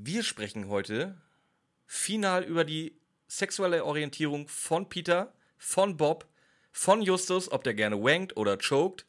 Wir 0.00 0.22
sprechen 0.22 0.68
heute 0.68 1.20
final 1.84 2.44
über 2.44 2.64
die 2.64 2.96
sexuelle 3.26 3.84
Orientierung 3.84 4.46
von 4.46 4.88
Peter, 4.88 5.34
von 5.56 5.96
Bob, 5.96 6.28
von 6.70 7.02
Justus, 7.02 7.50
ob 7.50 7.64
der 7.64 7.74
gerne 7.74 8.00
wankt 8.00 8.36
oder 8.36 8.58
choked. 8.58 9.06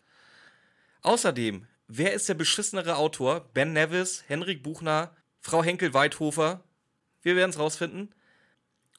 Außerdem, 1.04 1.68
wer 1.88 2.14
ist 2.14 2.28
der 2.28 2.34
beschissenere 2.34 2.96
Autor? 2.96 3.52
Ben 3.54 3.72
Nevis, 3.72 4.24
Henrik 4.26 4.64
Buchner, 4.64 5.16
Frau 5.42 5.64
Henkel-Weithofer? 5.64 6.64
Wir 7.22 7.36
werden 7.36 7.52
es 7.52 7.60
rausfinden. 7.60 8.16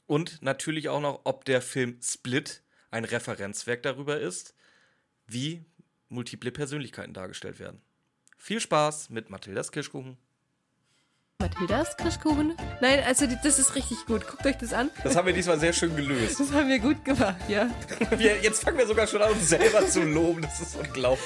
Und 0.07 0.43
natürlich 0.43 0.89
auch 0.91 1.01
noch, 1.01 1.23
ob 1.25 1.45
der 1.45 1.61
Film 1.61 1.99
Split 2.01 2.63
ein 2.93 3.05
Referenzwerk 3.05 3.83
darüber 3.83 4.21
ist, 4.21 4.55
wie 5.27 5.65
multiple 6.09 6.53
Persönlichkeiten 6.53 7.15
dargestellt 7.15 7.59
werden. 7.59 7.83
Viel 8.39 8.61
Spaß 8.61 9.11
mit 9.11 9.29
Mathildas 9.29 9.73
Kirschkuchen. 9.73 10.19
Mathildas 11.41 11.97
Kirschkuchen? 11.97 12.55
Nein, 12.81 13.01
also 13.07 13.27
die, 13.27 13.37
das 13.43 13.59
ist 13.59 13.75
richtig 13.75 14.05
gut. 14.07 14.29
Guckt 14.29 14.45
euch 14.47 14.59
das 14.59 14.73
an. 14.75 14.91
Das 15.03 15.17
haben 15.17 15.27
wir 15.27 15.33
diesmal 15.33 15.59
sehr 15.59 15.73
schön 15.73 15.97
gelöst. 15.97 16.39
Das 16.39 16.53
haben 16.53 16.69
wir 16.69 16.79
gut 16.79 17.03
gemacht, 17.05 17.37
ja. 17.49 17.69
Wir, 18.17 18.37
jetzt 18.43 18.63
fangen 18.63 18.77
wir 18.77 18.87
sogar 18.87 19.07
schon 19.07 19.23
an, 19.23 19.33
uns 19.33 19.49
selber 19.49 19.87
zu 19.89 20.03
loben. 20.03 20.43
Das 20.43 20.61
ist 20.61 20.77
unglaublich. 20.77 21.23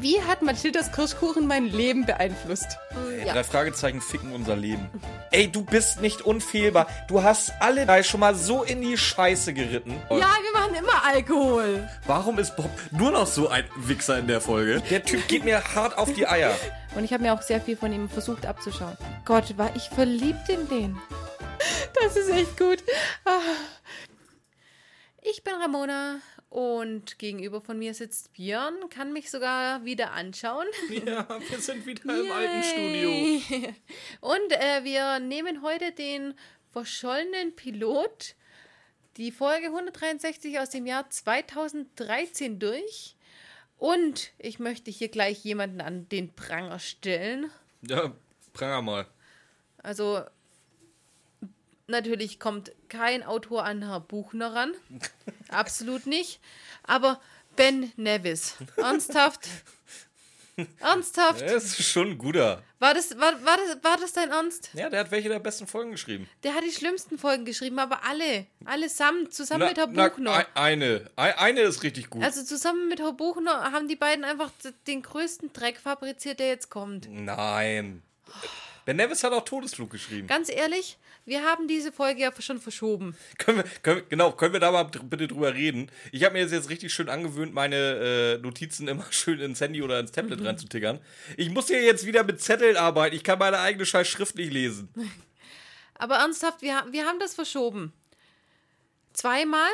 Wie 0.00 0.20
hat 0.20 0.42
Mathildas 0.42 0.92
Kirschkuchen 0.92 1.46
mein 1.46 1.64
Leben 1.64 2.04
beeinflusst? 2.04 2.78
Ey, 3.18 3.24
Drei 3.24 3.42
Fragezeichen 3.42 4.00
ficken 4.02 4.32
unser 4.32 4.54
Leben. 4.54 4.88
Ey, 5.30 5.50
du 5.50 5.64
bist 5.64 6.02
nicht 6.02 6.20
unfehlbar. 6.22 6.86
Du 7.08 7.22
hast 7.22 7.52
alle 7.60 7.86
drei 7.86 8.02
schon 8.02 8.20
mal 8.20 8.34
so 8.34 8.62
in 8.62 8.82
die 8.82 8.98
Scheiße 8.98 9.54
geritten. 9.54 9.94
Ja, 10.10 10.16
wir 10.42 10.52
machen 10.60 10.74
immer 10.74 11.04
Alkohol. 11.06 11.88
Warum 12.06 12.38
ist 12.38 12.54
Bob 12.56 12.70
nur 12.90 13.10
noch 13.10 13.26
so 13.26 13.48
ein 13.48 13.64
Wichser 13.76 14.18
in 14.18 14.26
der 14.26 14.42
Folge? 14.42 14.82
Der 14.90 15.02
Typ 15.02 15.26
geht 15.26 15.44
mir 15.44 15.62
hart 15.74 15.96
auf 15.96 16.12
die 16.12 16.26
Eier. 16.26 16.54
Und 16.94 17.04
ich 17.04 17.12
habe 17.12 17.22
mir 17.22 17.32
auch 17.32 17.42
sehr 17.42 17.60
viel 17.60 17.76
von 17.76 17.92
ihm 17.92 18.08
versucht 18.08 18.44
abzuschauen. 18.44 18.96
Gott, 19.24 19.56
war 19.56 19.74
ich 19.74 19.88
verliebt 19.88 20.48
in 20.48 20.68
den. 20.68 21.00
Das 21.94 22.16
ist 22.16 22.28
echt 22.30 22.58
gut. 22.58 22.82
Ah. 23.24 23.40
Ich 25.22 25.44
bin 25.44 25.54
Ramona 25.54 26.20
und 26.48 27.18
gegenüber 27.18 27.60
von 27.60 27.78
mir 27.78 27.94
sitzt 27.94 28.32
Björn, 28.34 28.90
kann 28.90 29.12
mich 29.12 29.30
sogar 29.30 29.84
wieder 29.84 30.12
anschauen. 30.12 30.66
Ja, 31.06 31.26
wir 31.48 31.58
sind 31.58 31.86
wieder 31.86 32.02
im 32.02 32.30
alten 32.30 32.62
Studio. 32.62 33.08
Yay. 33.08 33.74
Und 34.20 34.52
äh, 34.52 34.84
wir 34.84 35.20
nehmen 35.20 35.62
heute 35.62 35.92
den 35.92 36.34
verschollenen 36.72 37.54
Pilot, 37.56 38.34
die 39.16 39.30
Folge 39.30 39.68
163 39.68 40.58
aus 40.58 40.70
dem 40.70 40.86
Jahr 40.86 41.08
2013 41.08 42.58
durch. 42.58 43.16
Und 43.82 44.30
ich 44.38 44.60
möchte 44.60 44.92
hier 44.92 45.08
gleich 45.08 45.42
jemanden 45.42 45.80
an 45.80 46.08
den 46.08 46.32
Pranger 46.32 46.78
stellen. 46.78 47.50
Ja, 47.80 48.12
pranger 48.52 48.80
mal. 48.80 49.06
Also, 49.78 50.22
natürlich 51.88 52.38
kommt 52.38 52.70
kein 52.88 53.24
Autor 53.24 53.64
an 53.64 53.82
Herr 53.82 53.98
Buchner 53.98 54.54
ran. 54.54 54.72
Absolut 55.48 56.06
nicht. 56.06 56.38
Aber 56.84 57.20
Ben 57.56 57.90
Nevis. 57.96 58.54
Ernsthaft? 58.76 59.48
Ernsthaft? 60.80 61.40
Der 61.40 61.54
ist 61.56 61.82
schon 61.82 62.10
ein 62.10 62.18
guter. 62.18 62.62
War 62.78 62.92
das, 62.94 63.16
war, 63.18 63.32
war, 63.44 63.56
das, 63.56 63.82
war 63.82 63.96
das 63.96 64.12
dein 64.12 64.30
Ernst? 64.30 64.70
Ja, 64.74 64.90
der 64.90 65.00
hat 65.00 65.10
welche 65.10 65.28
der 65.28 65.38
besten 65.38 65.66
Folgen 65.66 65.92
geschrieben. 65.92 66.28
Der 66.42 66.54
hat 66.54 66.62
die 66.64 66.72
schlimmsten 66.72 67.18
Folgen 67.18 67.44
geschrieben, 67.44 67.78
aber 67.78 68.04
alle. 68.04 68.46
Allesamt, 68.64 69.32
zusammen 69.32 69.66
mit 69.68 69.78
Herr 69.78 69.86
na, 69.90 70.08
Buchner. 70.08 70.32
ei- 70.34 70.46
eine. 70.54 71.10
Ei- 71.16 71.38
Eine 71.38 71.60
ist 71.62 71.82
richtig 71.82 72.10
gut. 72.10 72.22
Also 72.22 72.42
zusammen 72.44 72.88
mit 72.88 73.00
Herr 73.00 73.12
Buchner 73.12 73.72
haben 73.72 73.88
die 73.88 73.96
beiden 73.96 74.24
einfach 74.24 74.50
den 74.86 75.02
größten 75.02 75.52
Dreck 75.52 75.78
fabriziert, 75.78 76.38
der 76.40 76.48
jetzt 76.48 76.68
kommt. 76.70 77.08
Nein. 77.10 78.02
Ben 78.84 78.96
Nevis 78.96 79.22
hat 79.22 79.32
auch 79.32 79.44
Todesflug 79.44 79.90
geschrieben. 79.90 80.26
Ganz 80.26 80.48
ehrlich, 80.48 80.98
wir 81.24 81.44
haben 81.44 81.68
diese 81.68 81.92
Folge 81.92 82.20
ja 82.22 82.32
schon 82.40 82.60
verschoben. 82.60 83.16
Können 83.38 83.58
wir, 83.58 83.64
können 83.82 84.02
genau, 84.08 84.32
können 84.32 84.52
wir 84.54 84.60
da 84.60 84.72
mal 84.72 84.84
dr- 84.84 85.04
bitte 85.04 85.28
drüber 85.28 85.54
reden? 85.54 85.90
Ich 86.10 86.24
habe 86.24 86.32
mir 86.34 86.40
jetzt, 86.40 86.52
jetzt 86.52 86.68
richtig 86.68 86.92
schön 86.92 87.08
angewöhnt, 87.08 87.54
meine 87.54 87.76
äh, 87.76 88.38
Notizen 88.38 88.88
immer 88.88 89.06
schön 89.10 89.38
ins 89.40 89.60
Handy 89.60 89.82
oder 89.82 90.00
ins 90.00 90.10
Tablet 90.12 90.40
Mhm. 90.40 90.46
reinzutickern. 90.46 91.00
Ich 91.36 91.50
muss 91.50 91.68
hier 91.68 91.82
jetzt 91.82 92.06
wieder 92.06 92.24
mit 92.24 92.40
Zetteln 92.40 92.76
arbeiten. 92.76 93.14
Ich 93.14 93.22
kann 93.24 93.38
meine 93.38 93.60
eigene 93.60 93.86
scheiß 93.86 94.08
Schrift 94.08 94.34
nicht 94.36 94.52
lesen. 94.52 94.88
Aber 95.94 96.16
ernsthaft, 96.16 96.62
wir, 96.62 96.84
wir 96.90 97.06
haben 97.06 97.20
das 97.20 97.34
verschoben. 97.34 97.92
Zweimal. 99.12 99.70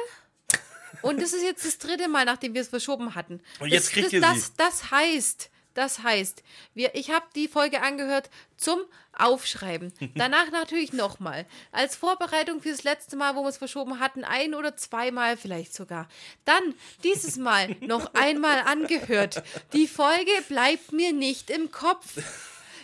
Und 1.02 1.22
das 1.22 1.32
ist 1.32 1.42
jetzt 1.44 1.64
das 1.64 1.78
dritte 1.78 2.08
Mal, 2.08 2.24
nachdem 2.24 2.54
wir 2.54 2.60
es 2.60 2.68
verschoben 2.68 3.14
hatten. 3.14 3.40
Und 3.60 3.68
jetzt 3.68 3.86
das, 3.86 3.92
kriegt 3.92 4.06
das, 4.06 4.12
ihr 4.12 4.20
das, 4.20 4.46
sie. 4.46 4.52
das 4.56 4.90
heißt, 4.90 5.50
das 5.78 6.02
heißt, 6.02 6.42
wir, 6.74 6.96
ich 6.96 7.12
habe 7.12 7.24
die 7.36 7.46
Folge 7.46 7.82
angehört 7.82 8.30
zum 8.56 8.80
Aufschreiben. 9.12 9.92
Danach 10.16 10.50
natürlich 10.50 10.92
nochmal. 10.92 11.46
Als 11.70 11.94
Vorbereitung 11.94 12.60
fürs 12.60 12.82
letzte 12.82 13.14
Mal, 13.14 13.36
wo 13.36 13.42
wir 13.42 13.48
es 13.48 13.58
verschoben 13.58 14.00
hatten, 14.00 14.24
ein 14.24 14.56
oder 14.56 14.76
zweimal 14.76 15.36
vielleicht 15.36 15.72
sogar. 15.72 16.08
Dann 16.44 16.74
dieses 17.04 17.36
Mal 17.36 17.76
noch 17.80 18.12
einmal 18.14 18.62
angehört. 18.62 19.44
Die 19.72 19.86
Folge 19.86 20.32
bleibt 20.48 20.90
mir 20.90 21.12
nicht 21.12 21.48
im 21.48 21.70
Kopf 21.70 22.16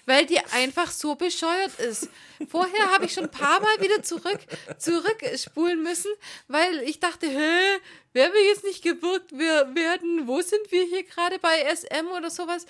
weil 0.07 0.27
die 0.27 0.39
einfach 0.53 0.91
so 0.91 1.15
bescheuert 1.15 1.79
ist. 1.81 2.09
Vorher 2.49 2.93
habe 2.93 3.07
ich 3.07 3.13
schon 3.15 3.25
ein 3.25 3.31
paar 3.31 3.61
Mal 3.61 3.81
wieder 3.81 4.03
zurück, 4.03 4.39
zurückspulen 4.79 5.83
müssen, 5.83 6.11
weil 6.49 6.81
ich 6.83 7.01
dachte, 7.01 7.27
hä, 7.27 7.79
werden 8.13 8.33
wir 8.33 8.45
jetzt 8.47 8.65
nicht 8.65 8.83
gewirkt 8.83 9.31
wer- 9.33 9.75
werden? 9.75 10.27
Wo 10.27 10.41
sind 10.43 10.71
wir 10.71 10.85
hier 10.85 11.05
gerade 11.05 11.39
bei 11.39 11.65
SM 11.75 12.07
oder 12.17 12.31
sowas? 12.31 12.67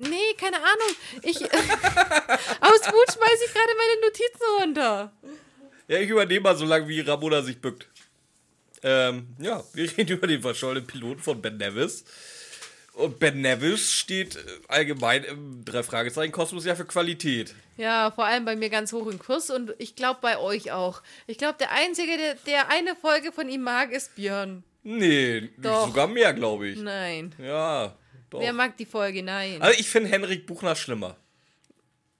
Nee, 0.00 0.34
keine 0.38 0.58
Ahnung. 0.58 0.96
Ich, 1.22 1.36
aus 1.42 1.50
Wut 2.86 3.12
schmeiße 3.12 3.44
ich 3.46 3.52
gerade 3.52 3.72
meine 3.76 4.00
Notizen 4.02 4.62
runter. 4.62 5.12
Ja, 5.88 5.98
ich 5.98 6.08
übernehme 6.10 6.40
mal 6.40 6.56
so 6.56 6.64
lange, 6.64 6.88
wie 6.88 7.00
Ramona 7.00 7.42
sich 7.42 7.60
bückt. 7.60 7.86
Ähm, 8.82 9.28
ja, 9.40 9.64
wir 9.72 9.90
reden 9.96 10.08
über 10.16 10.26
den 10.26 10.42
verschollenen 10.42 10.86
Piloten 10.86 11.22
von 11.22 11.40
Ben 11.40 11.56
Nevis. 11.56 12.04
Und 12.96 13.18
Ben 13.18 13.42
Nevis 13.42 13.92
steht 13.92 14.36
äh, 14.36 14.40
allgemein 14.68 15.22
im 15.24 15.64
Drei-Fragezeichen-Kosmos 15.66 16.64
ja 16.64 16.74
für 16.74 16.86
Qualität. 16.86 17.54
Ja, 17.76 18.10
vor 18.10 18.24
allem 18.24 18.46
bei 18.46 18.56
mir 18.56 18.70
ganz 18.70 18.90
hoch 18.94 19.06
im 19.06 19.18
Kurs 19.18 19.50
und 19.50 19.74
ich 19.76 19.96
glaube 19.96 20.20
bei 20.22 20.38
euch 20.38 20.72
auch. 20.72 21.02
Ich 21.26 21.36
glaube, 21.36 21.58
der 21.60 21.72
Einzige, 21.72 22.16
der, 22.16 22.34
der 22.46 22.68
eine 22.70 22.96
Folge 22.96 23.32
von 23.32 23.50
ihm 23.50 23.60
mag, 23.62 23.92
ist 23.92 24.14
Björn. 24.14 24.64
Nee, 24.82 25.50
Doch. 25.58 25.88
sogar 25.88 26.06
mehr, 26.06 26.32
glaube 26.32 26.68
ich. 26.68 26.78
Nein. 26.80 27.34
Ja, 27.38 27.94
doch. 28.30 28.40
Wer 28.40 28.54
mag 28.54 28.78
die 28.78 28.86
Folge? 28.86 29.22
Nein. 29.22 29.60
Also 29.60 29.78
ich 29.78 29.90
finde 29.90 30.08
Henrik 30.08 30.46
Buchner 30.46 30.74
schlimmer. 30.74 31.16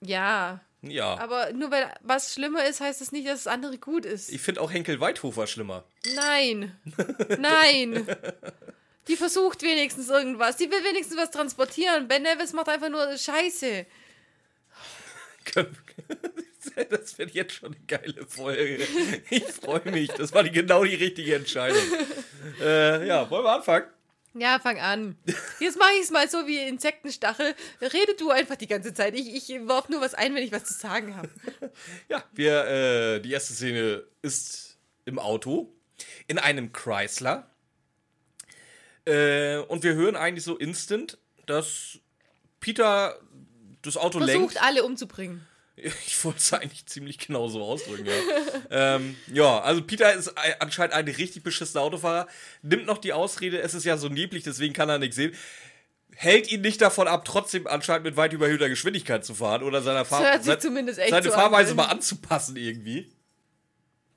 Ja, 0.03 0.61
Ja. 0.83 1.19
aber 1.19 1.53
nur 1.55 1.71
weil 1.71 1.91
was 2.03 2.35
schlimmer 2.35 2.67
ist, 2.67 2.83
heißt 2.83 3.01
das 3.01 3.13
nicht, 3.13 3.27
dass 3.27 3.45
das 3.45 3.53
andere 3.53 3.79
gut 3.79 4.05
ist. 4.05 4.31
ich 4.31 4.43
finde 4.43 4.61
auch 4.61 4.71
Henkel 4.71 5.01
Weithofer 5.01 5.47
schlimmer. 5.47 5.85
Nein. 6.17 6.77
Nein. 7.39 8.07
Die 9.09 9.17
versucht 9.17 9.63
wenigstens 9.63 10.09
irgendwas. 10.09 10.57
Die 10.57 10.71
will 10.71 10.83
wenigstens 10.85 11.17
was 11.17 11.31
transportieren. 11.31 12.09
Ben 12.09 12.23
Nevis 12.23 12.53
macht 12.53 12.69
einfach 12.69 12.89
nur 12.89 13.17
Scheiße. 13.17 13.87
Das 16.91 17.17
wird 17.17 17.31
jetzt 17.31 17.55
schon 17.55 17.75
eine 17.75 17.85
geile 17.87 18.27
Folge. 18.27 18.87
Ich 19.31 19.45
freue 19.45 19.91
mich. 19.91 20.11
Das 20.11 20.35
war 20.35 20.43
die, 20.43 20.51
genau 20.51 20.85
die 20.85 20.97
richtige 20.97 21.37
Entscheidung. 21.37 21.81
Äh, 22.61 23.07
ja, 23.07 23.31
wollen 23.31 23.45
wir 23.45 23.53
anfangen? 23.53 23.87
Ja, 24.35 24.59
fang 24.59 24.79
an. 24.79 25.17
Jetzt 25.61 25.79
mache 25.79 25.93
ich 25.95 26.03
es 26.03 26.11
mal 26.11 26.29
so 26.29 26.47
wie 26.47 26.59
Insektenstachel. 26.59 27.55
Rede 27.81 28.15
du 28.19 28.31
einfach 28.31 28.57
die 28.57 28.67
ganze 28.67 28.93
Zeit. 28.93 29.15
Ich, 29.15 29.35
ich 29.35 29.49
werf 29.67 29.89
nur 29.89 30.03
was 30.03 30.13
ein, 30.13 30.35
wenn 30.35 30.43
ich 30.43 30.53
was 30.53 30.65
zu 30.65 30.75
sagen 30.75 31.17
habe. 31.17 31.31
Ja, 32.09 32.23
wir, 32.33 32.65
äh, 32.67 33.21
die 33.21 33.33
erste 33.33 33.55
Szene 33.55 34.05
ist 34.23 34.77
im 35.07 35.19
Auto, 35.19 35.73
in 36.27 36.39
einem 36.39 36.73
Chrysler. 36.73 37.51
Äh, 39.07 39.59
und 39.69 39.83
wir 39.85 39.95
hören 39.95 40.17
eigentlich 40.17 40.45
so 40.45 40.57
instant, 40.57 41.19
dass 41.47 41.99
Peter 42.61 43.19
das 43.83 43.97
Auto 43.97 44.19
lenkt. 44.19 44.33
Versucht 44.53 44.63
alle 44.63 44.83
umzubringen. 44.85 45.47
Ich 45.77 46.25
wollte 46.25 46.39
es 46.39 46.51
eigentlich 46.55 46.87
ziemlich 46.87 47.19
genau 47.19 47.49
so 47.49 47.63
ausdrücken, 47.63 48.07
ja. 48.07 48.15
ähm, 48.97 49.15
ja, 49.31 49.61
also 49.61 49.83
Peter 49.83 50.11
ist 50.15 50.29
ein- 50.39 50.55
anscheinend 50.59 50.95
ein 50.95 51.07
richtig 51.07 51.43
beschissener 51.43 51.83
Autofahrer, 51.83 52.27
nimmt 52.63 52.87
noch 52.87 52.97
die 52.97 53.13
Ausrede, 53.13 53.61
es 53.61 53.75
ist 53.75 53.85
ja 53.85 53.99
so 53.99 54.09
neblig, 54.09 54.43
deswegen 54.43 54.73
kann 54.73 54.89
er 54.89 54.99
nichts 54.99 55.17
sehen. 55.17 55.35
Hält 56.15 56.51
ihn 56.51 56.63
nicht 56.63 56.81
davon 56.81 57.09
ab, 57.09 57.27
trotzdem 57.27 57.67
anscheinend 57.67 58.05
mit 58.07 58.17
weit 58.17 58.33
überhöhter 58.33 58.71
Geschwindigkeit 58.71 59.23
zu 59.27 59.35
fahren 59.35 59.63
oder 59.63 59.83
seiner 59.83 60.07
Fahr 60.07 60.43
se- 60.43 60.59
zumindest 60.59 60.99
echt 60.99 61.11
seine 61.11 61.27
so 61.29 61.33
Fahrweise 61.33 61.73
an. 61.73 61.77
mal 61.77 61.85
anzupassen 61.89 62.57
irgendwie. 62.57 63.13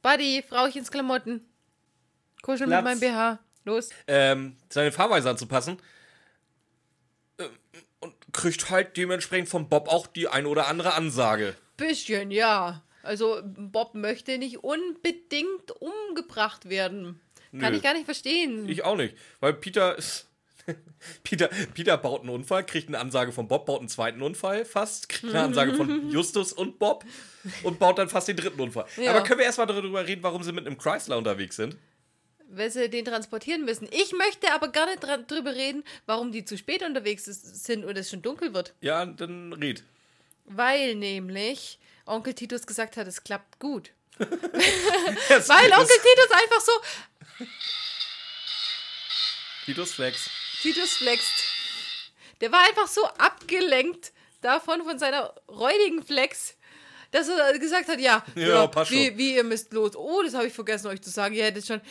Buddy, 0.01 0.41
Frauchens 0.47 0.89
Klamotten. 0.91 1.41
Kuschel 2.41 2.67
mit 2.67 2.79
Platz. 2.79 2.83
meinem 2.85 2.99
BH. 3.01 3.39
Los. 3.65 3.89
Ähm, 4.07 4.55
seine 4.69 4.91
Fahrweise 4.91 5.29
anzupassen. 5.29 5.77
Ähm, 7.37 7.49
Und 7.99 8.13
kriegt 8.33 8.69
halt 8.69 8.97
dementsprechend 8.97 9.49
von 9.49 9.69
Bob 9.69 9.87
auch 9.87 10.07
die 10.07 10.27
ein 10.27 10.45
oder 10.45 10.67
andere 10.67 10.93
Ansage. 10.93 11.55
Bisschen, 11.77 12.31
ja. 12.31 12.83
Also 13.03 13.41
Bob 13.43 13.95
möchte 13.95 14.37
nicht 14.37 14.63
unbedingt 14.63 15.71
umgebracht 15.79 16.69
werden. 16.69 17.19
Kann 17.51 17.71
Nö. 17.71 17.77
ich 17.77 17.83
gar 17.83 17.93
nicht 17.93 18.05
verstehen. 18.05 18.67
Ich 18.69 18.83
auch 18.83 18.95
nicht. 18.95 19.15
Weil 19.39 19.53
Peter 19.53 19.97
ist. 19.97 20.27
Peter, 21.23 21.49
Peter 21.73 21.97
baut 21.97 22.21
einen 22.21 22.29
Unfall, 22.29 22.63
kriegt 22.63 22.89
eine 22.89 22.99
Ansage 22.99 23.31
von 23.31 23.47
Bob, 23.47 23.65
baut 23.65 23.79
einen 23.79 23.89
zweiten 23.89 24.21
Unfall 24.21 24.65
fast, 24.65 25.09
kriegt 25.09 25.33
eine 25.33 25.45
Ansage 25.45 25.73
von 25.73 26.09
Justus 26.11 26.53
und 26.53 26.77
Bob 26.77 27.05
und 27.63 27.79
baut 27.79 27.97
dann 27.97 28.09
fast 28.09 28.27
den 28.27 28.35
dritten 28.35 28.59
Unfall. 28.59 28.85
Ja. 28.97 29.11
Aber 29.11 29.23
können 29.23 29.39
wir 29.39 29.45
erstmal 29.45 29.65
darüber 29.65 30.05
reden, 30.05 30.21
warum 30.21 30.43
sie 30.43 30.51
mit 30.51 30.67
einem 30.67 30.77
Chrysler 30.77 31.17
unterwegs 31.17 31.55
sind? 31.55 31.77
Weil 32.51 32.71
sie 32.71 32.89
den 32.89 33.05
transportieren 33.05 33.63
müssen. 33.63 33.87
Ich 33.91 34.11
möchte 34.11 34.51
aber 34.53 34.69
gar 34.69 34.87
nicht 34.87 35.03
drüber 35.29 35.53
reden, 35.53 35.83
warum 36.07 36.31
die 36.31 36.45
zu 36.45 36.57
spät 36.57 36.81
unterwegs 36.81 37.27
ist- 37.27 37.63
sind 37.63 37.85
und 37.85 37.95
es 37.95 38.09
schon 38.09 38.23
dunkel 38.23 38.53
wird. 38.55 38.73
Ja, 38.81 39.05
dann 39.05 39.53
red. 39.53 39.83
Weil 40.45 40.95
nämlich 40.95 41.77
Onkel 42.07 42.33
Titus 42.33 42.65
gesagt 42.65 42.97
hat, 42.97 43.05
es 43.07 43.23
klappt 43.23 43.59
gut. 43.59 43.91
Weil 44.17 44.27
Onkel 45.73 45.97
Titus 45.97 46.31
einfach 46.31 46.61
so, 46.61 46.71
Titus 49.65 49.93
Flex. 49.93 50.29
Titus 50.61 50.93
flext. 50.93 51.33
Der 52.41 52.51
war 52.51 52.61
einfach 52.67 52.87
so 52.87 53.05
abgelenkt 53.05 54.11
davon, 54.41 54.83
von 54.83 54.97
seiner 54.97 55.33
räudigen 55.47 56.03
Flex, 56.03 56.55
dass 57.11 57.27
er 57.29 57.57
gesagt 57.59 57.87
hat, 57.87 57.99
ja, 57.99 58.23
Ja, 58.35 58.67
passt 58.67 58.91
wie, 58.91 59.07
schon. 59.07 59.17
wie 59.17 59.35
ihr 59.35 59.43
müsst 59.43 59.73
los. 59.73 59.95
Oh, 59.95 60.21
das 60.23 60.33
habe 60.33 60.47
ich 60.47 60.53
vergessen 60.53 60.87
euch 60.87 61.01
zu 61.01 61.09
sagen. 61.09 61.33
Ihr 61.35 61.45
hättet 61.45 61.65
schon, 61.65 61.81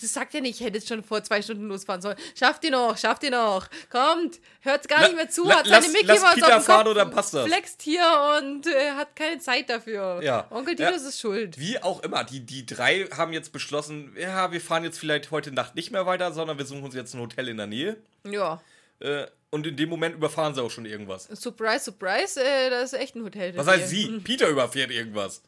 das 0.00 0.12
sagt 0.12 0.34
er 0.34 0.40
nicht, 0.40 0.60
ihr 0.60 0.66
hättet 0.66 0.86
schon 0.86 1.02
vor 1.02 1.22
zwei 1.24 1.40
Stunden 1.42 1.66
losfahren 1.68 2.02
sollen. 2.02 2.16
Schafft 2.38 2.64
ihr 2.64 2.70
noch, 2.70 2.96
schafft 2.98 3.22
ihr 3.22 3.30
noch. 3.30 3.66
Kommt, 3.90 4.40
hört 4.60 4.88
gar 4.88 5.00
La- 5.00 5.06
nicht 5.08 5.16
mehr 5.16 5.30
zu, 5.30 5.44
la- 5.44 5.56
hat 5.56 5.66
seine 5.66 5.76
lass- 5.84 5.92
Mickey 5.92 6.06
lass 6.06 6.20
Mouse 6.22 6.34
Peter 6.34 6.46
auf 6.56 6.62
dem 6.62 6.66
fahren 6.66 6.88
oder 6.88 7.06
passt 7.06 7.34
das? 7.34 7.46
flext 7.46 7.82
hier 7.82 8.02
und 8.38 8.66
äh, 8.66 8.90
hat 8.92 9.16
keine 9.16 9.38
Zeit 9.38 9.70
dafür. 9.70 10.20
Ja. 10.22 10.46
Onkel 10.50 10.78
Ja. 10.78 10.90
Titus 10.90 11.06
ist 11.06 11.20
schuld. 11.20 11.58
Wie 11.58 11.82
auch 11.82 12.02
immer, 12.02 12.24
die, 12.24 12.40
die 12.40 12.66
drei 12.66 13.06
haben 13.16 13.32
jetzt 13.32 13.52
beschlossen, 13.52 14.14
ja, 14.18 14.52
wir 14.52 14.60
fahren 14.60 14.84
jetzt 14.84 14.98
vielleicht 14.98 15.30
heute 15.30 15.52
Nacht 15.52 15.74
nicht 15.74 15.90
mehr 15.90 16.06
weiter, 16.06 16.32
sondern 16.32 16.58
wir 16.58 16.66
suchen 16.66 16.82
uns 16.84 16.94
jetzt 16.94 17.14
ein 17.14 17.20
Hotel 17.20 17.48
in 17.48 17.56
der 17.56 17.66
Nähe. 17.66 17.96
Ja. 18.30 18.60
Äh, 19.00 19.26
und 19.50 19.66
in 19.66 19.76
dem 19.76 19.88
Moment 19.88 20.14
überfahren 20.16 20.54
sie 20.54 20.62
auch 20.62 20.70
schon 20.70 20.86
irgendwas. 20.86 21.24
Surprise, 21.24 21.84
surprise, 21.84 22.42
äh, 22.42 22.70
das 22.70 22.92
ist 22.92 22.98
echt 22.98 23.14
ein 23.14 23.24
Hotel. 23.24 23.56
Was 23.56 23.66
heißt 23.66 23.88
sie? 23.88 24.20
Peter 24.20 24.48
überfährt 24.48 24.90
irgendwas. 24.90 25.42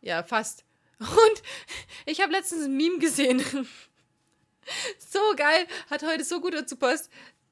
Ja, 0.00 0.22
fast. 0.22 0.64
Und 0.98 1.42
ich 2.06 2.20
habe 2.20 2.32
letztens 2.32 2.64
ein 2.64 2.76
Meme 2.76 2.98
gesehen. 2.98 3.42
So 4.98 5.18
geil, 5.36 5.66
hat 5.88 6.04
heute 6.04 6.22
so 6.22 6.40
gut 6.40 6.54
dazu, 6.54 6.76
passt, 6.76 7.10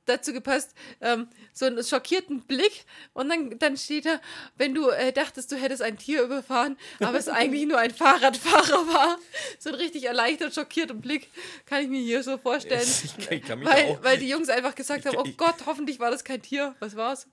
dazu 0.09 0.33
gepasst. 0.33 0.75
Ähm, 1.01 1.29
so 1.53 1.67
einen 1.67 1.83
schockierten 1.85 2.43
Blick 2.43 2.85
und 3.13 3.29
dann, 3.29 3.59
dann 3.59 3.77
steht 3.77 4.07
da, 4.07 4.21
wenn 4.57 4.75
du 4.75 4.89
äh, 4.91 5.13
dachtest, 5.13 5.53
du 5.53 5.57
hättest 5.57 5.83
ein 5.83 5.99
Tier 5.99 6.23
überfahren, 6.23 6.77
aber 7.01 7.19
es 7.19 7.29
eigentlich 7.29 7.67
nur 7.67 7.79
ein 7.79 7.91
Fahrradfahrer 7.93 8.87
war. 8.89 9.19
So 9.59 9.71
ein 9.71 9.75
richtig 9.77 10.05
erleichtert, 10.05 10.55
schockierten 10.55 11.01
Blick 11.01 11.29
kann 11.67 11.83
ich 11.83 11.89
mir 11.89 12.01
hier 12.01 12.23
so 12.23 12.39
vorstellen. 12.39 12.87
Ich 13.05 13.27
kann- 13.27 13.37
ich 13.39 13.43
kann 13.45 13.65
weil, 13.65 13.85
auch- 13.85 14.03
weil 14.03 14.19
die 14.19 14.29
Jungs 14.29 14.49
einfach 14.49 14.75
gesagt 14.75 15.05
haben, 15.07 15.17
oh 15.17 15.25
Gott, 15.37 15.57
hoffentlich 15.67 15.99
war 16.01 16.11
das 16.11 16.25
kein 16.25 16.41
Tier. 16.43 16.75
Was 16.81 16.97
war's? 16.97 17.27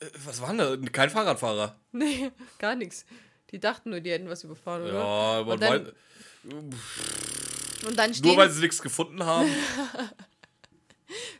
Äh, 0.00 0.06
Was 0.24 0.40
war 0.40 0.48
denn 0.54 0.58
da? 0.84 0.90
Kein 0.90 1.10
Fahrradfahrer. 1.10 1.78
Nee, 1.92 2.30
gar 2.58 2.74
nichts. 2.74 3.04
Die 3.50 3.60
dachten 3.60 3.90
nur, 3.90 4.00
die 4.00 4.10
hätten 4.10 4.28
was 4.28 4.42
überfahren, 4.44 4.82
oder? 4.82 4.94
Ja, 4.94 5.00
aber 5.04 5.52
und 5.54 5.62
dann, 5.62 5.70
weil, 5.70 5.94
und 7.86 7.96
dann 7.96 8.10
nur 8.10 8.14
stehen 8.16 8.36
weil 8.36 8.50
sie 8.50 8.60
nichts 8.62 8.82
gefunden 8.82 9.24
haben. 9.24 9.48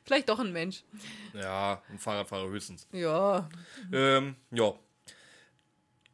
Vielleicht 0.05 0.29
doch 0.29 0.39
ein 0.39 0.53
Mensch. 0.53 0.83
ja, 1.33 1.83
ein 1.91 1.99
Fahrradfahrer 1.99 2.49
höchstens. 2.49 2.87
Ja. 2.93 3.49
Ähm, 3.93 4.37
ja. 4.51 4.75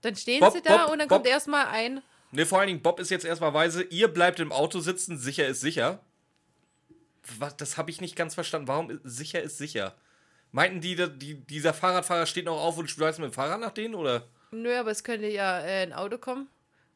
Dann 0.03 0.17
stehen 0.17 0.41
Bob, 0.41 0.53
sie 0.53 0.63
da 0.63 0.85
Bob, 0.85 0.93
und 0.93 0.99
dann 0.99 1.09
Bob. 1.09 1.19
kommt 1.19 1.27
erstmal 1.27 1.67
ein. 1.67 2.03
Ne, 2.33 2.47
vor 2.47 2.61
allen 2.61 2.69
Dingen, 2.69 2.83
Bob 2.83 3.01
ist 3.01 3.11
jetzt 3.11 3.25
erstmal 3.25 3.53
weise, 3.53 3.83
ihr 3.83 4.09
bleibt 4.09 4.41
im 4.41 4.53
Auto 4.53 4.81
sitzen, 4.81 5.19
sicher 5.19 5.47
ist 5.47 5.61
sicher. 5.61 6.01
Was, 7.39 7.57
das 7.57 7.77
habe 7.77 7.91
ich 7.91 8.01
nicht 8.01 8.17
ganz 8.17 8.35
verstanden. 8.35 8.69
Warum 8.69 8.91
ist, 8.91 9.01
sicher 9.05 9.43
ist 9.43 9.59
sicher? 9.59 9.95
Meinten 10.53 10.81
die, 10.81 10.97
die, 11.19 11.35
dieser 11.35 11.75
Fahrradfahrer 11.75 12.27
steht 12.27 12.47
noch 12.47 12.59
auf 12.61 12.79
und 12.79 12.89
schmeißt 12.89 13.19
mit 13.19 13.31
dem 13.31 13.33
Fahrrad 13.33 13.61
nach 13.61 13.73
denen, 13.73 13.95
oder? 13.95 14.27
Nö, 14.53 14.75
aber 14.77 14.91
es 14.91 15.05
könnte 15.05 15.29
ja 15.29 15.61
äh, 15.61 15.83
ein 15.83 15.93
Auto 15.93 16.19
kommen 16.19 16.49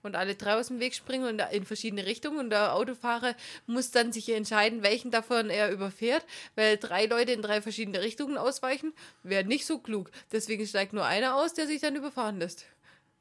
und 0.05 0.17
alle 0.17 0.35
drei 0.35 0.55
aus 0.55 0.69
dem 0.69 0.81
Weg 0.81 0.95
springen 0.95 1.27
und 1.27 1.43
in 1.53 1.65
verschiedene 1.65 2.07
Richtungen 2.07 2.39
und 2.39 2.51
der 2.51 2.75
Autofahrer 2.75 3.35
muss 3.67 3.91
dann 3.91 4.13
sich 4.13 4.29
entscheiden, 4.31 4.83
welchen 4.83 5.11
davon 5.11 5.51
er 5.51 5.71
überfährt, 5.71 6.25
weil 6.55 6.77
drei 6.77 7.07
Leute 7.07 7.33
in 7.33 7.43
drei 7.43 7.61
verschiedene 7.63 8.03
Richtungen 8.03 8.37
ausweichen, 8.39 8.93
wäre 9.23 9.45
nicht 9.45 9.67
so 9.67 9.79
klug. 9.79 10.11
Deswegen 10.33 10.67
steigt 10.67 10.93
nur 10.93 11.05
einer 11.05 11.37
aus, 11.37 11.55
der 11.55 11.67
sich 11.67 11.81
dann 11.81 11.97
überfahren 11.97 12.39
lässt. 12.39 12.67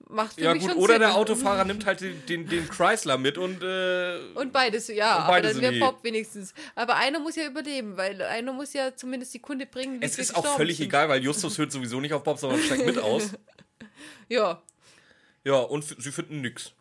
Macht 0.09 0.35
für 0.35 0.41
Ja, 0.41 0.53
gut, 0.53 0.75
oder 0.75 0.95
Sinn. 0.95 0.99
der 1.01 1.15
Autofahrer 1.15 1.63
nimmt 1.63 1.85
halt 1.85 2.01
den, 2.01 2.25
den, 2.25 2.45
den 2.49 2.67
Chrysler 2.67 3.17
mit 3.17 3.37
und, 3.37 3.63
äh, 3.63 4.17
Und 4.35 4.51
beides, 4.51 4.89
ja, 4.89 5.15
Und 5.15 5.21
aber 5.21 5.27
beide 5.33 5.53
dann 5.53 5.61
wäre 5.61 5.79
Bob 5.79 6.03
wenigstens. 6.03 6.53
Aber 6.75 6.95
einer 6.97 7.19
muss 7.19 7.37
ja 7.37 7.47
überleben, 7.47 7.95
weil 7.95 8.21
einer 8.21 8.51
muss 8.51 8.73
ja 8.73 8.93
zumindest 8.93 9.33
die 9.33 9.39
Kunde 9.39 9.65
bringen. 9.65 10.01
wie 10.01 10.05
es 10.05 10.19
ist 10.19 10.35
auch 10.35 10.45
völlig 10.57 10.77
sind. 10.77 10.87
egal, 10.87 11.07
weil 11.07 11.23
Justus 11.23 11.57
hört 11.57 11.71
sowieso 11.71 12.01
nicht 12.01 12.13
auf 12.13 12.21
Bob, 12.23 12.37
sondern 12.37 12.59
steigt 12.59 12.85
mit 12.85 12.97
aus. 13.01 13.29
Ja, 14.27 14.61
Ja, 15.43 15.55
und 15.57 15.83
sie 15.83 16.11
finden 16.11 16.41
nix. 16.41 16.73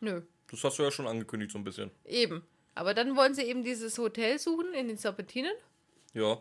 nö. 0.00 0.22
Das 0.50 0.64
hast 0.64 0.78
du 0.78 0.82
ja 0.82 0.90
schon 0.90 1.06
angekündigt, 1.06 1.52
so 1.52 1.58
ein 1.58 1.64
bisschen. 1.64 1.92
Eben. 2.04 2.44
Aber 2.74 2.92
dann 2.92 3.14
wollen 3.14 3.34
sie 3.34 3.42
eben 3.42 3.62
dieses 3.62 3.96
Hotel 3.98 4.38
suchen 4.38 4.74
in 4.74 4.88
den 4.88 4.96
Serpentinen. 4.96 5.52
Ja. 6.12 6.38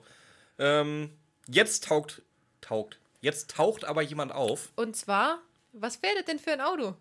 Ähm, 0.57 1.11
jetzt 1.47 1.83
taugt, 1.83 2.23
taugt. 2.59 2.99
Jetzt 3.21 3.51
taucht 3.51 3.85
aber 3.85 4.01
jemand 4.01 4.31
auf. 4.31 4.71
Und 4.75 4.95
zwar, 4.95 5.41
was 5.73 5.97
fährt 5.97 6.15
er 6.15 6.23
denn 6.23 6.39
für 6.39 6.51
ein 6.51 6.61
Auto? 6.61 6.95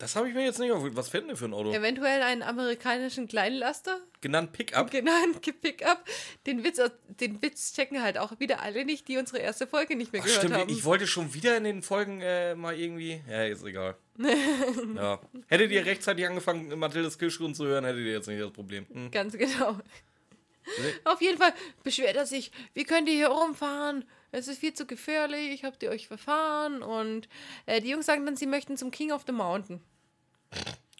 Das 0.00 0.16
habe 0.16 0.30
ich 0.30 0.34
mir 0.34 0.42
jetzt 0.42 0.58
nicht 0.58 0.72
auf. 0.72 0.82
Was 0.94 1.10
fährt 1.10 1.28
denn 1.28 1.36
für 1.36 1.44
ein 1.44 1.52
Auto? 1.52 1.72
Eventuell 1.72 2.22
einen 2.22 2.42
amerikanischen 2.42 3.28
Kleinlaster? 3.28 4.00
Genannt 4.22 4.50
Pickup. 4.52 4.90
Genannt 4.90 5.42
Pickup. 5.42 6.02
Den 6.46 6.64
Witz, 6.64 6.80
den 7.20 7.42
Witz 7.42 7.74
checken 7.74 8.02
halt 8.02 8.16
auch 8.16 8.40
wieder 8.40 8.62
alle 8.62 8.86
nicht, 8.86 9.08
die 9.08 9.18
unsere 9.18 9.40
erste 9.40 9.66
Folge 9.66 9.96
nicht 9.96 10.14
mehr 10.14 10.22
Ach, 10.22 10.26
gehört 10.26 10.42
stimmt, 10.42 10.56
haben. 10.56 10.70
ich 10.70 10.86
wollte 10.86 11.06
schon 11.06 11.34
wieder 11.34 11.54
in 11.54 11.64
den 11.64 11.82
Folgen 11.82 12.22
äh, 12.22 12.54
mal 12.54 12.80
irgendwie. 12.80 13.20
Ja, 13.28 13.44
ist 13.44 13.62
egal. 13.62 13.94
ja. 14.96 15.20
Hättet 15.48 15.70
ihr 15.70 15.84
rechtzeitig 15.84 16.26
angefangen, 16.26 16.78
Mathildes 16.78 17.18
Kirschgrund 17.18 17.54
zu 17.54 17.66
hören, 17.66 17.84
hättet 17.84 18.00
ihr 18.00 18.12
jetzt 18.12 18.26
nicht 18.26 18.40
das 18.40 18.52
Problem. 18.52 18.86
Hm. 18.90 19.10
Ganz 19.10 19.36
genau. 19.36 19.78
Auf 21.04 21.20
jeden 21.20 21.36
Fall 21.36 21.52
beschwert 21.82 22.16
er 22.16 22.24
sich, 22.24 22.52
wie 22.72 22.84
könnt 22.84 23.06
ihr 23.06 23.14
hier 23.14 23.28
rumfahren? 23.28 24.04
Es 24.32 24.48
ist 24.48 24.60
viel 24.60 24.72
zu 24.72 24.86
gefährlich, 24.86 25.64
habt 25.64 25.82
ihr 25.82 25.90
euch 25.90 26.06
verfahren? 26.06 26.82
Und 26.82 27.28
äh, 27.66 27.80
die 27.80 27.90
Jungs 27.90 28.06
sagen 28.06 28.24
dann, 28.24 28.36
sie 28.36 28.46
möchten 28.46 28.76
zum 28.78 28.90
King 28.90 29.12
of 29.12 29.24
the 29.26 29.32
Mountain. 29.32 29.82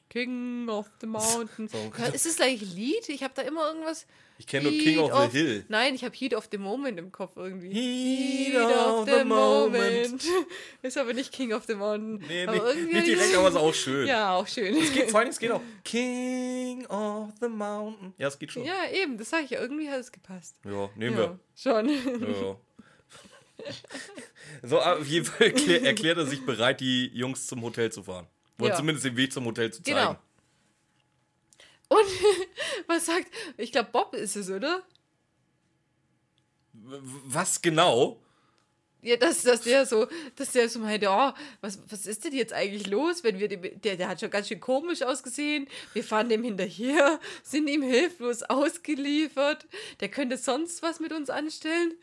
King 0.08 0.68
of 0.68 0.90
the 1.00 1.06
Mountain. 1.06 1.68
So. 1.68 1.78
Ist 2.12 2.26
das 2.26 2.36
gleich 2.36 2.60
Lied? 2.60 3.08
Ich 3.08 3.22
habe 3.22 3.32
da 3.34 3.42
immer 3.42 3.68
irgendwas. 3.68 4.06
Ich 4.38 4.46
kenne 4.46 4.70
nur 4.70 4.72
King 4.72 4.98
Heat 4.98 5.12
of 5.12 5.30
the 5.30 5.38
Hill. 5.38 5.64
Nein, 5.68 5.94
ich 5.94 6.02
habe 6.02 6.16
Heat 6.16 6.34
of 6.34 6.48
the 6.50 6.56
Moment 6.58 6.98
im 6.98 7.12
Kopf 7.12 7.36
irgendwie. 7.36 7.70
Heat 7.70 8.56
of 8.56 9.06
the 9.08 9.22
moment. 9.24 10.24
Ist 10.82 10.96
aber 10.96 11.12
nicht 11.12 11.30
King 11.30 11.52
of 11.52 11.64
the 11.66 11.74
Mountain. 11.74 12.24
Nee, 12.26 12.44
aber 12.44 12.52
nicht, 12.54 12.64
irgendwie 12.64 12.94
nicht 12.94 13.06
direkt, 13.06 13.36
aber 13.36 13.48
ist 13.48 13.56
auch 13.56 13.74
schön. 13.74 14.06
Ja, 14.08 14.34
auch 14.34 14.46
schön. 14.48 14.74
Es 14.76 14.92
geht, 14.94 15.10
vor 15.10 15.20
allem, 15.20 15.28
es 15.28 15.38
geht 15.38 15.50
auch. 15.52 15.60
King 15.84 16.86
of 16.86 17.28
the 17.40 17.48
Mountain. 17.48 18.14
Ja, 18.16 18.28
es 18.28 18.38
geht 18.38 18.50
schon. 18.50 18.64
Ja, 18.64 18.90
eben, 18.90 19.18
das 19.18 19.28
sage 19.28 19.44
ich 19.44 19.50
ja. 19.50 19.60
Irgendwie 19.60 19.90
hat 19.90 20.00
es 20.00 20.10
gepasst. 20.10 20.56
Ja, 20.64 20.88
nehmen 20.96 21.18
Ja, 21.18 21.38
schon. 21.54 21.86
wir. 21.88 22.56
Ja. 23.62 23.66
So, 24.62 24.80
auf 24.80 25.06
jeden 25.06 25.26
Fall 25.26 25.48
erklär, 25.48 25.82
erklärt 25.84 26.16
er 26.16 26.24
sich 26.26 26.44
bereit, 26.46 26.80
die 26.80 27.08
Jungs 27.12 27.46
zum 27.46 27.60
Hotel 27.62 27.92
zu 27.92 28.02
fahren. 28.02 28.26
Oder 28.60 28.70
Ja. 28.70 28.76
zumindest 28.76 29.04
den 29.04 29.16
Weg 29.16 29.32
zum 29.32 29.44
Hotel 29.46 29.72
zu 29.72 29.82
zeigen. 29.82 29.96
Genau. 29.98 30.18
Und 31.88 32.06
was 32.86 33.06
sagt, 33.06 33.26
ich 33.56 33.72
glaube, 33.72 33.90
Bob 33.90 34.14
ist 34.14 34.36
es, 34.36 34.50
oder? 34.50 34.82
Was 36.72 37.60
genau? 37.62 38.20
Ja, 39.02 39.16
dass, 39.16 39.42
dass 39.42 39.62
der 39.62 39.86
so, 39.86 40.06
dass 40.36 40.52
der 40.52 40.68
so 40.68 40.78
meinte, 40.78 41.08
oh, 41.08 41.32
was, 41.60 41.78
was 41.88 42.06
ist 42.06 42.24
denn 42.24 42.34
jetzt 42.34 42.52
eigentlich 42.52 42.86
los, 42.86 43.24
wenn 43.24 43.38
wir 43.38 43.48
dem, 43.48 43.62
der, 43.80 43.96
der 43.96 44.08
hat 44.08 44.20
schon 44.20 44.30
ganz 44.30 44.48
schön 44.48 44.60
komisch 44.60 45.02
ausgesehen, 45.02 45.66
wir 45.94 46.04
fahren 46.04 46.28
dem 46.28 46.44
hinterher, 46.44 47.18
sind 47.42 47.68
ihm 47.68 47.82
hilflos 47.82 48.42
ausgeliefert, 48.42 49.66
der 50.00 50.08
könnte 50.08 50.36
sonst 50.36 50.82
was 50.82 51.00
mit 51.00 51.12
uns 51.12 51.30
anstellen. 51.30 51.94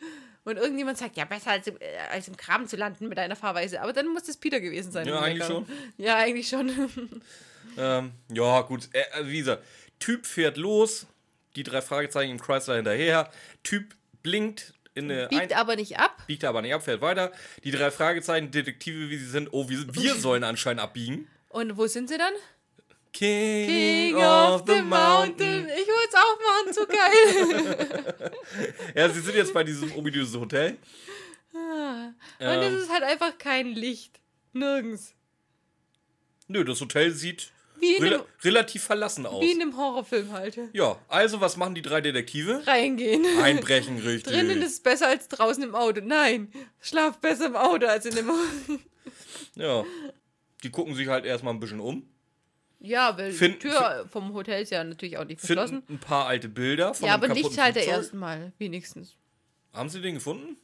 Und 0.44 0.56
irgendjemand 0.56 0.98
sagt, 0.98 1.18
ja, 1.18 1.26
besser 1.26 1.52
als 1.52 1.68
im, 1.68 1.76
äh, 1.76 1.98
als 2.10 2.30
im 2.30 2.38
Graben 2.38 2.68
zu 2.68 2.78
landen 2.78 3.10
mit 3.10 3.20
einer 3.20 3.36
Fahrweise. 3.36 3.82
Aber 3.82 3.92
dann 3.92 4.08
muss 4.08 4.30
es 4.30 4.38
Peter 4.38 4.62
gewesen 4.62 4.94
sein. 4.94 5.06
Ja, 5.06 5.20
eigentlich 5.20 5.46
schon. 5.46 5.66
Ja, 5.98 6.16
eigentlich 6.18 6.48
schon. 6.48 6.72
Ähm, 7.80 8.14
ja, 8.34 8.62
gut. 8.62 8.90
Äh, 8.94 9.04
also 9.12 9.30
wie 9.30 9.38
gesagt, 9.38 9.64
Typ 10.00 10.26
fährt 10.26 10.58
los, 10.58 11.06
die 11.56 11.62
drei 11.62 11.82
Fragezeichen 11.82 12.32
im 12.32 12.40
Chrysler 12.40 12.76
hinterher. 12.78 13.32
Typ 13.62 13.94
blinkt 14.24 14.74
in 14.98 15.12
eine. 15.12 15.28
Biegt 15.28 15.54
aber 15.56 15.76
nicht 15.76 15.98
ab. 16.00 16.24
biegt 16.28 16.44
aber 16.44 16.62
nicht 16.62 16.74
ab, 16.74 16.84
fährt 16.84 17.02
weiter. 17.02 17.32
Die 17.64 17.72
drei 17.72 17.92
Fragezeichen, 17.92 18.52
Detektive, 18.52 19.10
wie 19.10 19.18
sie 19.18 19.28
sind, 19.30 19.50
oh, 19.52 19.70
wir, 19.70 19.94
wir 19.96 20.16
sollen 20.20 20.44
anscheinend 20.44 20.82
abbiegen. 20.82 21.28
Und 21.50 21.78
wo 21.78 21.88
sind 21.88 22.10
sie 22.10 22.18
dann? 22.18 22.34
King, 23.14 23.68
King 23.68 24.16
of 24.18 24.64
the 24.68 24.82
Mountain. 24.82 25.66
Ich 25.70 25.88
wollte 25.88 26.10
es 26.10 26.16
auch 26.16 26.40
machen, 26.40 26.74
so 26.74 26.86
geil. 26.86 28.32
Ja, 28.96 29.10
sie 29.10 29.22
sind 29.22 29.36
jetzt 29.36 29.54
bei 29.54 29.64
diesem 29.64 29.96
ominösen 29.96 30.40
Hotel. 30.42 30.78
Und 31.54 32.14
Ähm. 32.40 32.76
es 32.76 32.84
ist 32.84 32.92
halt 32.92 33.04
einfach 33.04 33.38
kein 33.38 33.68
Licht. 33.74 34.20
Nirgends. 34.54 35.14
Nö, 36.48 36.64
das 36.64 36.80
Hotel 36.82 37.12
sieht 37.12 37.52
Wie 37.80 37.96
in, 37.96 38.04
rela 38.04 38.16
einem, 38.18 38.26
relativ 38.44 38.84
verlassen 38.84 39.26
aus. 39.26 39.42
wie 39.44 39.52
in 39.52 39.62
einem 39.62 39.78
Horrorfilm 39.78 40.32
halt. 40.32 40.58
Ja, 40.74 40.98
also 41.08 41.40
was 41.42 41.58
machen 41.58 41.76
die 41.76 41.82
drei 41.82 42.02
Detektive? 42.02 42.66
Reingehen. 42.66 43.26
Einbrechen, 43.42 43.98
richtig. 44.06 44.34
Drinnen 44.34 44.62
ist 44.62 44.84
besser 44.84 45.08
als 45.08 45.28
draußen 45.28 45.62
im 45.64 45.76
Auto. 45.76 46.02
Nein, 46.04 46.52
schlaf 46.82 47.20
besser 47.20 47.48
im 47.48 47.56
Auto 47.56 47.86
als 47.88 48.06
in 48.06 48.16
dem 48.16 48.30
Auto. 48.30 48.80
Ja. 49.56 49.84
Die 50.64 50.70
gucken 50.70 50.94
sich 50.96 51.08
halt 51.08 51.26
erstmal 51.26 51.54
ein 51.54 51.60
bisschen 51.60 51.80
um. 51.80 52.08
Ja, 52.80 53.18
weil 53.18 53.32
Find- 53.32 53.56
die 53.64 53.70
Tür 53.70 54.08
vom 54.12 54.34
Hotel 54.34 54.62
ist 54.62 54.72
ja 54.72 54.84
natürlich 54.84 55.18
auch 55.18 55.26
nicht 55.26 55.40
verschlossen. 55.42 55.78
Finden 55.84 55.94
ein 55.96 56.00
paar 56.00 56.28
alte 56.28 56.48
Bilder 56.50 56.94
von 56.94 57.08
Ja, 57.08 57.16
aber 57.16 57.28
kaputten 57.28 57.44
Lichtschalter 57.50 57.80
Flugzeug. 57.82 57.98
erstmal, 58.04 58.52
wenigstens. 58.60 59.16
Haben 59.74 59.90
sie 59.90 60.02
den 60.02 60.16
gefunden? 60.16 60.58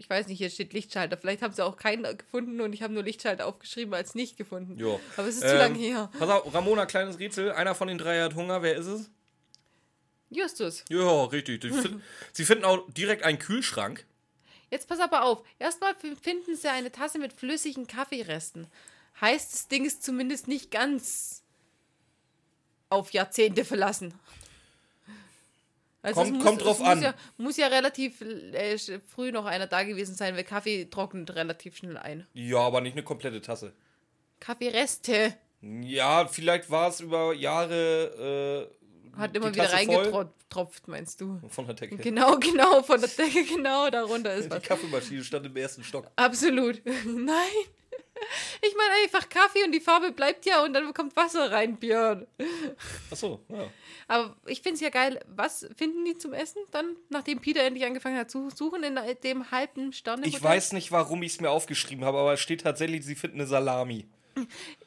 Ich 0.00 0.08
weiß 0.08 0.28
nicht, 0.28 0.38
hier 0.38 0.48
steht 0.48 0.72
Lichtschalter. 0.72 1.18
Vielleicht 1.18 1.42
haben 1.42 1.52
sie 1.52 1.62
auch 1.62 1.76
keinen 1.76 2.16
gefunden 2.16 2.60
und 2.62 2.72
ich 2.72 2.80
habe 2.82 2.94
nur 2.94 3.02
Lichtschalter 3.02 3.44
aufgeschrieben 3.46 3.92
als 3.92 4.14
nicht 4.14 4.38
gefunden. 4.38 4.78
Ja. 4.78 4.98
Aber 5.18 5.28
es 5.28 5.36
ist 5.36 5.42
Ähm, 5.44 5.50
zu 5.50 5.56
lange 5.58 5.78
her. 5.78 6.10
Pass 6.18 6.30
auf, 6.30 6.54
Ramona, 6.54 6.86
kleines 6.86 7.18
Rätsel. 7.18 7.52
Einer 7.52 7.74
von 7.74 7.86
den 7.86 7.98
drei 7.98 8.18
hat 8.22 8.34
Hunger. 8.34 8.62
Wer 8.62 8.76
ist 8.76 8.86
es? 8.86 9.10
Justus, 10.30 10.84
Ja, 10.88 11.24
richtig. 11.24 11.60
Die 11.60 11.70
fin- 11.70 12.02
sie 12.32 12.44
finden 12.46 12.64
auch 12.64 12.88
direkt 12.92 13.24
einen 13.24 13.38
Kühlschrank. 13.38 14.06
jetzt 14.70 14.88
pass 14.88 15.00
aber 15.00 15.24
auf. 15.24 15.42
Erstmal 15.58 15.94
finden 16.22 16.56
sie 16.56 16.68
eine 16.70 16.90
Tasse 16.90 17.18
mit 17.18 17.32
flüssigen 17.34 17.86
Kaffeeresten. 17.86 18.68
Heißt, 19.20 19.52
das 19.52 19.68
Ding 19.68 19.84
ist 19.84 20.02
zumindest 20.02 20.48
nicht 20.48 20.70
ganz 20.70 21.42
auf 22.88 23.12
Jahrzehnte 23.12 23.64
verlassen. 23.66 24.14
Also 26.02 26.20
Kommt- 26.22 26.34
muss, 26.36 26.44
kommt 26.44 26.64
drauf 26.64 26.78
muss 26.78 26.88
an. 26.88 27.02
Ja, 27.02 27.14
muss 27.36 27.56
ja 27.58 27.66
relativ 27.66 28.20
äh, 28.22 28.78
früh 29.06 29.32
noch 29.32 29.44
einer 29.44 29.66
da 29.66 29.82
gewesen 29.82 30.14
sein, 30.14 30.34
weil 30.36 30.44
Kaffee 30.44 30.86
trocknet 30.86 31.34
relativ 31.34 31.76
schnell 31.76 31.96
ein. 31.98 32.26
Ja, 32.32 32.58
aber 32.58 32.80
nicht 32.80 32.94
eine 32.94 33.02
komplette 33.02 33.40
Tasse. 33.42 33.72
Kaffeereste 34.38 35.34
Ja, 35.60 36.26
vielleicht 36.26 36.70
war 36.70 36.88
es 36.88 37.00
über 37.00 37.34
Jahre 37.34 38.70
äh, 38.72 38.80
hat 39.18 39.36
immer 39.36 39.50
die 39.50 39.56
wieder 39.60 39.72
reingetropft, 39.72 40.88
meinst 40.88 41.20
du? 41.20 41.40
von 41.48 41.66
der 41.66 41.74
Decke. 41.74 41.96
Genau, 41.96 42.36
genau, 42.38 42.82
von 42.82 43.00
der 43.00 43.08
Decke, 43.10 43.44
genau, 43.54 43.90
darunter 43.90 44.32
ist 44.34 44.46
Die 44.46 44.50
was. 44.52 44.62
Kaffeemaschine 44.62 45.22
stand 45.24 45.46
im 45.46 45.56
ersten 45.56 45.84
Stock. 45.84 46.10
Absolut. 46.16 46.80
Nein. 47.04 47.34
Ich 48.62 48.74
meine 48.76 49.02
einfach 49.02 49.28
Kaffee 49.28 49.64
und 49.64 49.72
die 49.72 49.80
Farbe 49.80 50.12
bleibt 50.12 50.46
ja 50.46 50.62
und 50.62 50.72
dann 50.74 50.92
kommt 50.94 51.16
Wasser 51.16 51.50
rein, 51.50 51.76
Björn. 51.76 52.26
Achso, 53.10 53.40
ja. 53.48 53.68
Aber 54.08 54.36
ich 54.46 54.60
finde 54.60 54.74
es 54.74 54.80
ja 54.80 54.90
geil. 54.90 55.20
Was 55.28 55.68
finden 55.76 56.04
die 56.04 56.18
zum 56.18 56.32
Essen 56.32 56.62
dann, 56.70 56.96
nachdem 57.08 57.40
Peter 57.40 57.62
endlich 57.62 57.86
angefangen 57.86 58.18
hat 58.18 58.30
zu 58.30 58.50
suchen 58.50 58.82
in 58.82 58.98
dem 59.22 59.50
halben 59.50 59.92
Sterne? 59.92 60.26
Ich 60.26 60.42
weiß 60.42 60.72
nicht, 60.72 60.92
warum 60.92 61.22
ich 61.22 61.32
es 61.32 61.40
mir 61.40 61.50
aufgeschrieben 61.50 62.04
habe, 62.04 62.18
aber 62.18 62.34
es 62.34 62.40
steht 62.40 62.62
tatsächlich, 62.62 63.04
sie 63.04 63.14
finden 63.14 63.38
eine 63.38 63.46
Salami. 63.46 64.06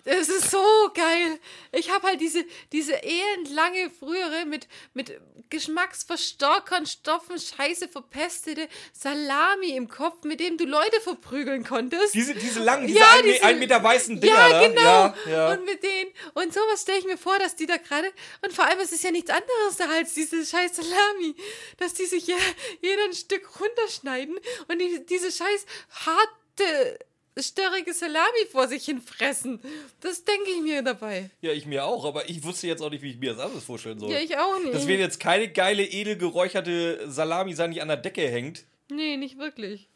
Das 0.06 0.28
ist 0.28 0.52
so 0.52 0.62
geil. 0.94 1.40
Ich 1.72 1.90
habe 1.92 2.08
halt 2.08 2.20
diese, 2.20 2.44
diese 2.72 3.02
elendlange 3.04 3.90
frühere 3.90 4.46
mit, 4.46 4.68
mit 4.94 5.20
Geschmacksverstärkern, 5.50 6.86
Stoffen, 6.86 7.38
Scheiße 7.40 7.88
verpestete 7.88 8.68
Salami 8.92 9.70
im 9.78 9.88
Kopf, 9.88 10.24
mit 10.24 10.40
dem 10.40 10.58
du 10.58 10.66
Leute 10.66 11.00
verprügeln 11.02 11.64
konntest. 11.64 12.14
Diese, 12.14 12.34
diese 12.36 12.60
langen, 12.62 12.88
diese, 12.88 13.00
Ja, 13.00 13.12
ein, 13.12 13.24
diese- 13.24 13.44
ein 13.44 13.60
Meter 13.60 13.84
weißen 13.84 14.20
Dinger 14.20 14.34
ja, 14.36 14.50
da. 14.50 14.68
genau. 14.68 14.82
Ja, 14.82 15.16
ja. 15.30 15.52
Und 15.54 15.66
mit 15.66 15.84
denen. 15.84 16.12
Und 16.34 16.54
sowas 16.54 16.82
stelle 16.82 17.00
ich 17.00 17.06
mir 17.06 17.18
vor, 17.18 17.38
dass 17.40 17.56
die 17.56 17.66
da 17.66 17.78
gerade. 17.78 18.12
Und 18.42 18.54
vor 18.54 18.66
allem, 18.66 18.80
es 18.80 18.92
ist 18.92 19.04
ja 19.04 19.12
nichts 19.12 19.30
anderes 19.30 19.78
da 19.78 19.86
als 19.90 20.14
diese 20.14 20.46
scheiß 20.46 20.76
Salami. 20.76 21.36
Dass 21.78 21.94
die 21.94 22.06
sich 22.06 22.28
ja 22.28 22.38
jeder 22.82 23.04
ein 23.06 23.14
Stück 23.14 23.60
runterschneiden 23.60 24.38
und 24.68 24.80
die, 24.80 25.06
diese 25.06 25.32
scheiß 25.32 25.66
harte, 26.06 27.00
störrige 27.38 27.94
Salami 27.94 28.46
vor 28.52 28.68
sich 28.68 28.86
hin 28.86 29.02
fressen. 29.02 29.60
Das 30.02 30.24
denke 30.24 30.50
ich 30.52 30.62
mir 30.62 30.82
dabei. 30.82 31.30
ja, 31.42 31.52
ich 31.52 31.66
mir 31.66 31.84
auch, 31.86 32.06
aber 32.06 32.30
ich 32.30 32.44
wusste 32.44 32.68
jetzt 32.68 32.82
auch 32.82 32.90
nicht, 32.90 33.02
wie 33.02 33.12
ich 33.12 33.18
mir 33.18 33.34
das 33.34 33.44
anders 33.44 33.64
vorstellen 33.64 34.00
soll. 34.00 34.12
Ja, 34.12 34.20
ich 34.20 34.38
auch 34.38 34.60
nicht. 34.60 34.74
das 34.74 34.88
wird 34.88 35.00
jetzt 35.00 35.20
keine 35.20 35.48
geile, 35.52 35.84
edel 35.84 36.18
geräucherte 36.18 37.10
Salami 37.10 37.54
sein, 37.54 37.72
die 37.72 37.82
an 37.82 37.88
der 37.88 37.98
Decke 37.98 38.28
hängt. 38.30 38.66
nee, 38.90 39.18
nicht 39.18 39.38
wirklich. 39.38 39.90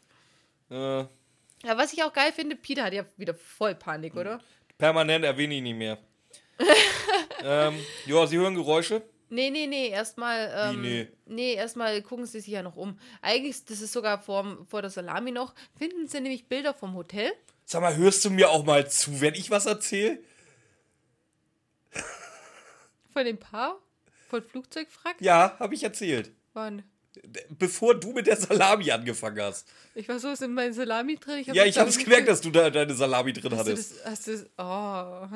Äh, 0.70 0.74
Ja, 0.74 1.08
was 1.76 1.92
ich 1.92 2.02
auch 2.02 2.12
geil 2.12 2.32
finde, 2.32 2.56
Peter 2.56 2.84
hat 2.84 2.92
ja 2.92 3.04
wieder 3.16 3.34
voll 3.34 3.74
Panik, 3.74 4.14
oder? 4.16 4.40
permanent 4.76 5.24
erwähne 5.24 5.54
ich 5.56 5.62
nicht 5.62 5.76
mehr. 5.76 5.98
ähm, 7.44 7.74
ja, 8.06 8.26
sie 8.26 8.36
hören 8.36 8.54
Geräusche. 8.54 9.02
Nee, 9.30 9.50
nee, 9.50 9.66
nee, 9.66 9.88
erstmal. 9.88 10.52
Ähm, 10.54 10.82
Wie, 10.82 10.86
nee? 10.86 11.08
nee, 11.26 11.54
erstmal 11.54 12.00
gucken 12.02 12.26
sie 12.26 12.40
sich 12.40 12.52
ja 12.52 12.62
noch 12.62 12.76
um. 12.76 12.98
Eigentlich, 13.20 13.64
das 13.64 13.80
ist 13.80 13.92
sogar 13.92 14.20
vor, 14.20 14.66
vor 14.68 14.82
der 14.82 14.90
Salami 14.90 15.30
noch, 15.30 15.54
finden 15.76 16.08
sie 16.08 16.20
nämlich 16.20 16.46
Bilder 16.46 16.74
vom 16.74 16.94
Hotel. 16.94 17.30
Sag 17.64 17.82
mal, 17.82 17.96
hörst 17.96 18.24
du 18.24 18.30
mir 18.30 18.50
auch 18.50 18.64
mal 18.64 18.88
zu, 18.90 19.20
wenn 19.20 19.34
ich 19.34 19.50
was 19.50 19.66
erzähle? 19.66 20.18
Von 23.12 23.24
dem 23.24 23.38
Paar? 23.38 23.78
Von 24.28 24.42
Flugzeugfrack? 24.42 25.16
Ja, 25.20 25.56
habe 25.58 25.74
ich 25.74 25.82
erzählt. 25.82 26.32
Wann? 26.54 26.82
Bevor 27.58 27.94
du 27.94 28.12
mit 28.12 28.26
der 28.26 28.36
Salami 28.36 28.90
angefangen 28.90 29.40
hast. 29.40 29.68
Ich 29.94 30.08
war 30.08 30.18
so 30.18 30.28
in 30.28 30.54
meinem 30.54 30.72
Salami 30.72 31.16
drin. 31.16 31.38
Ich 31.38 31.46
Ja, 31.48 31.64
ich 31.64 31.78
habe 31.78 31.88
es 31.88 31.98
gemerkt, 31.98 32.28
dass 32.28 32.40
du 32.40 32.50
da 32.50 32.70
deine 32.70 32.94
Salami 32.94 33.32
drin 33.32 33.52
Hast 33.52 33.66
du 33.66 33.72
hattest. 33.72 34.04
das, 34.04 34.04
hast 34.04 34.26
du 34.26 34.50
oh. 34.58 35.28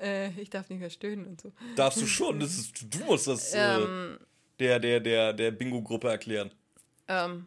äh, 0.00 0.30
ich 0.40 0.50
darf 0.50 0.68
nicht 0.68 0.80
mehr 0.80 0.90
stöhnen 0.90 1.26
und 1.26 1.40
so. 1.40 1.52
Darfst 1.76 2.00
du 2.00 2.06
schon. 2.06 2.40
Das 2.40 2.50
ist, 2.54 2.84
du 2.88 2.98
musst 3.04 3.26
das 3.26 3.54
äh, 3.54 3.58
Ähm, 3.58 4.18
der, 4.58 4.78
der, 4.78 5.00
der, 5.00 5.32
der 5.32 5.50
Bingo-Gruppe 5.50 6.08
erklären. 6.08 6.50
ähm, 7.08 7.46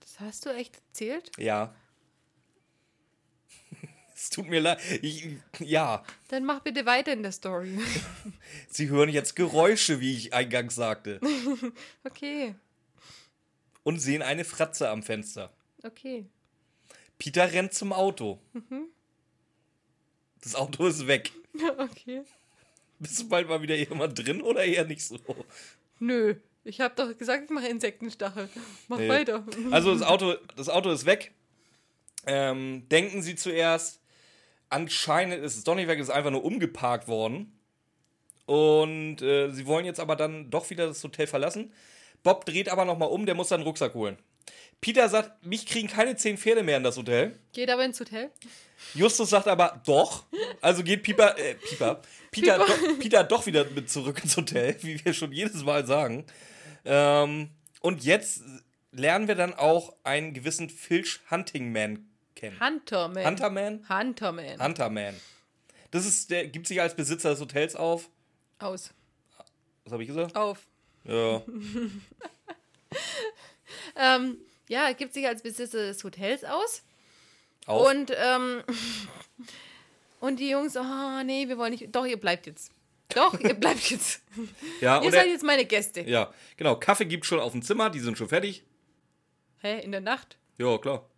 das 0.00 0.20
hast 0.20 0.46
du 0.46 0.50
echt 0.50 0.80
erzählt? 0.88 1.30
Ja. 1.38 1.74
Es 4.20 4.28
tut 4.30 4.48
mir 4.48 4.60
leid. 4.60 4.78
Ich, 5.02 5.28
ja, 5.60 6.04
Dann 6.28 6.44
mach 6.44 6.60
bitte 6.60 6.84
weiter 6.84 7.12
in 7.12 7.22
der 7.22 7.32
Story. 7.32 7.78
sie 8.68 8.88
hören 8.90 9.08
jetzt 9.08 9.34
Geräusche, 9.34 10.00
wie 10.00 10.14
ich 10.14 10.34
eingangs 10.34 10.74
sagte. 10.74 11.20
okay, 12.04 12.54
Und 13.82 13.98
sehen 13.98 14.22
eine 14.22 14.44
Fratze 14.44 14.90
am 14.90 15.02
Fenster. 15.02 15.50
okay. 15.82 16.26
Peter 17.18 17.52
rennt 17.52 17.74
zum 17.74 17.92
Auto. 17.92 18.40
Das 20.42 20.54
Auto 20.54 20.86
ist 20.86 21.06
weg. 21.06 21.32
okay. 21.78 22.22
Bist 22.98 23.20
du 23.20 23.28
bald 23.28 23.46
mal 23.48 23.60
wieder 23.60 23.74
jemand 23.76 24.18
drin 24.18 24.40
oder 24.40 24.64
eher 24.64 24.84
nicht 24.86 25.02
so? 25.02 25.18
Nö, 25.98 26.36
ich 26.64 26.80
habe 26.80 26.94
doch 26.94 27.16
gesagt, 27.16 27.44
ich 27.44 27.50
mache 27.50 27.68
Insektenstachel. 27.68 28.48
Mach 28.88 28.98
Nee. 28.98 29.08
weiter. 29.08 29.44
Also 29.70 29.92
das 29.92 30.02
Auto, 30.02 30.34
das 30.56 30.68
Auto 30.70 30.90
ist 30.90 31.04
weg. 31.04 31.32
Ähm, 32.26 32.86
denken 32.90 33.20
sie 33.22 33.34
zuerst, 33.36 33.99
anscheinend 34.70 35.44
ist 35.44 35.56
es 35.56 35.64
doch 35.64 35.74
nicht 35.74 35.88
weg, 35.88 35.98
es 35.98 36.08
ist 36.08 36.14
einfach 36.14 36.30
nur 36.30 36.44
umgeparkt 36.44 37.08
worden. 37.08 37.52
Und 38.46 39.22
äh, 39.22 39.50
sie 39.50 39.66
wollen 39.66 39.84
jetzt 39.84 40.00
aber 40.00 40.16
dann 40.16 40.50
doch 40.50 40.70
wieder 40.70 40.86
das 40.86 41.04
Hotel 41.04 41.26
verlassen. 41.26 41.72
Bob 42.22 42.44
dreht 42.44 42.68
aber 42.68 42.84
nochmal 42.84 43.08
um, 43.08 43.26
der 43.26 43.34
muss 43.34 43.48
seinen 43.48 43.62
Rucksack 43.62 43.94
holen. 43.94 44.18
Peter 44.80 45.08
sagt, 45.08 45.44
mich 45.44 45.66
kriegen 45.66 45.88
keine 45.88 46.16
zehn 46.16 46.38
Pferde 46.38 46.62
mehr 46.62 46.78
in 46.78 46.82
das 46.82 46.96
Hotel. 46.96 47.38
Geht 47.52 47.70
aber 47.70 47.84
ins 47.84 48.00
Hotel. 48.00 48.30
Justus 48.94 49.30
sagt 49.30 49.46
aber, 49.46 49.80
doch. 49.84 50.24
Also 50.60 50.82
geht 50.82 51.02
Pieper, 51.02 51.38
äh, 51.38 51.54
Pieper, 51.54 52.00
Peter, 52.30 52.58
Do, 52.58 52.64
Peter 52.98 53.24
doch 53.24 53.46
wieder 53.46 53.64
mit 53.66 53.90
zurück 53.90 54.20
ins 54.22 54.36
Hotel, 54.36 54.76
wie 54.82 55.04
wir 55.04 55.12
schon 55.12 55.32
jedes 55.32 55.62
Mal 55.62 55.86
sagen. 55.86 56.24
Ähm, 56.84 57.50
und 57.80 58.04
jetzt 58.04 58.42
lernen 58.90 59.28
wir 59.28 59.34
dann 59.34 59.54
auch 59.54 59.94
einen 60.02 60.32
gewissen 60.32 60.70
Filch 60.70 61.20
Huntingman 61.30 62.09
kennen. 62.40 62.58
Hunterman. 62.60 63.26
Hunterman? 63.26 63.88
Hunterman. 63.88 64.62
Hunterman. 64.62 65.14
Das 65.90 66.06
ist, 66.06 66.30
der 66.30 66.46
gibt 66.48 66.66
sich 66.66 66.80
als 66.80 66.94
Besitzer 66.94 67.30
des 67.30 67.40
Hotels 67.40 67.76
auf. 67.76 68.08
Aus. 68.58 68.92
Was 69.84 69.92
habe 69.92 70.02
ich 70.02 70.08
gesagt? 70.08 70.36
Auf. 70.36 70.66
Ja. 71.04 71.42
Ähm, 73.96 74.38
ja, 74.68 74.86
er 74.86 74.94
gibt 74.94 75.14
sich 75.14 75.26
als 75.26 75.42
Besitzer 75.42 75.78
des 75.86 76.02
Hotels 76.04 76.44
aus. 76.44 76.82
Auf. 77.66 77.90
Und, 77.90 78.12
ähm, 78.16 78.62
und 80.20 80.40
die 80.40 80.50
Jungs, 80.50 80.76
oh 80.76 81.22
nee, 81.24 81.48
wir 81.48 81.58
wollen 81.58 81.72
nicht. 81.72 81.94
Doch, 81.94 82.06
ihr 82.06 82.18
bleibt 82.18 82.46
jetzt. 82.46 82.72
Doch, 83.14 83.38
ihr 83.40 83.54
bleibt 83.60 83.90
jetzt. 83.90 84.22
ja, 84.80 85.02
ihr 85.02 85.10
seid 85.10 85.26
jetzt 85.26 85.44
meine 85.44 85.64
Gäste. 85.64 86.02
ja, 86.02 86.32
genau. 86.56 86.76
Kaffee 86.76 87.04
gibt 87.04 87.26
schon 87.26 87.40
auf 87.40 87.52
dem 87.52 87.62
Zimmer, 87.62 87.90
die 87.90 88.00
sind 88.00 88.16
schon 88.16 88.28
fertig. 88.28 88.64
Hä, 89.60 89.80
in 89.80 89.92
der 89.92 90.00
Nacht? 90.00 90.38
Ja, 90.58 90.78
klar. 90.78 91.09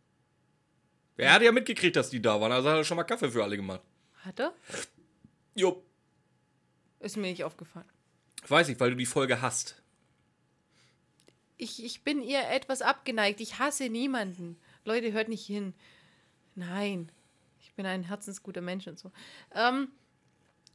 Er 1.16 1.32
hat 1.32 1.42
ja 1.42 1.52
mitgekriegt, 1.52 1.96
dass 1.96 2.10
die 2.10 2.22
da 2.22 2.40
waren, 2.40 2.52
also 2.52 2.70
hat 2.70 2.76
er 2.76 2.84
schon 2.84 2.96
mal 2.96 3.04
Kaffee 3.04 3.30
für 3.30 3.42
alle 3.42 3.56
gemacht. 3.56 3.82
Hat 4.24 4.40
er? 4.40 4.54
Jo. 5.54 5.82
Ist 7.00 7.16
mir 7.16 7.28
nicht 7.28 7.44
aufgefallen. 7.44 7.88
Weiß 8.46 8.68
ich, 8.68 8.78
weil 8.80 8.90
du 8.90 8.96
die 8.96 9.06
Folge 9.06 9.42
hast. 9.42 9.82
Ich, 11.58 11.84
ich 11.84 12.02
bin 12.02 12.22
ihr 12.22 12.48
etwas 12.48 12.82
abgeneigt. 12.82 13.40
Ich 13.40 13.58
hasse 13.58 13.88
niemanden. 13.88 14.58
Leute, 14.84 15.12
hört 15.12 15.28
nicht 15.28 15.46
hin. 15.46 15.74
Nein. 16.54 17.10
Ich 17.60 17.72
bin 17.74 17.86
ein 17.86 18.04
herzensguter 18.04 18.60
Mensch 18.60 18.86
und 18.86 18.98
so. 18.98 19.12
Ähm, 19.54 19.88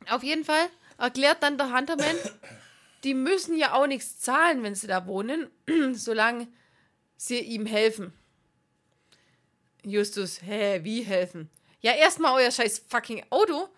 auf 0.09 0.23
jeden 0.23 0.45
Fall 0.45 0.69
erklärt 0.97 1.43
dann 1.43 1.57
der 1.57 1.75
Hunterman, 1.75 2.15
die 3.03 3.13
müssen 3.13 3.57
ja 3.57 3.73
auch 3.73 3.87
nichts 3.87 4.19
zahlen, 4.19 4.63
wenn 4.63 4.75
sie 4.75 4.87
da 4.87 5.05
wohnen, 5.07 5.49
solange 5.93 6.47
sie 7.17 7.39
ihm 7.39 7.65
helfen. 7.65 8.13
Justus, 9.89 10.41
hä, 10.41 10.79
wie 10.83 11.03
helfen? 11.03 11.49
Ja, 11.81 11.93
erstmal 11.93 12.41
euer 12.41 12.51
scheiß 12.51 12.83
fucking 12.87 13.23
Auto. 13.29 13.69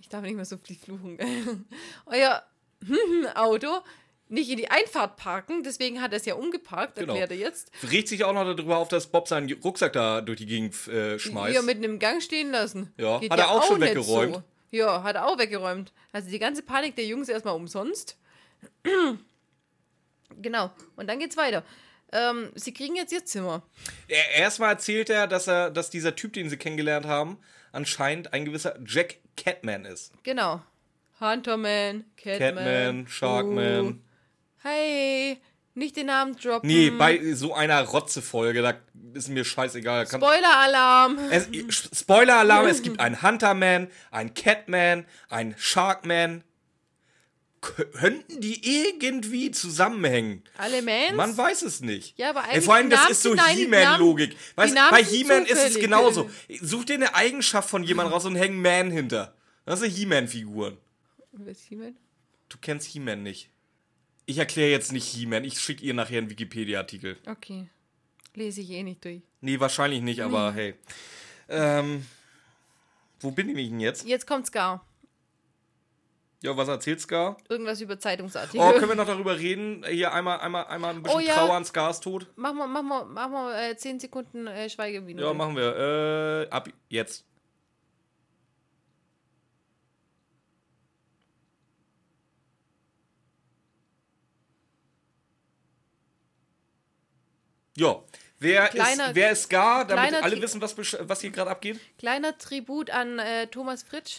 Ich 0.00 0.08
darf 0.08 0.22
nicht 0.22 0.34
mehr 0.36 0.44
so 0.44 0.56
viel 0.58 0.76
fluchen. 0.76 1.18
euer 2.06 2.42
Auto 3.34 3.80
nicht 4.30 4.50
in 4.50 4.58
die 4.58 4.70
Einfahrt 4.70 5.16
parken, 5.16 5.62
deswegen 5.62 6.02
hat 6.02 6.12
er 6.12 6.18
es 6.18 6.26
ja 6.26 6.34
umgeparkt, 6.34 6.96
Genau. 6.96 7.14
erklärt 7.14 7.30
er 7.30 7.38
jetzt. 7.38 7.70
Regt 7.90 8.08
sich 8.08 8.24
auch 8.24 8.32
noch 8.34 8.44
darüber 8.44 8.76
auf, 8.76 8.88
dass 8.88 9.06
Bob 9.06 9.26
seinen 9.26 9.50
Rucksack 9.62 9.94
da 9.94 10.20
durch 10.20 10.38
die 10.38 10.46
Gegend 10.46 10.74
äh, 10.88 11.18
schmeißt. 11.18 11.52
Hier 11.52 11.62
mitten 11.62 11.84
im 11.84 11.98
Gang 11.98 12.22
stehen 12.22 12.50
lassen. 12.50 12.92
Ja, 12.98 13.20
hat 13.20 13.38
er 13.38 13.50
auch 13.50 13.64
schon 13.64 13.80
weggeräumt. 13.80 14.34
So. 14.36 14.42
Ja, 14.70 15.02
hat 15.02 15.16
er 15.16 15.26
auch 15.26 15.38
weggeräumt. 15.38 15.92
Also 16.12 16.30
die 16.30 16.38
ganze 16.38 16.62
Panik 16.62 16.94
der 16.96 17.06
Jungs 17.06 17.28
erstmal 17.28 17.54
umsonst. 17.54 18.18
genau. 20.42 20.70
Und 20.96 21.06
dann 21.08 21.18
geht's 21.18 21.36
weiter. 21.36 21.64
Ähm, 22.12 22.50
sie 22.54 22.72
kriegen 22.72 22.96
jetzt 22.96 23.12
ihr 23.12 23.24
Zimmer. 23.24 23.62
Er- 24.08 24.30
Erstmal 24.40 24.72
erzählt 24.72 25.10
er, 25.10 25.26
dass 25.26 25.46
er, 25.46 25.70
dass 25.70 25.90
dieser 25.90 26.16
Typ, 26.16 26.32
den 26.32 26.48
sie 26.48 26.56
kennengelernt 26.56 27.06
haben, 27.06 27.38
anscheinend 27.72 28.32
ein 28.32 28.44
gewisser 28.44 28.78
Jack 28.86 29.16
Catman 29.36 29.84
ist. 29.84 30.12
Genau. 30.22 30.62
Hunterman, 31.20 32.04
Catman. 32.16 32.38
Catman, 32.54 33.06
Sharkman. 33.08 33.86
Uh, 33.86 33.94
hey, 34.62 35.38
nicht 35.74 35.96
den 35.96 36.06
Namen 36.06 36.36
droppen. 36.36 36.66
Nee, 36.68 36.90
bei 36.90 37.34
so 37.34 37.54
einer 37.54 37.82
Rotze-Folge, 37.82 38.62
da 38.62 38.74
ist 39.14 39.28
mir 39.28 39.44
scheißegal. 39.44 40.06
Spoiler-Alarm. 40.06 41.18
Spoiler-Alarm, 41.70 42.66
es 42.66 42.82
gibt 42.82 43.00
einen 43.00 43.20
Hunterman, 43.22 43.88
einen 44.10 44.32
Catman, 44.34 45.06
einen 45.28 45.54
Sharkman. 45.58 46.42
Könnten 47.60 48.40
die 48.40 48.84
irgendwie 48.84 49.50
zusammenhängen? 49.50 50.42
Alle 50.56 50.80
Mans? 50.82 51.16
Man 51.16 51.36
weiß 51.36 51.62
es 51.62 51.80
nicht. 51.80 52.16
Ja, 52.16 52.30
aber 52.30 52.44
eigentlich 52.44 52.64
vor 52.64 52.74
allem, 52.74 52.88
das 52.88 53.10
ist 53.10 53.22
so 53.22 53.34
He-Man-Logik. 53.34 54.36
Bei 54.54 55.02
He-Man 55.02 55.44
ist 55.46 55.64
es 55.64 55.78
genauso. 55.78 56.30
Such 56.60 56.84
dir 56.84 56.94
eine 56.94 57.14
Eigenschaft 57.14 57.68
von 57.68 57.82
jemandem 57.82 58.12
raus 58.12 58.24
und 58.24 58.36
häng 58.36 58.60
Man 58.60 58.90
hinter. 58.90 59.34
Das 59.64 59.80
sind 59.80 59.90
He-Man-Figuren. 59.90 60.78
Wer 61.32 61.52
ist 61.52 61.64
He-Man? 61.68 61.96
Du 62.48 62.58
kennst 62.60 62.86
He-Man 62.88 63.22
nicht. 63.22 63.50
Ich 64.26 64.38
erkläre 64.38 64.70
jetzt 64.70 64.92
nicht 64.92 65.06
He-Man. 65.06 65.44
Ich 65.44 65.60
schicke 65.60 65.84
ihr 65.84 65.94
nachher 65.94 66.18
einen 66.18 66.30
Wikipedia-Artikel. 66.30 67.16
Okay. 67.26 67.68
Lese 68.34 68.60
ich 68.60 68.70
eh 68.70 68.82
nicht 68.82 69.04
durch. 69.04 69.22
Nee, 69.40 69.58
wahrscheinlich 69.58 70.00
nicht, 70.00 70.20
aber 70.20 70.52
hey. 70.52 70.74
Ähm, 71.48 72.06
wo 73.20 73.30
bin 73.30 73.48
ich 73.48 73.68
denn 73.68 73.80
jetzt? 73.80 74.06
Jetzt 74.06 74.26
kommt's 74.26 74.52
gar. 74.52 74.84
Ja, 76.40 76.56
was 76.56 76.68
erzählt 76.68 77.00
Scar? 77.00 77.36
Irgendwas 77.48 77.80
über 77.80 77.98
Zeitungsartikel. 77.98 78.60
Oh, 78.60 78.72
können 78.74 78.90
wir 78.90 78.94
noch 78.94 79.06
darüber 79.06 79.36
reden? 79.36 79.84
Hier 79.88 80.12
einmal, 80.12 80.38
einmal, 80.38 80.66
einmal 80.66 80.94
ein 80.94 81.02
bisschen 81.02 81.18
Oh 81.18 81.20
ja. 81.20 81.34
Trauer 81.34 81.54
an 81.54 81.64
Scars 81.64 81.98
Tod. 82.00 82.28
Mach 82.36 82.52
mal, 82.52 82.68
mach 82.68 82.82
mal, 82.82 83.04
mach 83.06 83.28
mal 83.28 83.70
äh, 83.70 83.76
10 83.76 83.98
Sekunden 83.98 84.46
äh, 84.46 84.70
Schweigeminute. 84.70 85.24
Ja, 85.24 85.34
machen 85.34 85.56
wir. 85.56 86.46
Äh, 86.46 86.50
ab 86.50 86.68
jetzt. 86.88 87.24
Ja. 97.76 98.02
Wer, 98.40 98.68
Kleiner- 98.68 99.08
ist, 99.08 99.14
wer 99.16 99.30
ist 99.32 99.42
Scar, 99.44 99.84
damit 99.84 100.14
alle 100.14 100.40
wissen, 100.40 100.60
was, 100.60 100.76
was 100.76 101.20
hier 101.20 101.30
gerade 101.30 101.50
abgeht? 101.50 101.80
Kleiner 101.98 102.38
Tribut 102.38 102.90
an 102.90 103.18
äh, 103.18 103.48
Thomas 103.48 103.82
Fritsch. 103.82 104.18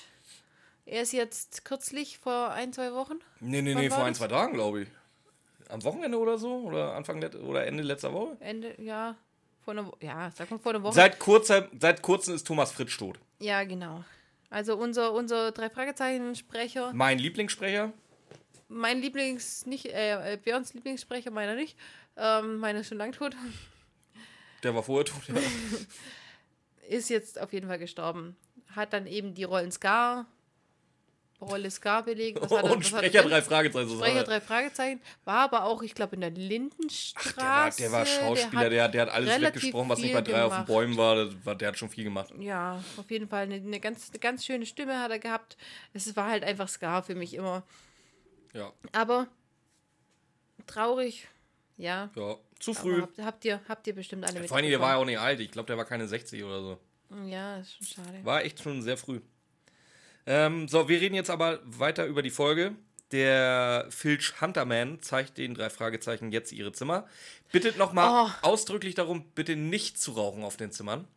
Er 0.90 1.04
ist 1.04 1.14
jetzt 1.14 1.66
kürzlich 1.66 2.18
vor 2.18 2.50
ein, 2.50 2.74
zwei 2.74 2.92
Wochen. 2.94 3.20
Nee, 3.40 3.62
nee, 3.62 3.76
Wann 3.76 3.82
nee, 3.84 3.90
vor 3.92 4.04
ein, 4.06 4.16
zwei 4.16 4.28
Tagen, 4.28 4.54
glaube 4.54 4.82
ich. 4.82 4.88
Am 5.70 5.84
Wochenende 5.84 6.18
oder 6.18 6.40
so? 6.40 6.64
Oder 6.64 6.96
Anfang 6.96 7.24
oder 7.24 7.68
Ende 7.68 7.84
letzter 7.84 8.12
Woche? 8.12 8.38
Ende, 8.40 8.74
ja, 8.82 9.16
vor 9.64 9.74
einer 9.74 9.86
Woche. 9.86 9.98
Ja, 10.02 10.32
sag 10.36 10.50
mal 10.50 10.58
vor 10.58 10.72
einer 10.74 10.82
Woche. 10.82 10.96
Seit, 10.96 11.20
kurzer, 11.20 11.70
seit 11.80 12.02
kurzem 12.02 12.34
ist 12.34 12.48
Thomas 12.48 12.72
Fritsch 12.72 12.98
tot. 12.98 13.20
ja, 13.40 13.64
genau. 13.64 14.04
Also 14.50 14.76
unser, 14.78 15.14
unser 15.14 15.52
drei 15.52 15.70
Fragezeichen-Sprecher. 15.70 16.92
Mein 16.94 17.20
Lieblingssprecher. 17.20 17.94
Mein 18.68 19.00
Lieblings, 19.00 19.68
nicht, 19.68 19.86
äh, 19.86 20.34
äh, 20.34 20.38
Björns 20.38 20.74
Lieblingssprecher, 20.74 21.30
meiner 21.30 21.54
nicht. 21.54 21.78
Ähm, 22.18 22.58
meiner 22.58 22.80
ist 22.80 22.88
schon 22.88 22.98
lang 22.98 23.12
tot. 23.12 23.36
Der 24.64 24.74
war 24.74 24.82
vorher 24.82 25.06
tot. 25.06 25.22
Ja. 25.28 25.36
Ist 26.88 27.12
jetzt 27.12 27.40
auf 27.40 27.54
jeden 27.54 27.68
Fall 27.68 27.78
gestorben. 27.78 28.36
Hat 28.76 28.92
dann 28.94 29.06
eben 29.06 29.36
die 29.36 29.44
Rollen 29.44 29.72
Scar, 29.72 30.26
Rolle 31.42 31.72
Scar 31.72 32.04
belegt. 32.04 32.42
Was 32.42 32.52
hat 32.52 32.66
er- 32.66 32.72
Und 32.72 32.80
was 32.84 32.92
hat 32.94 33.04
er 33.04 33.10
Sprecher 33.10 33.22
denn? 33.22 33.32
drei 33.32 33.42
Fragezeichen. 33.42 33.90
Sprecher 33.90 34.18
er. 34.18 34.24
drei 34.24 34.42
Fragezeichen. 34.42 35.02
War 35.26 35.40
aber 35.46 35.64
auch, 35.64 35.82
ich 35.82 35.96
glaube, 35.96 36.16
in 36.16 36.22
der 36.22 36.32
Lindenstraße. 36.32 37.36
Der 37.38 37.46
war, 37.46 37.72
der 37.72 37.92
war 37.92 38.06
Schauspieler, 38.06 38.70
der, 38.70 38.88
der 38.90 39.02
hat 39.04 39.10
alles 39.10 39.42
weggesprochen, 39.42 39.90
was 39.90 40.00
nicht 40.00 40.14
bei 40.14 40.22
drei 40.22 40.44
auf 40.44 40.50
den 40.52 40.66
gemacht. 40.66 40.68
Bäumen 40.68 40.98
war. 40.98 41.56
Der 41.56 41.68
hat 41.70 41.78
schon 41.78 41.90
viel 41.90 42.04
gemacht. 42.04 42.34
Ja, 42.40 42.84
auf 42.98 43.10
jeden 43.10 43.28
Fall 43.30 43.44
eine, 43.44 43.56
eine, 43.56 43.80
ganz, 43.80 44.10
eine 44.10 44.20
ganz 44.20 44.46
schöne 44.46 44.66
Stimme 44.66 45.00
hat 45.00 45.12
er 45.12 45.20
gehabt. 45.20 45.58
Es 45.94 46.14
war 46.16 46.30
halt 46.30 46.44
einfach 46.44 46.68
Scar 46.68 47.04
für 47.04 47.16
mich 47.16 47.34
immer. 47.34 47.64
Ja, 48.54 48.74
Aber 48.92 49.28
traurig, 50.68 51.28
ja. 51.78 52.10
ja. 52.16 52.36
Zu 52.60 52.74
früh. 52.74 53.02
habt, 53.02 53.18
habt, 53.20 53.46
ihr, 53.46 53.62
habt 53.70 53.88
ihr 53.88 53.96
bestimmt 53.96 54.26
alle 54.26 54.46
Vor 54.46 54.58
allem, 54.58 54.70
der 54.70 54.82
war 54.82 54.92
ja 54.92 54.96
auch 54.98 55.06
nicht 55.06 55.20
alt. 55.20 55.40
Ich 55.40 55.52
glaube, 55.52 55.68
der 55.68 55.78
war 55.78 55.86
keine 55.86 56.08
60 56.08 56.44
oder 56.44 56.62
so. 56.62 56.80
Ja, 57.26 57.58
ist 57.60 57.74
schon 57.76 57.88
schade. 57.88 58.20
War 58.26 58.44
echt 58.44 58.62
schon 58.62 58.82
sehr 58.82 58.98
früh. 58.98 59.22
Ähm, 60.30 60.68
so, 60.68 60.88
wir 60.88 61.02
reden 61.02 61.16
jetzt 61.16 61.32
aber 61.32 61.60
weiter 61.66 62.06
über 62.06 62.22
die 62.22 62.30
Folge. 62.30 62.76
Der 63.12 63.88
Filch 63.90 64.40
Hunterman 64.40 65.02
zeigt 65.02 65.40
den 65.40 65.56
drei 65.56 65.72
Fragezeichen 65.72 66.32
jetzt 66.32 66.52
ihre 66.52 66.72
Zimmer. 66.72 67.08
Bittet 67.52 67.78
nochmal 67.80 68.28
Oh. 68.28 68.48
ausdrücklich 68.48 68.94
darum, 68.94 69.26
bitte 69.34 69.56
nicht 69.56 70.00
zu 70.00 70.12
rauchen 70.12 70.44
auf 70.44 70.56
den 70.58 70.72
Zimmern. 70.72 71.08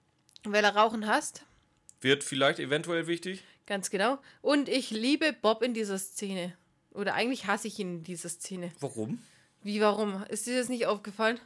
Weil 0.44 0.64
er 0.64 0.74
Rauchen 0.74 1.06
hasst, 1.06 1.44
Wird 2.00 2.24
vielleicht 2.24 2.58
eventuell 2.58 3.06
wichtig. 3.06 3.44
ganz 3.66 3.90
genau. 3.90 4.18
Und 4.40 4.70
ich 4.70 4.90
liebe 4.90 5.34
Bob 5.34 5.62
in 5.62 5.74
dieser 5.74 5.98
Szene. 5.98 6.54
Oder 6.92 7.12
eigentlich 7.14 7.46
hasse 7.46 7.68
ich 7.68 7.78
ihn 7.78 7.98
in 7.98 8.04
dieser 8.04 8.30
Szene. 8.30 8.72
Warum? 8.80 9.22
Wie, 9.62 9.80
warum? 9.82 10.24
Ist 10.30 10.46
dir 10.46 10.58
das 10.58 10.70
nicht 10.70 10.86
aufgefallen? 10.86 11.38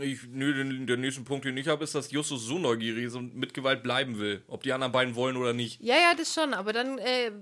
Ich, 0.00 0.20
nö, 0.28 0.52
den, 0.52 0.86
der 0.86 0.96
nächsten 0.96 1.24
Punkt, 1.24 1.44
den 1.44 1.56
ich 1.56 1.68
habe, 1.68 1.84
ist, 1.84 1.94
dass 1.94 2.10
Justus 2.10 2.44
so 2.44 2.58
neugierig 2.58 3.04
ist 3.04 3.14
und 3.14 3.34
mit 3.36 3.54
Gewalt 3.54 3.82
bleiben 3.82 4.18
will. 4.18 4.42
Ob 4.48 4.62
die 4.62 4.72
anderen 4.72 4.92
beiden 4.92 5.14
wollen 5.14 5.36
oder 5.36 5.52
nicht. 5.52 5.80
Ja, 5.80 5.94
ja, 5.94 6.14
das 6.14 6.32
schon. 6.34 6.54
Aber 6.54 6.72
dann 6.72 6.98
äh, 6.98 7.32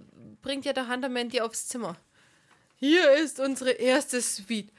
bringt 0.42 0.64
ja 0.64 0.72
der 0.72 0.88
Hunterman 0.88 1.28
die 1.28 1.40
aufs 1.40 1.68
Zimmer. 1.68 1.96
Hier 2.76 3.12
ist 3.12 3.40
unsere 3.40 3.70
erste 3.70 4.20
Suite. 4.20 4.70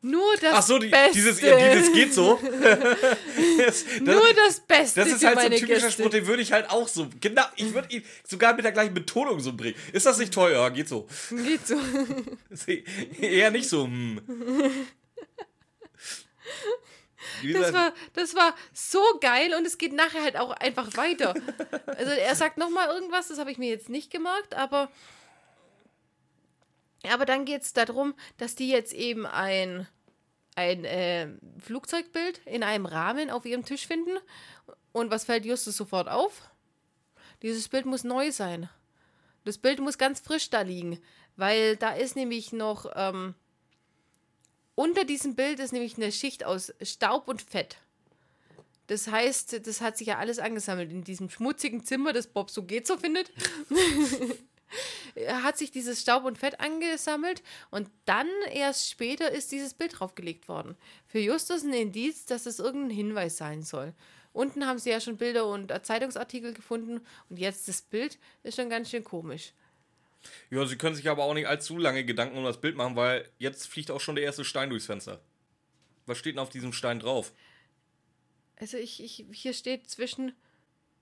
Nur 0.00 0.36
das 0.40 0.54
Ach 0.54 0.62
so, 0.62 0.78
die, 0.78 0.88
Beste. 0.88 1.12
dieses, 1.12 1.38
dieses 1.38 1.92
geht 1.92 2.14
so. 2.14 2.38
das, 3.58 3.84
Nur 4.00 4.22
das 4.32 4.60
Beste 4.60 5.00
das 5.00 5.08
ist 5.08 5.24
halt 5.24 5.40
so 5.40 5.46
ein 5.46 5.50
typischer 5.52 5.86
Gäste. 5.86 5.90
Spruch, 5.90 6.10
den 6.10 6.26
würde 6.28 6.40
ich 6.40 6.52
halt 6.52 6.70
auch 6.70 6.86
so. 6.86 7.08
Genau, 7.20 7.42
ich 7.56 7.74
würde 7.74 7.92
ihn 7.92 8.04
sogar 8.24 8.54
mit 8.54 8.64
der 8.64 8.70
gleichen 8.70 8.94
Betonung 8.94 9.40
so 9.40 9.54
bringen. 9.54 9.74
Ist 9.92 10.06
das 10.06 10.18
nicht 10.18 10.32
toll? 10.32 10.52
Ja, 10.52 10.68
geht 10.68 10.88
so. 10.88 11.08
Geht 11.30 11.66
so. 11.66 11.74
Eher 13.20 13.50
nicht 13.50 13.68
so. 13.68 13.86
Hm. 13.86 14.20
Das 17.52 17.72
war, 17.72 17.94
das 18.14 18.34
war 18.34 18.54
so 18.72 19.02
geil 19.20 19.54
und 19.54 19.66
es 19.66 19.78
geht 19.78 19.92
nachher 19.92 20.22
halt 20.22 20.36
auch 20.36 20.50
einfach 20.50 20.96
weiter. 20.96 21.34
Also 21.86 22.10
er 22.12 22.34
sagt 22.34 22.58
nochmal 22.58 22.88
irgendwas, 22.88 23.28
das 23.28 23.38
habe 23.38 23.50
ich 23.50 23.58
mir 23.58 23.68
jetzt 23.68 23.88
nicht 23.88 24.10
gemerkt, 24.10 24.54
aber, 24.54 24.90
aber 27.10 27.26
dann 27.26 27.44
geht 27.44 27.62
es 27.62 27.72
darum, 27.72 28.14
dass 28.36 28.54
die 28.54 28.68
jetzt 28.68 28.92
eben 28.92 29.26
ein, 29.26 29.86
ein 30.54 30.84
äh, 30.84 31.28
Flugzeugbild 31.58 32.40
in 32.46 32.62
einem 32.62 32.86
Rahmen 32.86 33.30
auf 33.30 33.44
ihrem 33.44 33.64
Tisch 33.64 33.86
finden. 33.86 34.18
Und 34.92 35.10
was 35.10 35.24
fällt 35.24 35.44
Justus 35.44 35.76
sofort 35.76 36.08
auf? 36.08 36.50
Dieses 37.42 37.68
Bild 37.68 37.86
muss 37.86 38.04
neu 38.04 38.32
sein. 38.32 38.68
Das 39.44 39.58
Bild 39.58 39.80
muss 39.80 39.98
ganz 39.98 40.20
frisch 40.20 40.50
da 40.50 40.62
liegen, 40.62 41.00
weil 41.36 41.76
da 41.76 41.90
ist 41.90 42.16
nämlich 42.16 42.52
noch... 42.52 42.90
Ähm, 42.94 43.34
unter 44.78 45.04
diesem 45.04 45.34
Bild 45.34 45.58
ist 45.58 45.72
nämlich 45.72 45.96
eine 45.96 46.12
Schicht 46.12 46.44
aus 46.44 46.72
Staub 46.82 47.26
und 47.26 47.42
Fett. 47.42 47.78
Das 48.86 49.08
heißt, 49.08 49.66
das 49.66 49.80
hat 49.80 49.98
sich 49.98 50.06
ja 50.06 50.18
alles 50.18 50.38
angesammelt 50.38 50.92
in 50.92 51.02
diesem 51.02 51.30
schmutzigen 51.30 51.84
Zimmer, 51.84 52.12
das 52.12 52.28
Bob 52.28 52.48
so 52.48 52.62
geht 52.62 52.86
so 52.86 52.96
findet. 52.96 53.32
hat 55.42 55.58
sich 55.58 55.72
dieses 55.72 56.00
Staub 56.00 56.24
und 56.24 56.38
Fett 56.38 56.60
angesammelt 56.60 57.42
und 57.72 57.90
dann 58.04 58.28
erst 58.52 58.88
später 58.88 59.32
ist 59.32 59.50
dieses 59.50 59.74
Bild 59.74 59.98
draufgelegt 59.98 60.46
worden. 60.46 60.76
Für 61.08 61.18
Justus 61.18 61.64
ein 61.64 61.72
Indiz, 61.72 62.26
dass 62.26 62.46
es 62.46 62.60
irgendein 62.60 62.96
Hinweis 62.96 63.36
sein 63.36 63.64
soll. 63.64 63.94
Unten 64.32 64.64
haben 64.64 64.78
sie 64.78 64.90
ja 64.90 65.00
schon 65.00 65.16
Bilder 65.16 65.48
und 65.48 65.72
Zeitungsartikel 65.84 66.54
gefunden 66.54 67.00
und 67.28 67.40
jetzt 67.40 67.66
das 67.66 67.82
Bild 67.82 68.16
ist 68.44 68.54
schon 68.54 68.70
ganz 68.70 68.90
schön 68.90 69.02
komisch. 69.02 69.54
Ja, 70.50 70.64
sie 70.66 70.76
können 70.76 70.96
sich 70.96 71.08
aber 71.08 71.24
auch 71.24 71.34
nicht 71.34 71.46
allzu 71.46 71.78
lange 71.78 72.04
Gedanken 72.04 72.38
um 72.38 72.44
das 72.44 72.60
Bild 72.60 72.76
machen, 72.76 72.96
weil 72.96 73.28
jetzt 73.38 73.66
fliegt 73.66 73.90
auch 73.90 74.00
schon 74.00 74.14
der 74.14 74.24
erste 74.24 74.44
Stein 74.44 74.70
durchs 74.70 74.86
Fenster. 74.86 75.20
Was 76.06 76.18
steht 76.18 76.34
denn 76.34 76.40
auf 76.40 76.48
diesem 76.48 76.72
Stein 76.72 77.00
drauf? 77.00 77.32
Also 78.56 78.76
ich, 78.76 79.02
ich, 79.02 79.24
hier 79.32 79.52
steht 79.52 79.88
zwischen 79.88 80.32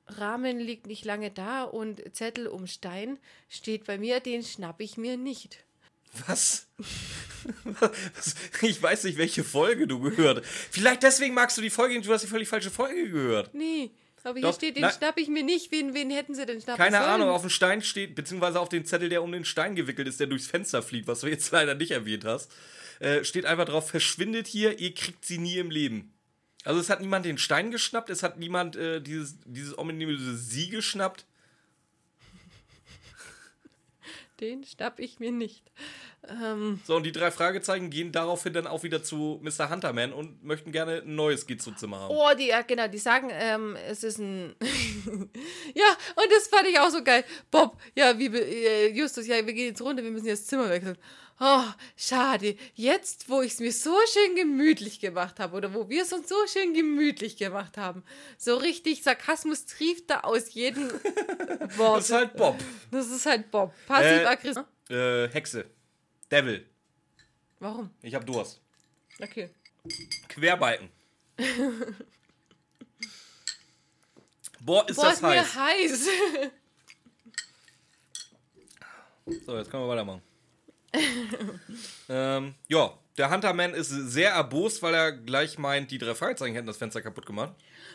Rahmen 0.08 0.58
liegt 0.58 0.86
nicht 0.86 1.04
lange 1.04 1.30
da 1.30 1.64
und 1.64 2.02
Zettel 2.14 2.46
um 2.46 2.66
Stein 2.66 3.18
steht 3.48 3.84
bei 3.84 3.98
mir, 3.98 4.20
den 4.20 4.42
schnapp 4.42 4.80
ich 4.80 4.96
mir 4.96 5.16
nicht. 5.16 5.64
Was? 6.26 6.68
Was? 7.64 8.34
Ich 8.62 8.82
weiß 8.82 9.04
nicht, 9.04 9.18
welche 9.18 9.44
Folge 9.44 9.86
du 9.86 10.00
gehört. 10.00 10.44
Vielleicht 10.44 11.02
deswegen 11.02 11.34
magst 11.34 11.56
du 11.58 11.62
die 11.62 11.70
Folge 11.70 11.94
nicht, 11.94 12.08
du 12.08 12.12
hast 12.12 12.22
die 12.22 12.28
völlig 12.28 12.48
falsche 12.48 12.70
Folge 12.70 13.10
gehört. 13.10 13.52
Nee, 13.54 13.90
Aber 14.26 14.40
hier 14.40 14.48
Doch, 14.48 14.54
steht, 14.56 14.74
den 14.74 14.82
na- 14.82 14.90
schnapp 14.90 15.18
ich 15.18 15.28
mir 15.28 15.44
nicht. 15.44 15.70
Wen, 15.70 15.94
wen 15.94 16.10
hätten 16.10 16.34
sie 16.34 16.44
denn 16.46 16.60
schnappen 16.60 16.82
Keine 16.82 16.96
sollen? 16.96 17.08
Ahnung, 17.10 17.28
auf 17.28 17.42
dem 17.42 17.50
Stein 17.50 17.80
steht, 17.80 18.16
beziehungsweise 18.16 18.58
auf 18.58 18.68
den 18.68 18.84
Zettel, 18.84 19.08
der 19.08 19.22
um 19.22 19.30
den 19.30 19.44
Stein 19.44 19.76
gewickelt 19.76 20.08
ist, 20.08 20.18
der 20.18 20.26
durchs 20.26 20.48
Fenster 20.48 20.82
fliegt, 20.82 21.06
was 21.06 21.20
du 21.20 21.28
jetzt 21.28 21.48
leider 21.52 21.76
nicht 21.76 21.92
erwähnt 21.92 22.24
hast, 22.24 22.50
äh, 22.98 23.22
steht 23.22 23.46
einfach 23.46 23.66
drauf, 23.66 23.88
verschwindet 23.88 24.48
hier, 24.48 24.80
ihr 24.80 24.92
kriegt 24.94 25.24
sie 25.24 25.38
nie 25.38 25.58
im 25.58 25.70
Leben. 25.70 26.12
Also 26.64 26.80
es 26.80 26.90
hat 26.90 27.00
niemand 27.00 27.24
den 27.24 27.38
Stein 27.38 27.70
geschnappt, 27.70 28.10
es 28.10 28.24
hat 28.24 28.36
niemand 28.36 28.74
äh, 28.74 29.00
dieses, 29.00 29.36
dieses 29.44 29.78
ominöse 29.78 30.36
Sie 30.36 30.70
geschnappt. 30.70 31.24
Den 34.40 34.64
schnapp 34.64 34.98
ich 34.98 35.20
mir 35.20 35.30
nicht. 35.30 35.70
Ähm, 36.42 36.80
So, 36.84 36.96
und 36.96 37.02
die 37.04 37.12
drei 37.12 37.30
Fragezeichen 37.30 37.90
gehen 37.90 38.12
daraufhin 38.12 38.52
dann 38.52 38.66
auch 38.66 38.82
wieder 38.82 39.02
zu 39.02 39.40
Mr. 39.42 39.70
Hunterman 39.70 40.12
und 40.12 40.42
möchten 40.44 40.72
gerne 40.72 41.02
ein 41.04 41.14
neues 41.14 41.46
Gizmo-Zimmer 41.46 42.00
haben. 42.00 42.14
oh, 42.14 42.30
die, 42.38 42.48
ja, 42.48 42.62
genau, 42.62 42.88
die 42.88 42.98
sagen, 42.98 43.30
ähm, 43.32 43.76
es 43.88 44.02
ist 44.04 44.18
ein. 44.18 44.54
ja, 45.74 45.86
und 46.16 46.32
das 46.32 46.48
fand 46.48 46.68
ich 46.68 46.78
auch 46.78 46.90
so 46.90 47.02
geil. 47.02 47.24
Bob, 47.50 47.76
ja, 47.94 48.18
wie, 48.18 48.26
äh, 48.26 48.88
Justus, 48.92 49.26
ja, 49.26 49.36
wir 49.44 49.52
gehen 49.52 49.68
jetzt 49.68 49.82
runter, 49.82 50.02
wir 50.02 50.10
müssen 50.10 50.26
jetzt 50.26 50.48
Zimmer 50.48 50.68
wechseln. 50.68 50.96
Oh, 51.38 51.64
schade. 51.96 52.56
Jetzt, 52.74 53.28
wo 53.28 53.42
ich 53.42 53.52
es 53.52 53.60
mir 53.60 53.70
so 53.70 53.94
schön 54.10 54.36
gemütlich 54.36 55.00
gemacht 55.00 55.38
habe, 55.38 55.54
oder 55.54 55.74
wo 55.74 55.86
wir 55.90 56.00
es 56.02 56.12
uns 56.12 56.30
so 56.30 56.36
schön 56.50 56.72
gemütlich 56.72 57.36
gemacht 57.36 57.76
haben, 57.76 58.04
so 58.38 58.56
richtig 58.56 59.02
Sarkasmus 59.02 59.66
trieft 59.66 60.08
da 60.08 60.20
aus 60.20 60.54
jedem 60.54 60.88
Wort. 61.76 61.98
Das 61.98 62.04
ist 62.06 62.12
halt 62.14 62.36
Bob. 62.36 62.56
Das 62.90 63.10
ist 63.10 63.26
halt 63.26 63.50
Bob. 63.50 63.74
Passiv-aggressiv. 63.86 64.64
Äh, 64.88 65.28
Hexe. 65.28 65.66
Devil. 66.30 66.66
Warum? 67.58 67.90
Ich 68.02 68.14
hab 68.14 68.26
Durst. 68.26 68.60
Okay. 69.20 69.50
Querbalken. 70.28 70.90
Boah, 74.60 74.88
ist 74.88 74.96
Boah, 74.96 75.04
das 75.04 75.14
ist 75.14 75.22
mir 75.22 75.28
heiß. 75.30 75.54
heiß. 75.54 76.08
So, 79.44 79.56
jetzt 79.56 79.68
können 79.72 79.82
wir 79.82 79.88
weitermachen. 79.88 80.22
ähm, 82.08 82.54
ja, 82.68 82.96
der 83.18 83.28
Hunterman 83.28 83.74
ist 83.74 83.88
sehr 83.88 84.30
erbost, 84.30 84.82
weil 84.82 84.94
er 84.94 85.10
gleich 85.10 85.58
meint, 85.58 85.90
die 85.90 85.98
drei 85.98 86.14
Fragezeichen 86.14 86.54
hätten 86.54 86.68
das 86.68 86.76
Fenster 86.76 87.02
kaputt 87.02 87.26
gemacht. 87.26 87.52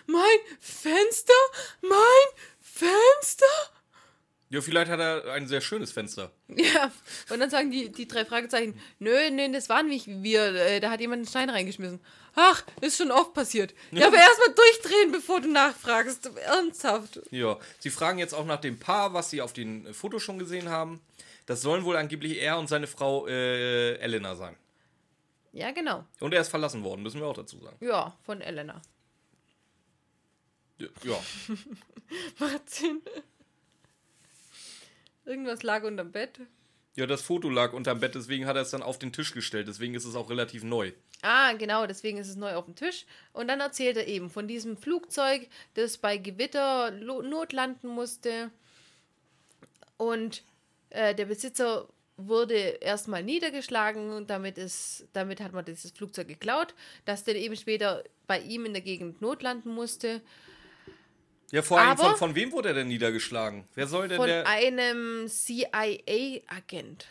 mein 0.07 0.21
Fenster? 0.59 1.33
Mein 1.81 1.97
Fenster? 2.59 3.45
Ja, 4.51 4.59
vielleicht 4.59 4.91
hat 4.91 4.99
er 4.99 5.31
ein 5.31 5.47
sehr 5.47 5.61
schönes 5.61 5.93
Fenster. 5.93 6.29
Ja, 6.49 6.91
und 7.29 7.39
dann 7.39 7.49
sagen 7.49 7.71
die, 7.71 7.89
die 7.89 8.05
drei 8.05 8.25
Fragezeichen, 8.25 8.77
nö, 8.99 9.29
nö, 9.31 9.49
das 9.53 9.69
waren 9.69 9.87
nicht 9.87 10.07
wir, 10.07 10.53
äh, 10.53 10.81
da 10.81 10.91
hat 10.91 10.99
jemand 10.99 11.19
einen 11.19 11.27
Stein 11.27 11.49
reingeschmissen. 11.49 12.01
Ach, 12.35 12.61
ist 12.81 12.97
schon 12.97 13.11
oft 13.11 13.33
passiert. 13.33 13.73
Ja, 13.91 14.07
aber 14.07 14.17
erstmal 14.17 14.53
durchdrehen, 14.53 15.13
bevor 15.13 15.39
du 15.39 15.47
nachfragst. 15.47 16.31
Ernsthaft. 16.35 17.21
Ja, 17.31 17.57
sie 17.79 17.89
fragen 17.89 18.19
jetzt 18.19 18.33
auch 18.33 18.45
nach 18.45 18.59
dem 18.59 18.77
Paar, 18.77 19.13
was 19.13 19.29
sie 19.29 19.41
auf 19.41 19.53
den 19.53 19.93
Fotos 19.93 20.21
schon 20.21 20.37
gesehen 20.37 20.67
haben. 20.67 20.99
Das 21.45 21.61
sollen 21.61 21.85
wohl 21.85 21.95
angeblich 21.95 22.37
er 22.41 22.59
und 22.59 22.67
seine 22.67 22.87
Frau 22.87 23.27
äh, 23.27 23.95
Elena 23.99 24.35
sein. 24.35 24.57
Ja, 25.53 25.71
genau. 25.71 26.03
Und 26.19 26.33
er 26.33 26.41
ist 26.41 26.49
verlassen 26.49 26.83
worden, 26.83 27.03
müssen 27.03 27.21
wir 27.21 27.27
auch 27.27 27.37
dazu 27.37 27.57
sagen. 27.57 27.77
Ja, 27.79 28.17
von 28.25 28.41
Elena. 28.41 28.81
Ja, 30.77 30.87
ja. 31.03 31.19
Martin. 32.39 33.01
Irgendwas 35.25 35.63
lag 35.63 35.83
unterm 35.83 36.11
Bett. 36.11 36.39
ja, 36.95 37.05
das 37.05 37.21
Foto 37.21 37.49
lag 37.49 37.73
unterm 37.73 37.99
Bett, 37.99 38.15
deswegen 38.15 38.45
hat 38.45 38.55
er 38.55 38.63
es 38.63 38.71
dann 38.71 38.83
auf 38.83 38.99
den 38.99 39.13
Tisch 39.13 39.33
gestellt. 39.33 39.67
Deswegen 39.67 39.93
ist 39.95 40.05
es 40.05 40.15
auch 40.15 40.29
relativ 40.29 40.63
neu. 40.63 40.91
Ah, 41.21 41.53
genau, 41.53 41.85
deswegen 41.87 42.17
ist 42.17 42.27
es 42.29 42.35
neu 42.35 42.55
auf 42.55 42.65
dem 42.65 42.75
Tisch. 42.75 43.05
Und 43.31 43.47
dann 43.47 43.59
erzählt 43.59 43.97
er 43.97 44.07
eben 44.07 44.29
von 44.29 44.47
diesem 44.47 44.75
Flugzeug, 44.75 45.47
das 45.75 45.97
bei 45.97 46.17
Gewitter 46.17 46.91
notlanden 46.91 47.89
musste. 47.89 48.51
Und 49.97 50.43
äh, 50.89 51.13
der 51.15 51.25
Besitzer 51.25 51.87
wurde 52.17 52.55
erstmal 52.55 53.23
niedergeschlagen 53.23 54.11
und 54.11 54.29
damit, 54.29 54.57
ist, 54.57 55.07
damit 55.13 55.39
hat 55.39 55.53
man 55.53 55.65
dieses 55.65 55.91
Flugzeug 55.91 56.27
geklaut, 56.27 56.73
das 57.05 57.23
dann 57.23 57.35
eben 57.35 57.55
später 57.55 58.03
bei 58.27 58.39
ihm 58.39 58.65
in 58.65 58.73
der 58.73 58.81
Gegend 58.81 59.21
notlanden 59.21 59.73
musste. 59.73 60.21
Ja, 61.51 61.61
vor 61.61 61.79
allem, 61.79 61.97
von, 61.97 62.15
von 62.15 62.35
wem 62.35 62.51
wurde 62.51 62.69
er 62.69 62.75
denn 62.75 62.87
niedergeschlagen? 62.87 63.65
Wer 63.75 63.87
soll 63.87 64.07
denn 64.07 64.17
Von 64.17 64.27
der. 64.27 64.47
einem 64.47 65.27
CIA-Agent, 65.27 67.07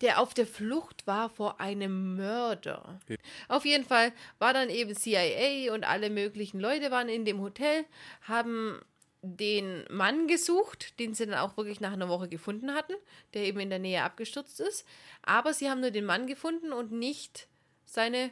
der 0.00 0.20
auf 0.20 0.34
der 0.34 0.46
Flucht 0.46 1.06
war 1.06 1.30
vor 1.30 1.60
einem 1.60 2.16
Mörder. 2.16 3.00
Auf 3.48 3.64
jeden 3.64 3.84
Fall 3.84 4.12
war 4.38 4.54
dann 4.54 4.70
eben 4.70 4.94
CIA 4.94 5.72
und 5.74 5.84
alle 5.84 6.10
möglichen 6.10 6.60
Leute 6.60 6.92
waren 6.92 7.08
in 7.08 7.24
dem 7.24 7.40
Hotel, 7.40 7.84
haben 8.22 8.80
den 9.22 9.84
Mann 9.90 10.28
gesucht, 10.28 10.98
den 10.98 11.14
sie 11.14 11.26
dann 11.26 11.38
auch 11.38 11.56
wirklich 11.56 11.80
nach 11.80 11.92
einer 11.92 12.08
Woche 12.08 12.28
gefunden 12.28 12.72
hatten, 12.72 12.94
der 13.34 13.42
eben 13.42 13.60
in 13.60 13.68
der 13.68 13.78
Nähe 13.78 14.02
abgestürzt 14.02 14.60
ist. 14.60 14.86
Aber 15.22 15.52
sie 15.52 15.68
haben 15.68 15.80
nur 15.80 15.90
den 15.90 16.06
Mann 16.06 16.26
gefunden 16.26 16.72
und 16.72 16.92
nicht 16.92 17.48
seine 17.84 18.30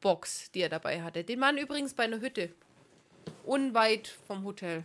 Box, 0.00 0.50
die 0.52 0.60
er 0.60 0.68
dabei 0.68 1.02
hatte. 1.02 1.24
Den 1.24 1.38
Mann 1.38 1.56
übrigens 1.56 1.94
bei 1.94 2.04
einer 2.04 2.20
Hütte. 2.20 2.52
Unweit 3.48 4.08
vom 4.26 4.44
Hotel. 4.44 4.84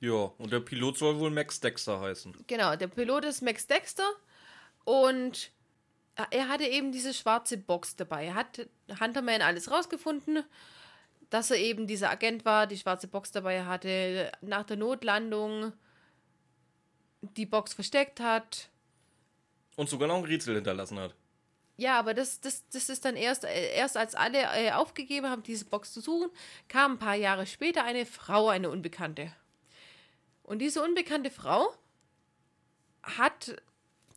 Ja, 0.00 0.32
und 0.38 0.50
der 0.50 0.60
Pilot 0.60 0.96
soll 0.96 1.18
wohl 1.18 1.30
Max 1.30 1.60
Dexter 1.60 2.00
heißen. 2.00 2.34
Genau, 2.46 2.74
der 2.74 2.88
Pilot 2.88 3.26
ist 3.26 3.42
Max 3.42 3.66
Dexter 3.66 4.08
und 4.84 5.50
er 6.30 6.48
hatte 6.48 6.64
eben 6.64 6.90
diese 6.90 7.14
schwarze 7.14 7.58
Box 7.58 7.96
dabei. 7.96 8.26
Er 8.26 8.34
hat 8.34 8.66
Hunterman 9.00 9.42
alles 9.42 9.70
rausgefunden, 9.70 10.42
dass 11.28 11.50
er 11.50 11.58
eben 11.58 11.86
dieser 11.86 12.10
Agent 12.10 12.44
war, 12.44 12.66
die 12.66 12.78
schwarze 12.78 13.08
Box 13.08 13.30
dabei 13.30 13.64
hatte, 13.64 14.32
nach 14.40 14.64
der 14.64 14.76
Notlandung 14.76 15.72
die 17.20 17.46
Box 17.46 17.74
versteckt 17.74 18.20
hat. 18.20 18.70
Und 19.76 19.88
sogar 19.88 20.08
noch 20.08 20.16
ein 20.16 20.24
Rätsel 20.24 20.54
hinterlassen 20.54 20.98
hat. 20.98 21.14
Ja, 21.80 21.98
aber 21.98 22.12
das, 22.12 22.42
das, 22.42 22.68
das 22.68 22.90
ist 22.90 23.06
dann 23.06 23.16
erst, 23.16 23.44
äh, 23.44 23.74
erst 23.74 23.96
als 23.96 24.14
alle 24.14 24.42
äh, 24.54 24.72
aufgegeben 24.72 25.30
haben, 25.30 25.42
diese 25.42 25.64
Box 25.64 25.94
zu 25.94 26.02
suchen, 26.02 26.28
kam 26.68 26.92
ein 26.92 26.98
paar 26.98 27.14
Jahre 27.14 27.46
später 27.46 27.84
eine 27.84 28.04
Frau, 28.04 28.50
eine 28.50 28.68
Unbekannte. 28.68 29.32
Und 30.42 30.58
diese 30.58 30.82
unbekannte 30.82 31.30
Frau 31.30 31.72
hat 33.02 33.56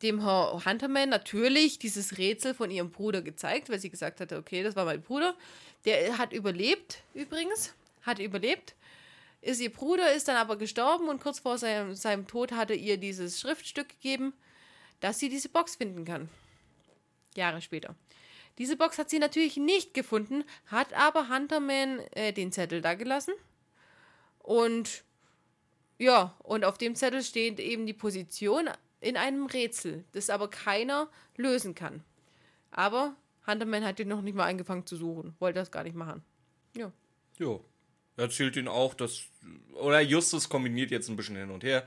dem 0.02 0.20
Herr 0.20 0.62
Hunterman 0.66 1.08
natürlich 1.08 1.78
dieses 1.78 2.18
Rätsel 2.18 2.52
von 2.52 2.70
ihrem 2.70 2.90
Bruder 2.90 3.22
gezeigt, 3.22 3.70
weil 3.70 3.78
sie 3.78 3.88
gesagt 3.88 4.20
hatte, 4.20 4.36
okay, 4.36 4.62
das 4.62 4.76
war 4.76 4.84
mein 4.84 5.00
Bruder. 5.00 5.34
Der 5.86 6.18
hat 6.18 6.34
überlebt, 6.34 7.02
übrigens, 7.14 7.72
hat 8.02 8.18
überlebt. 8.18 8.74
Ist 9.40 9.62
ihr 9.62 9.72
Bruder, 9.72 10.12
ist 10.12 10.28
dann 10.28 10.36
aber 10.36 10.58
gestorben 10.58 11.08
und 11.08 11.22
kurz 11.22 11.38
vor 11.38 11.56
seinem, 11.56 11.94
seinem 11.94 12.26
Tod 12.26 12.52
hatte 12.52 12.74
ihr 12.74 12.98
dieses 12.98 13.40
Schriftstück 13.40 13.88
gegeben, 13.88 14.34
dass 15.00 15.18
sie 15.18 15.30
diese 15.30 15.48
Box 15.48 15.76
finden 15.76 16.04
kann. 16.04 16.28
Jahre 17.36 17.60
später. 17.60 17.94
Diese 18.58 18.76
Box 18.76 18.98
hat 18.98 19.10
sie 19.10 19.18
natürlich 19.18 19.56
nicht 19.56 19.94
gefunden, 19.94 20.44
hat 20.66 20.92
aber 20.94 21.28
Hunterman 21.28 21.98
äh, 22.12 22.32
den 22.32 22.52
Zettel 22.52 22.80
da 22.80 22.94
gelassen. 22.94 23.34
Und 24.38 25.04
ja, 25.98 26.36
und 26.42 26.64
auf 26.64 26.78
dem 26.78 26.94
Zettel 26.94 27.22
steht 27.22 27.58
eben 27.58 27.86
die 27.86 27.92
Position 27.92 28.68
in 29.00 29.16
einem 29.16 29.46
Rätsel, 29.46 30.04
das 30.12 30.30
aber 30.30 30.48
keiner 30.48 31.08
lösen 31.36 31.74
kann. 31.74 32.02
Aber 32.70 33.16
Hunterman 33.46 33.84
hat 33.84 33.98
den 33.98 34.08
noch 34.08 34.22
nicht 34.22 34.34
mal 34.34 34.48
angefangen 34.48 34.86
zu 34.86 34.96
suchen, 34.96 35.34
wollte 35.38 35.58
das 35.58 35.70
gar 35.70 35.84
nicht 35.84 35.96
machen. 35.96 36.22
Ja. 36.76 36.92
Ja. 37.38 37.58
Er 38.16 38.24
erzählt 38.24 38.56
ihn 38.56 38.68
auch, 38.68 38.94
dass. 38.94 39.24
Oder 39.72 40.00
Justus 40.00 40.48
kombiniert 40.48 40.90
jetzt 40.90 41.08
ein 41.08 41.16
bisschen 41.16 41.36
hin 41.36 41.50
und 41.50 41.64
her. 41.64 41.86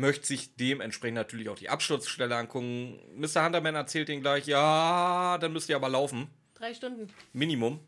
Möchte 0.00 0.26
sich 0.26 0.54
dementsprechend 0.56 1.16
natürlich 1.16 1.48
auch 1.48 1.56
die 1.58 1.68
Absturzstelle 1.68 2.34
angucken. 2.36 2.98
Mr. 3.16 3.44
Hunterman 3.44 3.74
erzählt 3.74 4.08
ihn 4.08 4.20
gleich, 4.22 4.46
ja, 4.46 5.36
dann 5.38 5.52
müsst 5.52 5.68
ihr 5.68 5.76
aber 5.76 5.88
laufen. 5.88 6.28
Drei 6.54 6.74
Stunden 6.74 7.08
Minimum. 7.32 7.80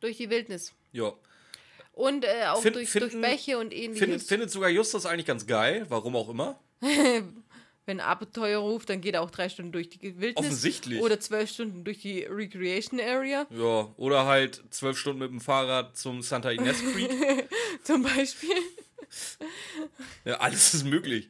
durch 0.00 0.16
die 0.18 0.30
Wildnis. 0.30 0.72
Ja. 0.92 1.12
Und 1.92 2.24
äh, 2.24 2.46
auch 2.48 2.62
Find- 2.62 2.76
durch, 2.76 2.88
finden- 2.88 3.10
durch 3.20 3.22
Bäche 3.22 3.58
und 3.58 3.72
Findet, 3.74 3.98
ähnliches. 4.02 4.26
findet 4.28 4.50
sogar 4.50 4.70
Justus 4.70 5.04
eigentlich 5.06 5.26
ganz 5.26 5.46
geil, 5.46 5.84
warum 5.88 6.16
auch 6.16 6.28
immer. 6.28 6.58
Wenn 7.84 7.98
Abenteuer 7.98 8.60
ruft, 8.60 8.90
dann 8.90 9.00
geht 9.00 9.14
er 9.14 9.22
auch 9.22 9.30
drei 9.32 9.48
Stunden 9.48 9.72
durch 9.72 9.88
die 9.88 10.00
Wildnis. 10.20 10.36
Offensichtlich. 10.36 11.02
Oder 11.02 11.18
zwölf 11.18 11.50
Stunden 11.50 11.82
durch 11.82 11.98
die 12.00 12.22
Recreation 12.22 13.00
Area, 13.00 13.44
Ja, 13.50 13.92
oder 13.96 14.24
halt 14.26 14.62
zwölf 14.70 14.96
Stunden 14.96 15.18
mit 15.18 15.30
dem 15.30 15.40
Fahrrad 15.40 15.96
zum 15.96 16.22
Santa 16.22 16.50
Ines 16.52 16.76
Creek. 16.92 17.10
zum 17.82 18.04
Beispiel. 18.04 18.50
ja, 20.24 20.34
alles 20.34 20.74
ist 20.74 20.84
möglich. 20.84 21.28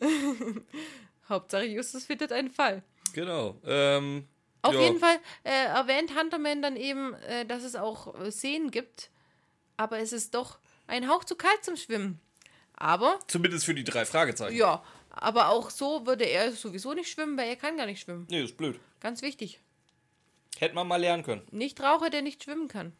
Hauptsache 1.28 1.64
Justus 1.64 2.04
findet 2.04 2.32
einen 2.32 2.50
Fall. 2.50 2.82
Genau. 3.12 3.58
Ähm, 3.64 4.26
Auf 4.62 4.74
ja. 4.74 4.80
jeden 4.82 4.98
Fall 4.98 5.18
äh, 5.44 5.66
erwähnt 5.66 6.18
Hunterman 6.18 6.62
dann 6.62 6.76
eben, 6.76 7.14
äh, 7.14 7.46
dass 7.46 7.62
es 7.62 7.76
auch 7.76 8.18
äh, 8.20 8.30
Szenen 8.30 8.70
gibt, 8.70 9.10
aber 9.76 9.98
es 9.98 10.12
ist 10.12 10.34
doch 10.34 10.58
ein 10.86 11.08
Hauch 11.08 11.24
zu 11.24 11.36
kalt 11.36 11.64
zum 11.64 11.76
Schwimmen. 11.76 12.20
Aber, 12.74 13.18
Zumindest 13.28 13.64
für 13.64 13.74
die 13.74 13.84
drei 13.84 14.04
Fragezeichen. 14.04 14.56
ja, 14.56 14.82
aber 15.10 15.48
auch 15.50 15.70
so 15.70 16.06
würde 16.06 16.24
er 16.24 16.52
sowieso 16.52 16.94
nicht 16.94 17.10
schwimmen, 17.10 17.36
weil 17.36 17.48
er 17.48 17.56
kann 17.56 17.76
gar 17.76 17.86
nicht 17.86 18.00
schwimmen. 18.00 18.26
Nee, 18.30 18.42
ist 18.42 18.56
blöd. 18.56 18.80
Ganz 19.00 19.22
wichtig. 19.22 19.60
Hätte 20.58 20.74
man 20.74 20.88
mal 20.88 20.96
lernen 21.00 21.22
können. 21.22 21.42
Nicht 21.50 21.80
Raucher, 21.80 22.10
der 22.10 22.22
nicht 22.22 22.42
schwimmen 22.42 22.68
kann. 22.68 22.92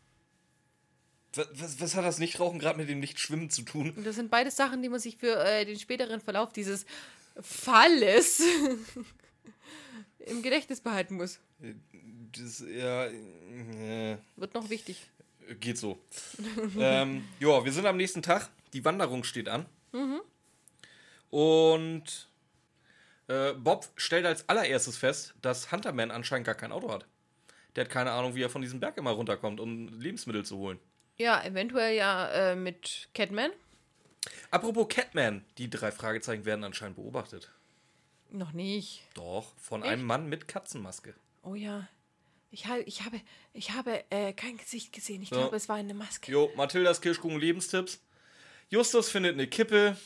Was, 1.35 1.81
was, 1.81 1.95
hat 1.95 2.05
das 2.05 2.19
Nichtrauchen 2.19 2.59
gerade 2.59 2.79
mit 2.79 2.89
dem 2.89 3.01
Nichtschwimmen 3.01 3.49
zu 3.49 3.63
tun? 3.63 3.95
Das 4.05 4.17
sind 4.17 4.31
beide 4.31 4.51
Sachen, 4.51 4.83
die 4.83 4.89
man 4.89 5.01
sich 5.01 5.17
für 5.17 5.43
äh, 5.45 5.65
den 5.65 5.79
späteren 5.79 6.21
Verlauf 6.21 6.53
dieses 6.53 6.85
Falles 7.41 8.43
im 10.19 10.43
Gedächtnis 10.43 10.81
behalten 10.81 11.17
muss. 11.17 11.39
Das, 12.39 12.61
ja, 12.61 13.07
äh, 13.07 14.19
Wird 14.37 14.55
noch 14.55 14.69
wichtig. 14.69 15.09
geht 15.61 15.79
so. 15.79 15.99
ähm, 16.79 17.25
ja, 17.41 17.65
wir 17.65 17.73
sind 17.73 17.87
am 17.87 17.97
nächsten 17.97 18.23
Tag. 18.23 18.51
Die 18.75 18.85
Wanderung 18.85 19.25
steht 19.25 19.49
an. 19.49 19.67
Und 21.31 22.29
äh, 23.29 23.55
Bob 23.55 23.89
stellt 23.97 24.27
als 24.27 24.47
allererstes 24.49 24.99
fest, 24.99 25.35
dass 25.41 25.73
Hunterman 25.73 26.11
anscheinend 26.11 26.47
gar 26.47 26.55
kein 26.55 26.73
Auto 26.73 26.91
hat. 26.91 27.07
Der 27.75 27.85
hat 27.85 27.91
keine 27.91 28.13
Ahnung, 28.13 28.35
wie 28.35 28.43
er 28.43 28.51
von 28.51 28.61
diesem 28.61 28.81
Berg 28.81 28.99
immer 28.99 29.13
runterkommt, 29.13 29.59
um 29.59 29.89
Lebensmittel 29.99 30.45
zu 30.45 30.59
holen. 30.59 30.79
Ja, 31.23 31.41
eventuell 31.45 31.95
ja 31.97 32.29
äh, 32.31 32.57
mit 32.57 33.09
Catman. 33.15 33.53
Apropos 34.51 34.89
Catman, 34.89 35.45
die 35.57 35.71
drei 35.71 35.93
Fragezeichen 35.93 36.45
werden 36.45 36.65
anscheinend 36.65 36.97
beobachtet. 36.97 37.53
Noch 38.31 38.53
nicht. 38.53 39.03
Doch, 39.15 39.55
von 39.57 39.83
Echt? 39.83 39.93
einem 39.93 40.03
Mann 40.03 40.29
mit 40.29 40.49
Katzenmaske. 40.49 41.15
Oh 41.45 41.55
ja. 41.55 41.89
Ich, 42.51 42.67
hab, 42.67 42.81
ich 42.81 43.03
habe, 43.05 43.21
ich 43.53 43.71
habe 43.71 44.03
äh, 44.11 44.33
kein 44.33 44.57
Gesicht 44.57 44.93
gesehen. 44.93 45.23
Ich 45.23 45.31
Ja. 45.31 45.37
glaube, 45.39 45.55
es 45.55 45.69
war 45.69 45.77
eine 45.77 45.95
Maske. 45.95 46.33
Jo, 46.33 46.51
Mathildas 46.57 47.01
Kirschkuchen 47.01 47.39
Lebenstipps. 47.39 48.01
Justus 48.69 49.09
findet 49.09 49.35
eine 49.35 49.47
Kippe. 49.47 49.97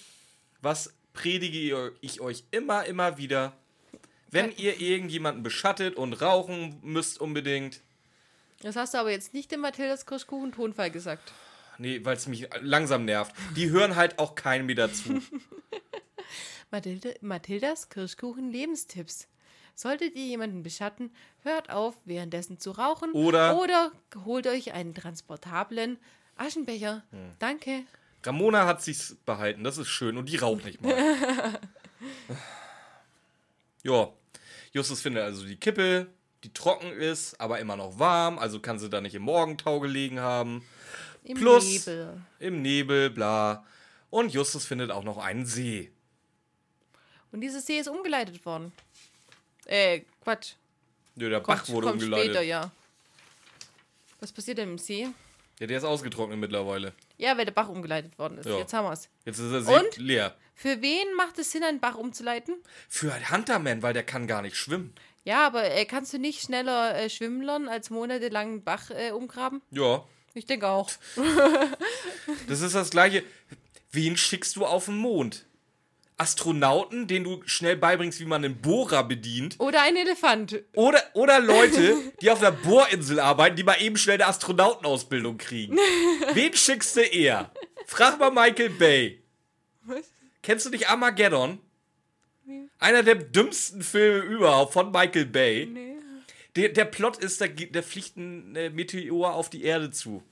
Was 0.61 0.95
predige 1.15 1.95
ich 2.03 2.21
euch 2.21 2.45
immer, 2.51 2.85
immer 2.85 3.17
wieder? 3.17 3.57
Wenn 4.31 4.55
ihr 4.57 4.79
irgendjemanden 4.81 5.43
beschattet 5.43 5.97
und 5.97 6.13
rauchen 6.13 6.79
müsst 6.83 7.19
unbedingt. 7.23 7.81
Das 8.61 8.77
hast 8.77 8.95
du 8.95 8.99
aber 8.99 9.11
jetzt 9.11 9.35
nicht 9.35 9.53
im 9.53 9.61
Mathildas 9.61 10.07
Kirschkuchen-Tonfall 10.07 10.91
gesagt. 10.91 11.33
Nee, 11.79 12.03
weil 12.05 12.17
es 12.17 12.27
mich 12.27 12.49
langsam 12.61 13.05
nervt. 13.05 13.35
Die 13.55 13.69
hören 13.71 13.97
halt 13.97 14.19
auch 14.19 14.35
keinen 14.35 14.67
mehr 14.67 14.77
dazu. 14.77 15.21
Mathilde, 16.71 17.15
Mathildas 17.21 17.89
Kirschkuchen-Lebenstipps. 17.91 19.29
Solltet 19.75 20.15
ihr 20.17 20.25
jemanden 20.25 20.63
beschatten, 20.63 21.11
hört 21.43 21.69
auf, 21.71 21.97
währenddessen 22.07 22.59
zu 22.59 22.71
rauchen. 22.71 23.13
Oder- 23.13 23.59
Oder 23.59 23.93
holt 24.25 24.47
euch 24.47 24.73
einen 24.73 24.95
transportablen 24.95 25.99
Aschenbecher. 26.37 27.05
Hm. 27.11 27.33
Danke. 27.39 27.83
Ramona 28.25 28.67
hat 28.67 28.83
sich's 28.83 29.17
behalten, 29.27 29.63
das 29.63 29.77
ist 29.79 29.89
schön. 29.89 30.17
Und 30.17 30.29
die 30.31 30.37
raucht 30.37 30.65
nicht 30.65 30.81
mal. 30.83 30.95
ja, 33.85 34.09
Justus 34.73 35.01
findet 35.03 35.23
also 35.23 35.45
die 35.47 35.57
Kippe, 35.57 36.09
die 36.47 36.53
trocken 36.55 36.93
ist, 36.93 37.41
aber 37.41 37.59
immer 37.59 37.77
noch 37.77 37.99
warm. 37.99 38.39
Also 38.39 38.61
kann 38.61 38.79
sie 38.79 38.89
da 38.89 39.01
nicht 39.01 39.15
im 39.17 39.23
Morgentau 39.23 39.81
gelegen 39.81 40.21
haben. 40.21 40.65
Im 41.25 41.37
Plus- 41.37 41.65
Nebel. 41.87 42.21
Im 42.39 42.63
Nebel, 42.63 43.11
bla. 43.11 43.65
Und 44.11 44.33
Justus 44.33 44.65
findet 44.65 44.93
auch 44.93 45.03
noch 45.03 45.19
einen 45.19 45.45
See. 45.45 45.91
Und 47.33 47.41
dieses 47.41 47.67
See 47.67 47.79
ist 47.81 47.89
umgeleitet 47.89 48.47
worden. 48.47 48.73
Äh, 49.65 50.03
Quatsch. 50.23 50.53
Ja, 51.17 51.29
der 51.29 51.41
Kommt, 51.41 51.59
Bach 51.59 51.69
wurde 51.69 51.89
kommt 51.89 52.01
umgeleitet. 52.03 52.27
später, 52.27 52.43
ja. 52.43 52.71
Was 54.21 54.31
passiert 54.31 54.59
denn 54.59 54.71
im 54.71 54.79
See? 54.79 55.09
Ja, 55.59 55.67
der 55.67 55.79
ist 55.79 55.85
ausgetrocknet 55.85 56.39
mittlerweile. 56.39 56.93
Ja, 57.19 57.37
weil 57.37 57.45
der 57.45 57.53
Bach 57.53 57.69
umgeleitet 57.69 58.17
worden 58.19 58.39
ist. 58.39 58.47
Ja. 58.47 58.59
Jetzt 58.59 58.73
haben 58.73 58.85
wir 58.85 58.93
es. 58.93 59.09
Jetzt 59.25 59.39
ist 59.39 59.51
der 59.51 59.63
See 59.63 59.75
Und? 59.75 59.97
leer. 59.97 60.37
Für 60.55 60.81
wen 60.81 61.13
macht 61.17 61.39
es 61.41 61.51
Sinn, 61.51 61.65
einen 61.65 61.81
Bach 61.81 61.97
umzuleiten? 61.97 62.55
Für 62.89 63.13
Hunterman, 63.31 63.83
weil 63.83 63.93
der 63.95 64.05
kann 64.05 64.27
gar 64.29 64.43
nicht 64.43 64.57
schwimmen. 64.57 64.95
Ja, 65.27 65.45
aber 65.45 65.69
äh, 65.73 65.85
kannst 65.87 66.13
du 66.13 66.19
nicht 66.19 66.41
schneller 66.41 66.97
äh, 66.97 67.11
schwimmen 67.11 67.43
lernen, 67.43 67.69
als 67.69 67.91
monatelang 67.91 68.47
einen 68.47 68.63
Bach 68.65 68.91
äh, 68.91 69.11
umgraben? 69.11 69.61
Ja, 69.73 70.05
Ich 70.35 70.47
denke 70.47 70.69
auch. 70.69 70.89
das 72.49 72.61
ist 72.61 72.77
das 72.77 72.91
gleiche. 72.91 73.25
Wen 73.91 74.17
schickst 74.17 74.55
du 74.55 74.65
auf 74.65 74.85
den 74.85 74.99
Mond? 74.99 75.45
Astronauten, 76.17 77.09
denen 77.09 77.25
du 77.25 77.43
schnell 77.45 77.77
beibringst, 77.77 78.21
wie 78.21 78.25
man 78.25 78.45
einen 78.45 78.63
Bohrer 78.63 79.03
bedient. 79.03 79.57
Oder 79.59 79.83
ein 79.83 79.97
Elefant. 79.97 80.63
Oder, 80.75 81.03
oder 81.15 81.41
Leute, 81.41 81.97
die 82.21 82.31
auf 82.31 82.39
einer 82.41 82.53
Bohrinsel 82.53 83.19
arbeiten, 83.19 83.57
die 83.57 83.65
mal 83.65 83.83
eben 83.83 83.97
schnell 83.97 84.15
eine 84.23 84.29
Astronautenausbildung 84.29 85.39
kriegen. 85.39 85.77
Wen 86.35 86.55
schickst 86.55 86.97
du 86.97 87.01
eher? 87.01 87.51
Frag 87.87 88.21
mal 88.21 88.31
Michael 88.31 88.71
Bay. 88.71 89.25
Was? 89.83 90.05
Kennst 90.43 90.67
du 90.67 90.71
nicht 90.71 90.89
Armageddon? 90.89 91.59
Einer 92.79 93.03
der 93.03 93.17
dümmsten 93.17 93.83
Filme 93.83 94.21
überhaupt 94.21 94.73
von 94.73 94.91
Michael 94.91 95.27
Bay. 95.27 95.67
Nee. 95.67 95.97
Der, 96.57 96.71
der 96.71 96.85
Plot 96.87 97.19
ist, 97.19 97.41
da, 97.41 97.47
da 97.47 97.83
fliegt 97.83 98.17
ein 98.17 98.57
äh, 98.57 98.71
Meteor 98.71 99.35
auf 99.35 99.51
die 99.51 99.65
Erde 99.65 99.91
zu. 99.91 100.23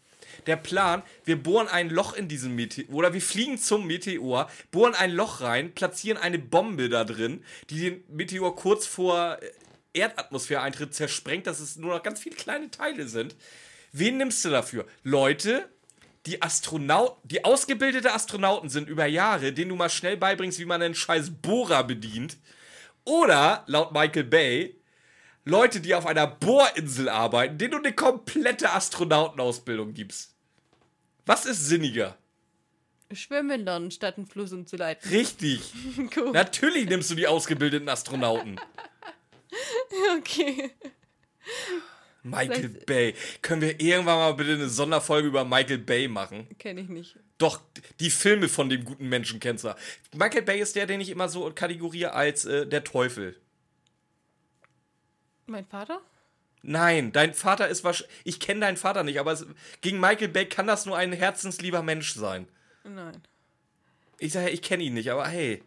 Der 0.47 0.57
Plan, 0.57 1.03
wir 1.25 1.41
bohren 1.41 1.69
ein 1.69 1.91
Loch 1.91 2.15
in 2.15 2.29
diesem 2.29 2.55
Meteor, 2.55 2.93
oder 2.93 3.13
wir 3.13 3.21
fliegen 3.21 3.59
zum 3.59 3.87
Meteor, 3.87 4.51
bohren 4.71 4.95
ein 4.95 5.13
Loch 5.13 5.43
rein, 5.43 5.75
platzieren 5.75 6.19
eine 6.19 6.39
Bombe 6.39 6.89
da 6.89 7.05
drin, 7.05 7.45
die 7.71 7.79
den 7.81 8.05
Meteor 8.09 8.57
kurz 8.57 8.87
vor 8.87 9.39
äh, 9.41 9.51
Erdatmosphäre-Eintritt 9.99 10.95
zersprengt, 10.95 11.47
dass 11.47 11.61
es 11.61 11.77
nur 11.77 11.95
noch 11.95 12.03
ganz 12.03 12.21
viele 12.21 12.37
kleine 12.37 12.71
Teile 12.71 13.07
sind. 13.07 13.37
Wen 13.93 14.17
nimmst 14.17 14.45
du 14.45 14.51
dafür? 14.51 14.87
Leute, 15.05 15.69
die 16.27 16.41
Astronauten, 16.41 17.17
die 17.29 17.45
ausgebildete 17.45 18.13
Astronauten 18.13 18.69
sind 18.69 18.89
über 18.89 19.07
Jahre, 19.07 19.53
denen 19.53 19.71
du 19.71 19.77
mal 19.77 19.91
schnell 19.91 20.17
beibringst, 20.17 20.59
wie 20.59 20.65
man 20.65 20.83
einen 20.83 20.95
scheiß 20.95 21.31
Bohrer 21.43 21.85
bedient. 21.85 22.39
Oder, 23.05 23.65
laut 23.67 23.93
Michael 23.93 24.25
Bay, 24.25 24.81
Leute, 25.45 25.81
die 25.81 25.95
auf 25.95 26.07
einer 26.07 26.27
Bohrinsel 26.27 27.11
arbeiten, 27.11 27.59
denen 27.59 27.73
du 27.73 27.79
eine 27.79 27.93
komplette 27.93 28.73
Astronautenausbildung 28.73 29.93
gibst. 29.93 30.35
Was 31.27 31.45
ist 31.45 31.67
sinniger? 31.67 32.17
Schwimmen 33.13 33.65
lernen, 33.65 33.91
statt 33.91 34.17
einen 34.17 34.27
Fluss 34.27 34.53
umzuleiten. 34.53 35.09
Richtig. 35.11 35.61
Cool. 36.17 36.33
Natürlich 36.33 36.89
nimmst 36.89 37.11
du 37.11 37.15
die 37.15 37.27
ausgebildeten 37.27 37.89
Astronauten. 37.89 38.61
Okay. 40.19 40.73
Michael 42.25 42.55
Vielleicht- 42.71 42.87
Bay. 42.87 43.15
Können 43.43 43.61
wir 43.63 43.81
irgendwann 43.81 44.17
mal 44.19 44.33
bitte 44.35 44.55
eine 44.55 44.69
Sonderfolge 44.69 45.29
über 45.29 45.45
Michael 45.45 45.79
Bay 45.79 46.09
machen? 46.09 46.49
Kenne 46.59 46.81
ich 46.81 46.89
nicht. 46.89 47.17
Doch, 47.39 47.61
die 48.01 48.11
Filme 48.11 48.49
von 48.49 48.69
dem 48.71 48.85
guten 48.85 49.09
Menschen 49.09 49.41
kennst 49.41 49.65
du. 49.65 49.75
Michael 50.15 50.43
Bay 50.43 50.61
ist 50.61 50.75
der, 50.75 50.87
den 50.87 51.01
ich 51.01 51.11
immer 51.11 51.29
so 51.29 51.51
kategoriere 51.55 52.13
als 52.15 52.45
äh, 52.47 52.67
der 52.67 52.83
Teufel. 52.83 53.37
Mein 55.47 55.67
Vater? 55.67 56.01
Nein, 56.63 57.13
dein 57.13 57.35
Vater 57.35 57.69
ist 57.69 57.85
wahrscheinlich. 57.85 58.17
Ich 58.25 58.41
kenne 58.41 58.61
deinen 58.61 58.79
Vater 58.79 59.03
nicht, 59.05 59.21
aber 59.21 59.33
es, 59.33 59.45
gegen 59.83 60.01
Michael 60.01 60.29
Bay 60.29 60.47
kann 60.47 60.67
das 60.67 60.87
nur 60.87 60.97
ein 60.97 61.13
herzenslieber 61.13 61.83
Mensch 61.83 62.15
sein. 62.15 62.49
Nein. 62.85 63.21
Ich 64.19 64.33
sage, 64.33 64.49
ich 64.49 64.63
kenne 64.63 64.83
ihn 64.85 64.95
nicht, 64.95 65.11
aber 65.11 65.27
hey, 65.29 65.63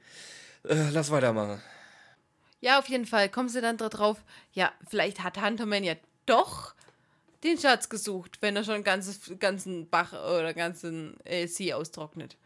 äh, 0.63 0.89
lass 0.91 1.12
weitermachen. 1.12 1.62
Ja, 2.62 2.80
auf 2.80 2.89
jeden 2.89 3.06
Fall. 3.06 3.30
Kommst 3.30 3.56
du 3.56 3.62
dann 3.62 3.78
drauf, 3.78 4.24
ja, 4.54 4.72
vielleicht 4.89 5.22
hat 5.24 5.39
Hunterman 5.39 5.84
ja 5.84 5.93
doch 6.28 6.76
den 7.44 7.58
Schatz 7.58 7.90
gesucht, 7.90 8.38
wenn 8.42 8.56
er 8.56 8.63
schon 8.63 8.84
ganzes, 8.84 9.32
ganzen 9.40 9.90
Bach 9.90 10.13
oder 10.13 10.54
ganzen 10.54 11.20
äh, 11.26 11.48
See 11.48 11.74
austrocknet. 11.74 12.38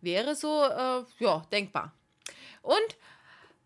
Wäre 0.00 0.34
so, 0.34 0.64
äh, 0.64 1.04
ja, 1.18 1.46
denkbar. 1.52 1.92
Und 2.62 2.96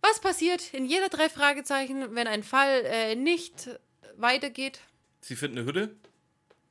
was 0.02 0.20
passiert 0.20 0.72
in 0.72 0.87
jeder 0.87 1.09
drei 1.09 1.28
Fragezeichen, 1.28 2.14
wenn 2.14 2.26
ein 2.26 2.42
Fall 2.42 2.85
äh, 2.85 3.14
nicht 3.14 3.70
weitergeht? 4.16 4.80
Sie 5.20 5.37
finden 5.37 5.59
eine 5.59 5.66
Hütte? 5.66 5.94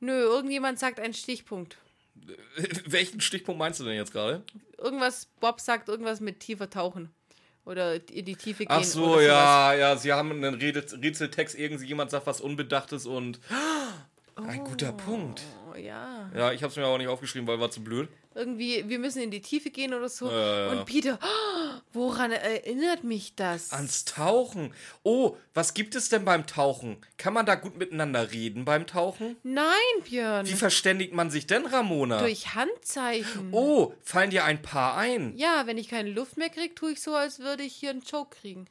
Nö, 0.00 0.12
irgendjemand 0.12 0.78
sagt 0.78 0.98
einen 0.98 1.14
Stichpunkt. 1.14 1.76
Welchen 2.86 3.20
Stichpunkt 3.20 3.58
meinst 3.58 3.80
du 3.80 3.84
denn 3.84 3.94
jetzt 3.94 4.12
gerade? 4.12 4.42
Irgendwas, 4.78 5.26
Bob 5.40 5.60
sagt 5.60 5.88
irgendwas 5.88 6.20
mit 6.20 6.40
tiefer 6.40 6.68
tauchen. 6.70 7.10
Oder 7.64 7.94
in 8.10 8.24
die 8.24 8.36
Tiefe 8.36 8.64
gehen. 8.64 8.76
Ach 8.78 8.84
so, 8.84 9.20
ja, 9.20 9.74
ja, 9.74 9.96
sie 9.96 10.12
haben 10.12 10.32
einen 10.32 10.54
Rätsel- 10.60 11.00
Rätseltext, 11.00 11.56
irgendjemand 11.58 12.10
sagt 12.10 12.26
was 12.26 12.40
Unbedachtes 12.40 13.06
und. 13.06 13.38
Ein 14.36 14.64
guter 14.64 14.92
Punkt. 14.92 15.42
Oh, 15.72 15.76
ja. 15.76 16.30
Ja, 16.34 16.52
ich 16.52 16.62
hab's 16.62 16.76
mir 16.76 16.84
aber 16.84 16.98
nicht 16.98 17.08
aufgeschrieben, 17.08 17.46
weil 17.46 17.60
war 17.60 17.70
zu 17.70 17.82
blöd. 17.84 18.08
irgendwie, 18.34 18.88
wir 18.88 18.98
müssen 18.98 19.20
in 19.22 19.30
die 19.30 19.40
Tiefe 19.42 19.70
gehen 19.70 19.92
oder 19.92 20.08
so. 20.08 20.30
Ja. 20.30 20.70
Und 20.70 20.86
Peter, 20.86 21.18
"Oh, 21.22 21.80
woran 21.92 22.30
erinnert 22.32 23.02
mich 23.04 23.34
das? 23.34 23.72
Ans 23.72 24.04
Tauchen. 24.04 24.72
Oh, 25.02 25.36
was 25.52 25.74
gibt 25.74 25.94
es 25.96 26.08
denn 26.08 26.24
beim 26.24 26.46
Tauchen? 26.46 26.98
Kann 27.18 27.34
man 27.34 27.44
da 27.44 27.56
gut 27.56 27.76
miteinander 27.76 28.30
reden 28.30 28.64
beim 28.64 28.86
Tauchen? 28.86 29.36
Nein, 29.42 29.74
Björn. 30.04 30.46
Wie 30.46 30.52
verständigt 30.52 31.12
man 31.12 31.30
sich 31.30 31.46
denn, 31.46 31.66
Ramona? 31.66 32.20
Durch 32.20 32.54
Handzeichen. 32.54 33.48
Oh, 33.52 33.94
fallen 34.02 34.30
dir 34.30 34.44
ein 34.44 34.62
paar 34.62 34.96
ein? 34.96 35.36
Ja, 35.36 35.66
wenn 35.66 35.76
ich 35.78 35.88
keine 35.88 36.10
Luft 36.10 36.36
mehr 36.36 36.50
kriege, 36.50 36.74
tue 36.74 36.92
ich 36.92 37.02
so, 37.02 37.14
als 37.16 37.40
würde 37.40 37.64
ich 37.64 37.74
hier 37.74 37.90
einen 37.90 38.04
Choke 38.04 38.36
kriegen. 38.40 38.66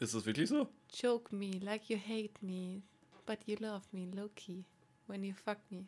Ist 0.00 0.14
das 0.14 0.26
wirklich 0.26 0.48
so? 0.48 0.68
Choke 1.00 1.34
me 1.34 1.52
like 1.62 1.88
you 1.88 1.96
hate 1.98 2.34
me, 2.40 2.82
but 3.26 3.38
you 3.46 3.56
love 3.60 3.82
me, 3.92 4.08
low-key. 4.14 4.64
When 5.08 5.24
you 5.24 5.34
fuck 5.34 5.58
me. 5.70 5.86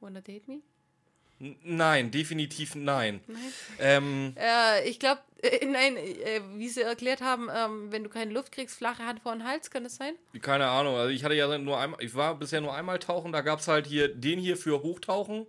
Wanna 0.00 0.20
date 0.20 0.46
me? 0.46 0.60
Nein, 1.64 2.10
definitiv 2.10 2.74
nein. 2.76 3.20
Ähm, 3.80 4.34
Äh, 4.36 4.88
ich 4.88 5.00
glaube, 5.00 5.20
äh, 5.42 5.66
nein, 5.66 5.96
äh, 5.96 6.40
wie 6.54 6.68
sie 6.68 6.82
erklärt 6.82 7.20
haben, 7.22 7.48
ähm, 7.52 7.90
wenn 7.90 8.04
du 8.04 8.08
keine 8.08 8.32
Luft 8.32 8.52
kriegst, 8.52 8.76
flache 8.76 9.04
Hand 9.04 9.20
vor 9.20 9.32
den 9.32 9.44
Hals, 9.44 9.70
kann 9.70 9.82
das 9.82 9.96
sein? 9.96 10.14
keine 10.40 10.66
Ahnung. 10.68 10.94
Also 10.94 11.10
ich 11.10 11.24
hatte 11.24 11.34
ja 11.34 11.58
nur 11.58 11.78
einmal, 11.78 12.02
ich 12.02 12.14
war 12.14 12.38
bisher 12.38 12.60
nur 12.60 12.72
einmal 12.74 12.98
tauchen. 13.00 13.32
Da 13.32 13.40
gab 13.40 13.58
es 13.58 13.68
halt 13.68 13.86
hier 13.86 14.08
den 14.08 14.38
hier 14.38 14.56
für 14.56 14.82
Hochtauchen, 14.82 15.46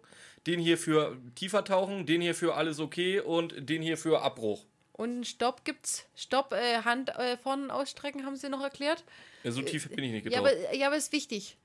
den 0.48 0.60
hier 0.60 0.78
für 0.78 1.18
tiefer 1.36 1.64
tauchen, 1.64 2.06
den 2.06 2.22
hier 2.22 2.34
für 2.36 2.56
alles 2.56 2.80
okay 2.80 3.20
und 3.20 3.70
den 3.70 3.82
hier 3.82 3.98
für 3.98 4.22
Abbruch. 4.22 4.66
Und 4.94 5.26
Stopp 5.28 5.66
gibt's. 5.66 6.08
Stopp, 6.16 6.54
äh, 6.54 6.82
Hand 6.84 7.10
äh, 7.10 7.38
vorne 7.38 7.72
ausstrecken, 7.74 8.26
haben 8.26 8.38
sie 8.38 8.50
noch 8.50 8.62
erklärt. 8.62 9.04
Ja, 9.44 9.52
so 9.52 9.62
tief 9.62 9.88
bin 9.90 10.04
ich 10.04 10.12
nicht 10.12 10.26
Ja 10.32 10.42
getaucht. 10.42 10.58
aber, 10.66 10.76
ja, 10.76 10.88
aber 10.88 10.96
ist 10.96 11.12
wichtig. 11.12 11.58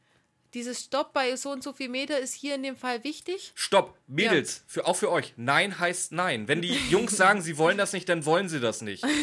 Dieses 0.54 0.80
Stopp 0.84 1.12
bei 1.12 1.36
so 1.36 1.50
und 1.52 1.62
so 1.62 1.72
viel 1.72 1.88
Meter 1.88 2.18
ist 2.18 2.34
hier 2.34 2.56
in 2.56 2.62
dem 2.62 2.76
Fall 2.76 3.04
wichtig. 3.04 3.52
Stopp, 3.54 3.96
Mädels, 4.08 4.64
für, 4.66 4.86
auch 4.86 4.96
für 4.96 5.10
euch. 5.10 5.34
Nein 5.36 5.78
heißt 5.78 6.12
nein. 6.12 6.48
Wenn 6.48 6.60
die 6.60 6.74
Jungs 6.90 7.16
sagen, 7.16 7.40
sie 7.40 7.56
wollen 7.56 7.78
das 7.78 7.92
nicht, 7.92 8.08
dann 8.08 8.24
wollen 8.24 8.48
sie 8.48 8.60
das 8.60 8.82
nicht. 8.82 9.04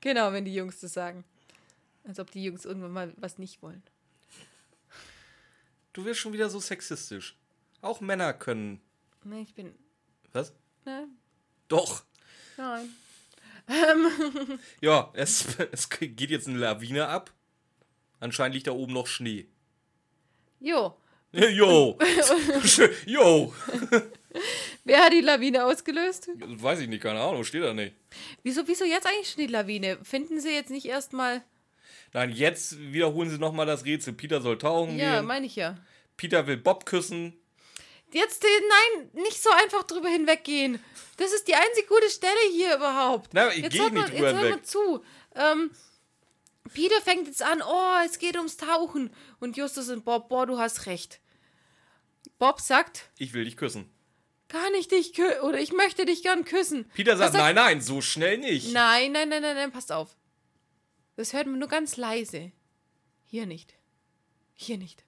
Genau, 0.00 0.34
wenn 0.34 0.44
die 0.44 0.54
Jungs 0.54 0.80
das 0.80 0.92
sagen. 0.92 1.24
Als 2.06 2.20
ob 2.20 2.30
die 2.30 2.44
Jungs 2.44 2.66
irgendwann 2.66 2.92
mal 2.92 3.14
was 3.16 3.38
nicht 3.38 3.62
wollen. 3.62 3.82
Du 5.94 6.04
wirst 6.04 6.20
schon 6.20 6.34
wieder 6.34 6.50
so 6.50 6.60
sexistisch. 6.60 7.38
Auch 7.80 8.02
Männer 8.02 8.34
können. 8.34 8.82
Ne, 9.22 9.40
ich 9.40 9.54
bin. 9.54 9.74
Was? 10.34 10.52
Ne, 10.84 11.08
Doch. 11.68 12.04
nein. 12.58 12.90
Ja, 14.82 15.10
es, 15.14 15.46
es 15.72 15.88
geht 15.88 16.20
jetzt 16.20 16.48
eine 16.48 16.58
Lawine 16.58 17.08
ab. 17.08 17.32
Anscheinend 18.20 18.54
liegt 18.56 18.66
da 18.66 18.72
oben 18.72 18.92
noch 18.92 19.06
Schnee. 19.06 19.48
Jo. 20.64 20.96
Jo. 21.30 21.98
jo. 23.06 23.52
Wer 24.84 25.04
hat 25.04 25.12
die 25.12 25.20
Lawine 25.20 25.66
ausgelöst? 25.66 26.30
Weiß 26.38 26.80
ich 26.80 26.88
nicht, 26.88 27.02
keine 27.02 27.20
Ahnung, 27.20 27.44
steht 27.44 27.62
da 27.62 27.74
nicht. 27.74 27.94
Wieso, 28.42 28.66
wieso 28.66 28.84
jetzt 28.86 29.06
eigentlich 29.06 29.30
schon 29.30 29.42
die 29.44 29.52
Lawine? 29.52 29.98
Finden 30.02 30.40
sie 30.40 30.54
jetzt 30.54 30.70
nicht 30.70 30.86
erstmal. 30.86 31.42
Nein, 32.14 32.30
jetzt 32.30 32.78
wiederholen 32.78 33.28
sie 33.28 33.38
nochmal 33.38 33.66
das 33.66 33.84
Rätsel. 33.84 34.14
Peter 34.14 34.40
soll 34.40 34.56
tauchen 34.56 34.98
Ja, 34.98 35.20
meine 35.20 35.44
ich 35.44 35.56
ja. 35.56 35.76
Peter 36.16 36.46
will 36.46 36.56
Bob 36.56 36.86
küssen. 36.86 37.34
Jetzt, 38.12 38.42
äh, 38.42 38.46
nein, 38.96 39.10
nicht 39.22 39.42
so 39.42 39.50
einfach 39.50 39.82
drüber 39.82 40.08
hinweggehen. 40.08 40.78
Das 41.18 41.32
ist 41.34 41.46
die 41.46 41.54
einzig 41.54 41.88
gute 41.88 42.08
Stelle 42.08 42.32
hier 42.52 42.76
überhaupt. 42.76 43.34
Na, 43.34 43.50
ich 43.50 43.64
jetzt 43.64 43.72
geh 43.72 43.80
hört 43.80 43.92
nicht 43.92 44.08
drüber 44.08 44.14
jetzt 44.14 44.24
hör 44.24 44.32
mal 44.34 44.46
hinweg. 44.46 44.66
zu. 44.66 45.04
Ähm, 45.34 45.70
Peter 46.72 47.00
fängt 47.02 47.26
jetzt 47.26 47.42
an, 47.42 47.60
oh, 47.62 47.92
es 48.06 48.18
geht 48.18 48.36
ums 48.36 48.56
Tauchen. 48.56 49.10
Und 49.40 49.56
Justus 49.56 49.88
und 49.90 50.04
Bob, 50.04 50.28
boah, 50.28 50.46
du 50.46 50.58
hast 50.58 50.86
recht. 50.86 51.20
Bob 52.38 52.60
sagt, 52.60 53.10
Ich 53.18 53.32
will 53.34 53.44
dich 53.44 53.56
küssen. 53.56 53.90
kann 54.48 54.74
ich 54.74 54.88
dich 54.88 55.12
küssen, 55.12 55.40
oder 55.42 55.58
ich 55.58 55.72
möchte 55.72 56.04
dich 56.06 56.22
gern 56.22 56.44
küssen. 56.44 56.88
Peter 56.94 57.16
sagt, 57.16 57.34
Was 57.34 57.40
nein, 57.40 57.54
nein, 57.54 57.80
so 57.80 58.00
schnell 58.00 58.38
nicht. 58.38 58.72
Nein, 58.72 59.12
nein, 59.12 59.28
nein, 59.28 59.42
nein, 59.42 59.56
nein, 59.56 59.72
passt 59.72 59.92
auf. 59.92 60.16
Das 61.16 61.32
hört 61.32 61.46
man 61.46 61.58
nur 61.58 61.68
ganz 61.68 61.96
leise. 61.96 62.50
Hier 63.24 63.46
nicht. 63.46 63.74
Hier 64.54 64.78
nicht. 64.78 65.04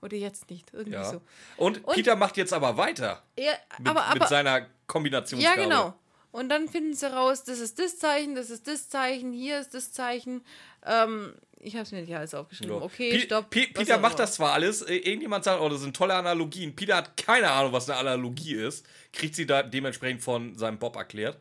Oder 0.00 0.16
jetzt 0.16 0.50
nicht. 0.50 0.72
Irgendwie 0.72 0.92
Ja. 0.94 1.04
so. 1.10 1.22
Und, 1.56 1.84
Und- 1.84 1.94
Peter 1.94 2.16
macht 2.16 2.36
jetzt 2.36 2.52
aber 2.52 2.76
weiter. 2.76 3.22
Ja, 3.38 3.52
Mit, 3.78 3.88
aber, 3.88 4.08
mit 4.12 4.20
aber, 4.22 4.26
seiner 4.28 4.66
Kombinationsgabe. 4.86 5.56
Ja, 5.60 5.62
genau. 5.64 5.94
Und 6.32 6.48
dann 6.48 6.66
finden 6.68 6.94
sie 6.94 7.12
raus, 7.12 7.44
das 7.44 7.60
ist 7.60 7.78
das 7.78 7.98
Zeichen, 7.98 8.34
das 8.34 8.50
ist 8.50 8.66
das 8.66 8.88
Zeichen, 8.88 9.32
hier 9.32 9.60
ist 9.60 9.74
das 9.74 9.92
Zeichen. 9.92 10.42
Ähm, 10.84 11.34
ich 11.60 11.74
habe 11.74 11.84
es 11.84 11.92
mir 11.92 12.00
nicht 12.00 12.16
alles 12.16 12.34
aufgeschrieben. 12.34 12.74
Ja. 12.74 12.82
Okay, 12.82 13.10
Pi- 13.10 13.20
stopp. 13.20 13.44
Was 13.54 13.84
Peter 13.84 13.98
macht 13.98 14.18
das 14.18 14.34
zwar 14.34 14.54
alles, 14.54 14.82
äh, 14.82 14.96
irgendjemand 14.96 15.44
sagt, 15.44 15.60
oh, 15.60 15.68
das 15.68 15.82
sind 15.82 15.94
tolle 15.94 16.14
Analogien. 16.14 16.74
Peter 16.74 16.96
hat 16.96 17.16
keine 17.16 17.50
Ahnung, 17.50 17.72
was 17.72 17.88
eine 17.88 17.98
Analogie 17.98 18.54
ist. 18.54 18.84
Kriegt 19.12 19.36
sie 19.36 19.46
da 19.46 19.62
dementsprechend 19.62 20.22
von 20.22 20.56
seinem 20.56 20.78
Bob 20.78 20.96
erklärt. 20.96 21.38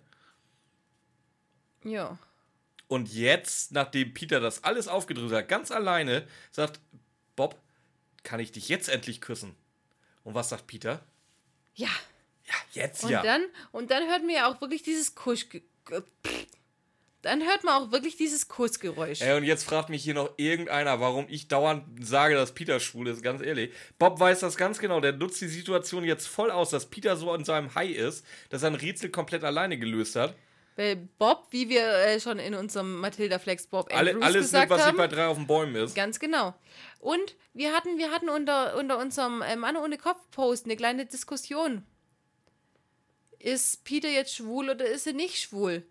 Ja. 1.83 2.17
Und 2.87 3.11
jetzt, 3.13 3.71
nachdem 3.71 4.13
Peter 4.13 4.41
das 4.41 4.65
alles 4.65 4.89
aufgedrückt 4.89 5.33
hat, 5.33 5.47
ganz 5.47 5.71
alleine, 5.71 6.27
sagt 6.51 6.81
Bob, 7.37 7.57
kann 8.23 8.41
ich 8.41 8.51
dich 8.51 8.67
jetzt 8.67 8.89
endlich 8.89 9.21
küssen? 9.21 9.55
Und 10.25 10.35
was 10.35 10.49
sagt 10.49 10.67
Peter? 10.67 11.01
Ja. 11.75 11.89
Ja, 12.73 12.83
jetzt 12.83 13.03
Und 13.03 13.11
ja. 13.11 13.21
dann, 13.21 13.43
und 13.71 13.91
dann 13.91 14.07
hört 14.07 14.21
man 14.21 14.35
ja 14.35 14.51
auch 14.51 14.61
wirklich 14.61 14.83
dieses 14.83 15.15
Kusch. 15.15 15.47
Dann 17.21 17.43
hört 17.43 17.63
man 17.63 17.75
auch 17.75 17.91
wirklich 17.91 18.17
dieses 18.17 18.47
Kussgeräusch. 18.47 19.21
Ey, 19.21 19.37
und 19.37 19.43
jetzt 19.43 19.63
fragt 19.63 19.89
mich 19.89 20.03
hier 20.03 20.15
noch 20.15 20.31
irgendeiner, 20.37 20.99
warum 20.99 21.27
ich 21.29 21.47
dauernd 21.47 21.83
sage, 22.03 22.33
dass 22.33 22.53
Peter 22.53 22.79
schwul 22.79 23.07
ist, 23.07 23.21
ganz 23.21 23.43
ehrlich. 23.43 23.71
Bob 23.99 24.19
weiß 24.19 24.39
das 24.39 24.57
ganz 24.57 24.79
genau, 24.79 24.99
der 25.01 25.11
nutzt 25.11 25.39
die 25.39 25.47
Situation 25.47 26.03
jetzt 26.03 26.27
voll 26.27 26.49
aus, 26.49 26.71
dass 26.71 26.87
Peter 26.87 27.15
so 27.15 27.33
in 27.35 27.45
seinem 27.45 27.75
High 27.75 27.95
ist, 27.95 28.25
dass 28.49 28.63
er 28.63 28.71
ein 28.71 28.75
Rätsel 28.75 29.11
komplett 29.11 29.43
alleine 29.43 29.77
gelöst 29.77 30.15
hat. 30.15 30.35
Weil 30.77 30.95
Bob, 31.19 31.47
wie 31.51 31.69
wir 31.69 31.83
äh, 31.83 32.19
schon 32.19 32.39
in 32.39 32.55
unserem 32.55 32.99
Matilda 32.99 33.37
Flex 33.37 33.67
Bob 33.67 33.93
Alle, 33.93 34.15
alles 34.21 34.45
gesagt 34.45 34.69
nimmt, 34.69 34.79
was 34.79 34.87
haben. 34.87 34.97
bei 34.97 35.07
drei 35.07 35.27
auf 35.27 35.37
den 35.37 35.45
Bäumen 35.45 35.75
ist. 35.75 35.93
Ganz 35.93 36.19
genau. 36.19 36.55
Und 36.99 37.35
wir 37.53 37.73
hatten, 37.73 37.97
wir 37.99 38.09
hatten 38.09 38.29
unter, 38.29 38.75
unter 38.77 38.97
unserem 38.97 39.41
äh, 39.41 39.55
Mann 39.55 39.77
ohne 39.77 39.97
Kopf-Post 39.97 40.65
eine 40.65 40.75
kleine 40.75 41.05
Diskussion. 41.05 41.83
Ist 43.43 43.83
Peter 43.83 44.09
jetzt 44.09 44.35
schwul 44.35 44.69
oder 44.69 44.85
ist 44.85 45.07
er 45.07 45.13
nicht 45.13 45.37
schwul? 45.39 45.83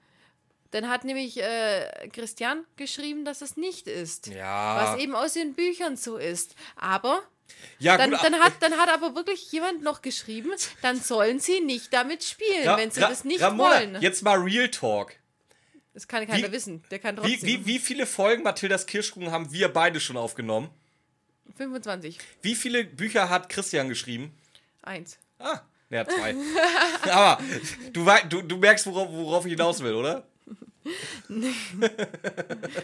Dann 0.71 0.89
hat 0.89 1.05
nämlich 1.05 1.37
äh, 1.43 2.09
Christian 2.13 2.65
geschrieben, 2.77 3.25
dass 3.25 3.43
es 3.43 3.57
nicht 3.57 3.89
ist. 3.89 4.29
Ja. 4.29 4.77
Was 4.95 5.01
eben 5.01 5.15
aus 5.17 5.33
den 5.33 5.55
Büchern 5.55 5.97
so 5.97 6.17
ist. 6.17 6.55
Aber 6.77 7.23
ja, 7.81 7.97
dann, 7.99 8.13
gut, 8.13 8.21
dann, 8.23 8.35
hat, 8.39 8.53
dann 8.61 8.75
hat 8.75 8.89
aber 8.89 9.17
wirklich 9.17 9.51
jemand 9.51 9.83
noch 9.83 10.01
geschrieben, 10.01 10.53
dann 10.83 11.01
sollen 11.01 11.41
sie 11.41 11.61
nicht 11.61 11.93
damit 11.93 12.23
spielen, 12.23 12.69
Ra- 12.69 12.77
wenn 12.77 12.93
sie 12.93 13.01
Ra- 13.01 13.09
das 13.09 13.25
nicht 13.25 13.43
Ramona, 13.43 13.71
wollen. 13.81 14.01
Jetzt 14.01 14.23
mal 14.23 14.39
Real 14.39 14.69
Talk. 14.71 15.17
Das 15.93 16.07
kann 16.07 16.25
keiner 16.29 16.47
Wie- 16.49 16.53
wissen. 16.53 16.85
Der 16.93 17.01
kann 17.01 17.17
Wie, 17.17 17.33
trotzdem. 17.33 17.49
wie, 17.49 17.67
wie 17.67 17.79
viele 17.81 18.07
Folgen 18.07 18.45
Mathildas 18.45 18.87
Kirschkuchen 18.87 19.33
haben 19.33 19.53
wir 19.53 19.69
beide 19.69 19.99
schon 19.99 20.17
aufgenommen? 20.17 20.71
25. 21.57 22.17
Wie 22.43 22.55
viele 22.55 22.85
Bücher 22.85 23.29
hat 23.29 23.49
Christian 23.49 23.89
geschrieben? 23.89 24.33
Eins. 24.83 25.19
Ah, 25.41 25.61
ja, 25.91 26.07
zwei. 26.07 26.35
Aber 27.11 27.43
du, 27.93 28.07
du, 28.29 28.43
du 28.43 28.57
merkst, 28.57 28.87
worauf, 28.87 29.09
worauf 29.11 29.45
ich 29.45 29.53
hinaus 29.53 29.83
will, 29.83 29.95
oder? 29.95 30.25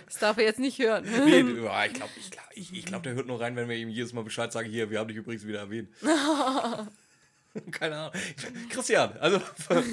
Das 0.06 0.18
darf 0.20 0.38
er 0.38 0.44
jetzt 0.44 0.58
nicht 0.60 0.78
hören. 0.78 1.04
Nee, 1.04 1.40
ich 1.40 1.92
glaube, 1.94 2.12
ich 2.16 2.30
glaub, 2.30 2.46
ich, 2.52 2.72
ich 2.72 2.84
glaub, 2.84 3.02
der 3.02 3.14
hört 3.14 3.26
nur 3.26 3.40
rein, 3.40 3.56
wenn 3.56 3.68
wir 3.68 3.76
ihm 3.76 3.88
jedes 3.88 4.12
Mal 4.12 4.22
Bescheid 4.22 4.52
sagen, 4.52 4.68
hier, 4.68 4.90
wir 4.90 4.98
haben 4.98 5.08
dich 5.08 5.16
übrigens 5.16 5.46
wieder 5.46 5.60
erwähnt. 5.60 5.88
Keine 7.70 7.96
Ahnung. 7.96 8.12
Christian, 8.68 9.16
also 9.18 9.40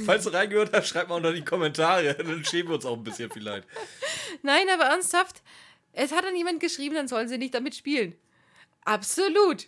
falls 0.06 0.26
du 0.26 0.30
reingehört 0.30 0.73
hast, 0.73 0.88
schreib 0.88 1.08
mal 1.08 1.15
unter 1.15 1.32
die 1.32 1.45
Kommentare, 1.45 2.13
dann 2.15 2.43
schämen 2.43 2.69
wir 2.69 2.76
uns 2.76 2.86
auch 2.86 2.97
ein 2.97 3.04
bisschen 3.04 3.32
vielleicht. 3.32 3.65
Nein, 4.41 4.67
aber 4.73 4.84
ernsthaft, 4.84 5.41
es 5.93 6.12
hat 6.12 6.26
dann 6.26 6.36
jemand 6.36 6.60
geschrieben, 6.60 6.95
dann 6.95 7.08
sollen 7.08 7.30
sie 7.30 7.38
nicht 7.38 7.54
damit 7.54 7.76
spielen. 7.76 8.15
Absolut. 8.84 9.67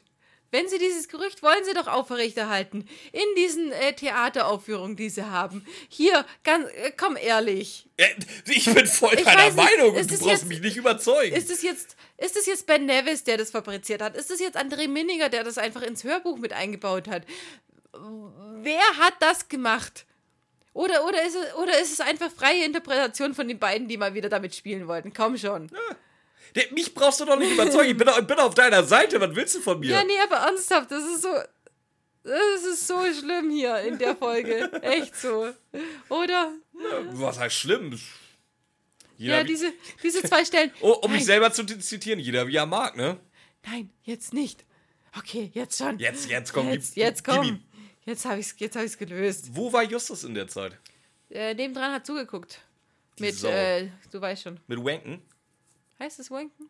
Wenn 0.55 0.69
sie 0.69 0.79
dieses 0.79 1.09
Gerücht 1.09 1.43
wollen 1.43 1.65
sie 1.65 1.73
doch 1.73 1.87
aufrechterhalten. 1.87 2.87
In 3.11 3.25
diesen 3.35 3.73
äh, 3.73 3.91
Theateraufführungen, 3.93 4.95
die 4.95 5.09
sie 5.09 5.25
haben. 5.25 5.65
Hier, 5.89 6.25
ganz, 6.45 6.69
äh, 6.69 6.91
komm 6.95 7.17
ehrlich. 7.17 7.87
Äh, 7.97 8.07
Ich 8.47 8.63
bin 8.73 8.87
voll 8.87 9.15
Ich 9.15 9.25
deiner 9.25 9.45
nicht, 9.45 9.57
Meinung 9.57 9.95
und 9.95 10.09
du 10.09 10.17
brauchst 10.17 10.25
jetzt- 10.31 10.45
mich 10.45 10.61
nicht 10.61 10.77
überzeugen. 10.77 11.35
Ist 11.35 11.49
es 11.51 11.61
jetzt, 11.61 11.97
ist 12.17 12.37
es 12.37 12.45
jetzt 12.45 12.65
Ben 12.67 12.85
Nevis, 12.85 13.25
der 13.25 13.35
das 13.35 13.51
fabriziert 13.51 14.01
hat? 14.01 14.15
Ist 14.15 14.31
es 14.31 14.39
jetzt 14.39 14.55
André 14.57 14.87
Minninger, 14.87 15.27
der 15.27 15.43
das 15.43 15.57
einfach 15.57 15.81
ins 15.81 16.05
Hörbuch 16.05 16.37
mit 16.37 16.53
eingebaut 16.53 17.09
hat? 17.09 17.23
Wer 18.61 18.79
hat 18.99 19.15
das 19.19 19.49
gemacht? 19.49 20.05
Oder, 20.73 21.05
oder, 21.05 21.21
ist 21.25 21.35
es, 21.35 21.53
oder 21.55 21.79
ist 21.81 21.91
es 21.93 21.99
einfach 22.01 22.31
freie 22.31 22.63
Interpretation 22.65 23.33
von 23.33 23.47
den 23.47 23.59
beiden, 23.59 23.87
die 23.87 23.97
mal 23.97 24.13
wieder 24.13 24.29
damit 24.29 24.55
spielen 24.55 24.87
wollten? 24.87 25.13
Komm 25.13 25.37
schon. 25.37 25.67
Der, 25.67 25.79
mich 26.71 26.93
brauchst 26.93 27.19
du 27.19 27.25
doch 27.25 27.37
nicht 27.37 27.51
überzeugen. 27.51 27.91
Ich 27.91 27.97
bin, 27.97 28.07
ich 28.07 28.27
bin 28.27 28.39
auf 28.39 28.53
deiner 28.55 28.83
Seite. 28.83 29.19
Was 29.21 29.35
willst 29.35 29.55
du 29.55 29.59
von 29.61 29.79
mir? 29.79 29.91
Ja, 29.91 30.03
nee, 30.03 30.19
aber 30.23 30.37
ernsthaft, 30.37 30.91
das 30.91 31.03
ist 31.03 31.21
so. 31.21 31.29
Das 32.23 32.63
ist 32.63 32.87
so 32.87 32.99
schlimm 33.13 33.51
hier 33.51 33.79
in 33.81 33.99
der 33.99 34.15
Folge. 34.15 34.71
Echt 34.81 35.15
so. 35.15 35.53
Oder? 36.09 36.53
Was 37.11 37.37
heißt 37.37 37.55
schlimm? 37.55 37.99
Jeder 39.17 39.37
Ja, 39.37 39.43
diese, 39.43 39.71
diese 40.01 40.23
zwei 40.23 40.43
Stellen. 40.43 40.71
oh, 40.81 40.93
um 41.03 41.11
mich 41.11 41.19
nein, 41.21 41.25
selber 41.27 41.53
zu 41.53 41.63
zitieren, 41.65 42.19
jeder 42.19 42.47
wie 42.47 42.55
er 42.55 42.65
mag, 42.65 42.97
ne? 42.97 43.19
nein, 43.67 43.91
jetzt 44.03 44.33
nicht. 44.33 44.65
Okay, 45.17 45.51
jetzt 45.53 45.77
schon. 45.77 45.99
Jetzt, 45.99 46.29
jetzt 46.29 46.51
komm, 46.51 46.69
Jetzt, 46.71 46.95
gib- 46.95 47.03
jetzt 47.03 47.23
gib 47.23 47.35
komm. 47.35 47.45
ihm. 47.45 47.63
Jetzt 48.05 48.25
habe 48.25 48.39
ich 48.39 48.47
es 48.59 48.75
hab 48.75 48.83
ich's 48.83 48.97
gelöst. 48.97 49.49
Wo 49.53 49.71
war 49.71 49.83
Justus 49.83 50.23
in 50.23 50.33
der 50.33 50.47
Zeit? 50.47 50.77
Äh, 51.29 51.53
nebendran 51.53 51.91
hat 51.93 52.05
zugeguckt. 52.05 52.59
Mit, 53.19 53.35
Sau. 53.35 53.49
äh, 53.49 53.89
du 54.11 54.19
weißt 54.19 54.43
schon. 54.43 54.59
Mit 54.67 54.83
Wanken? 54.83 55.21
Heißt 55.99 56.19
es 56.19 56.29
Wanken? 56.31 56.69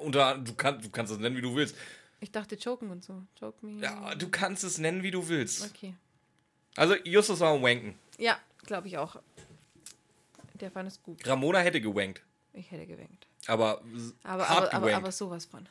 Unter, 0.00 0.38
du, 0.38 0.54
kann, 0.54 0.80
du 0.80 0.90
kannst 0.90 1.12
es 1.12 1.18
nennen, 1.18 1.36
wie 1.36 1.42
du 1.42 1.54
willst. 1.54 1.76
Ich 2.20 2.30
dachte 2.32 2.56
Choken 2.56 2.90
und 2.90 3.04
so. 3.04 3.22
Choke 3.38 3.64
me. 3.64 3.80
Ja, 3.82 4.14
du 4.14 4.28
kannst 4.28 4.64
es 4.64 4.78
nennen, 4.78 5.02
wie 5.02 5.10
du 5.10 5.28
willst. 5.28 5.64
Okay. 5.64 5.94
Also, 6.76 6.94
Justus 7.04 7.40
war 7.40 7.54
am 7.54 7.62
Wanken. 7.62 7.94
Ja, 8.18 8.38
glaube 8.64 8.88
ich 8.88 8.98
auch. 8.98 9.16
Der 10.54 10.70
fand 10.70 10.88
es 10.88 11.02
gut. 11.02 11.26
Ramona 11.26 11.58
hätte 11.60 11.80
gewankt. 11.80 12.22
Ich 12.52 12.70
hätte 12.70 12.86
gewenkt. 12.86 13.26
Aber, 13.46 13.82
Aber, 14.22 14.48
aber, 14.48 14.72
aber, 14.72 14.86
gewankt. 14.86 14.94
aber 14.96 15.12
sowas 15.12 15.44
von. 15.44 15.68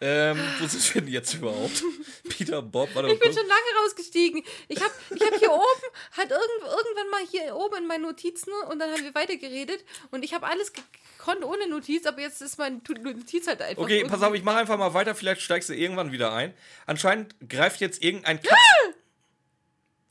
Ähm, 0.00 0.38
wo 0.58 0.66
sind 0.66 0.94
wir 0.94 1.00
denn 1.02 1.10
jetzt 1.12 1.34
überhaupt? 1.34 1.82
Peter, 2.28 2.60
Bob, 2.60 2.90
warte 2.94 3.08
Ich 3.10 3.18
bin 3.18 3.30
kurz. 3.30 3.38
schon 3.40 3.48
lange 3.48 3.84
rausgestiegen. 3.84 4.42
Ich 4.68 4.80
habe 4.82 4.92
ich 5.14 5.22
hab 5.22 5.34
hier 5.38 5.50
oben, 5.52 5.82
hat 6.12 6.30
irgend, 6.30 6.62
irgendwann 6.62 7.10
mal 7.10 7.22
hier 7.30 7.54
oben 7.54 7.76
in 7.78 7.86
meinen 7.86 8.02
Notizen 8.02 8.50
und 8.70 8.78
dann 8.80 8.90
haben 8.90 9.02
wir 9.04 9.14
weitergeredet 9.14 9.84
und 10.10 10.22
ich 10.24 10.34
habe 10.34 10.46
alles 10.46 10.72
gekonnt 10.72 11.44
ohne 11.44 11.68
Notiz, 11.68 12.04
aber 12.06 12.20
jetzt 12.20 12.42
ist 12.42 12.58
meine 12.58 12.82
Tu- 12.82 12.94
Notiz 12.94 13.46
halt 13.46 13.62
einfach. 13.62 13.82
Okay, 13.82 14.04
pass 14.04 14.20
auf, 14.22 14.34
ich 14.34 14.42
mache 14.42 14.58
einfach 14.58 14.76
mal 14.76 14.92
weiter, 14.94 15.14
vielleicht 15.14 15.40
steigst 15.40 15.68
du 15.70 15.74
irgendwann 15.74 16.12
wieder 16.12 16.32
ein. 16.34 16.52
Anscheinend 16.86 17.34
greift 17.48 17.80
jetzt 17.80 18.02
irgendein 18.02 18.42
Katz. 18.42 18.58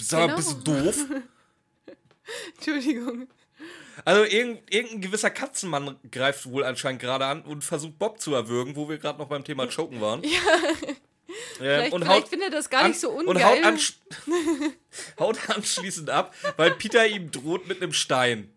Sag 0.01 0.19
mal, 0.19 0.25
Genau. 0.27 0.37
bist 0.37 0.51
du 0.51 0.73
doof? 0.83 1.05
Entschuldigung. 2.55 3.27
Also 4.05 4.23
irgend, 4.23 4.73
irgendein 4.73 5.01
gewisser 5.01 5.29
Katzenmann 5.29 5.97
greift 6.11 6.45
wohl 6.45 6.63
anscheinend 6.65 7.01
gerade 7.01 7.25
an 7.25 7.41
und 7.43 7.63
versucht 7.63 7.97
Bob 7.99 8.19
zu 8.19 8.33
erwürgen, 8.33 8.75
wo 8.75 8.89
wir 8.89 8.97
gerade 8.97 9.19
noch 9.19 9.27
beim 9.27 9.43
Thema 9.43 9.67
Choken 9.67 10.01
waren. 10.01 10.21
Ja. 10.23 10.29
Ähm, 10.29 10.95
Vielleicht, 11.57 11.93
und 11.93 12.01
vielleicht 12.03 12.23
haut, 12.23 12.29
findet 12.29 12.49
er 12.49 12.57
das 12.57 12.69
gar 12.69 12.87
nicht 12.87 12.99
so 12.99 13.09
und 13.09 13.27
ungeil. 13.27 13.43
haut, 13.43 13.63
ansch 13.63 13.93
haut 15.19 15.49
anschließend 15.49 16.09
ab, 16.09 16.33
weil 16.57 16.71
Peter 16.71 17.07
ihm 17.07 17.31
droht 17.31 17.67
mit 17.67 17.81
einem 17.81 17.93
Stein. 17.93 18.53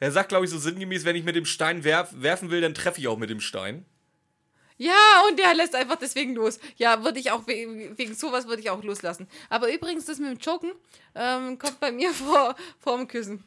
Er 0.00 0.10
sagt, 0.10 0.30
glaube 0.30 0.44
ich, 0.44 0.50
so 0.50 0.58
sinngemäß, 0.58 1.04
wenn 1.04 1.16
ich 1.16 1.24
mit 1.24 1.36
dem 1.36 1.46
Stein 1.46 1.84
werf, 1.84 2.10
werfen 2.12 2.50
will, 2.50 2.60
dann 2.60 2.74
treffe 2.74 3.00
ich 3.00 3.08
auch 3.08 3.18
mit 3.18 3.30
dem 3.30 3.40
Stein. 3.40 3.86
Ja, 4.78 5.22
und 5.28 5.38
der 5.38 5.54
lässt 5.54 5.74
einfach 5.74 5.96
deswegen 5.96 6.34
los. 6.34 6.58
Ja, 6.76 7.02
würde 7.02 7.18
ich 7.18 7.30
auch 7.30 7.46
wegen, 7.46 7.96
wegen 7.96 8.14
sowas 8.14 8.46
würde 8.46 8.60
ich 8.60 8.68
auch 8.68 8.82
loslassen. 8.82 9.26
Aber 9.48 9.72
übrigens, 9.72 10.04
das 10.04 10.18
mit 10.18 10.28
dem 10.28 10.38
Choken 10.38 10.72
ähm, 11.14 11.58
kommt 11.58 11.80
bei 11.80 11.92
mir 11.92 12.10
vor, 12.12 12.56
vor 12.78 12.98
dem 12.98 13.08
Küssen. 13.08 13.42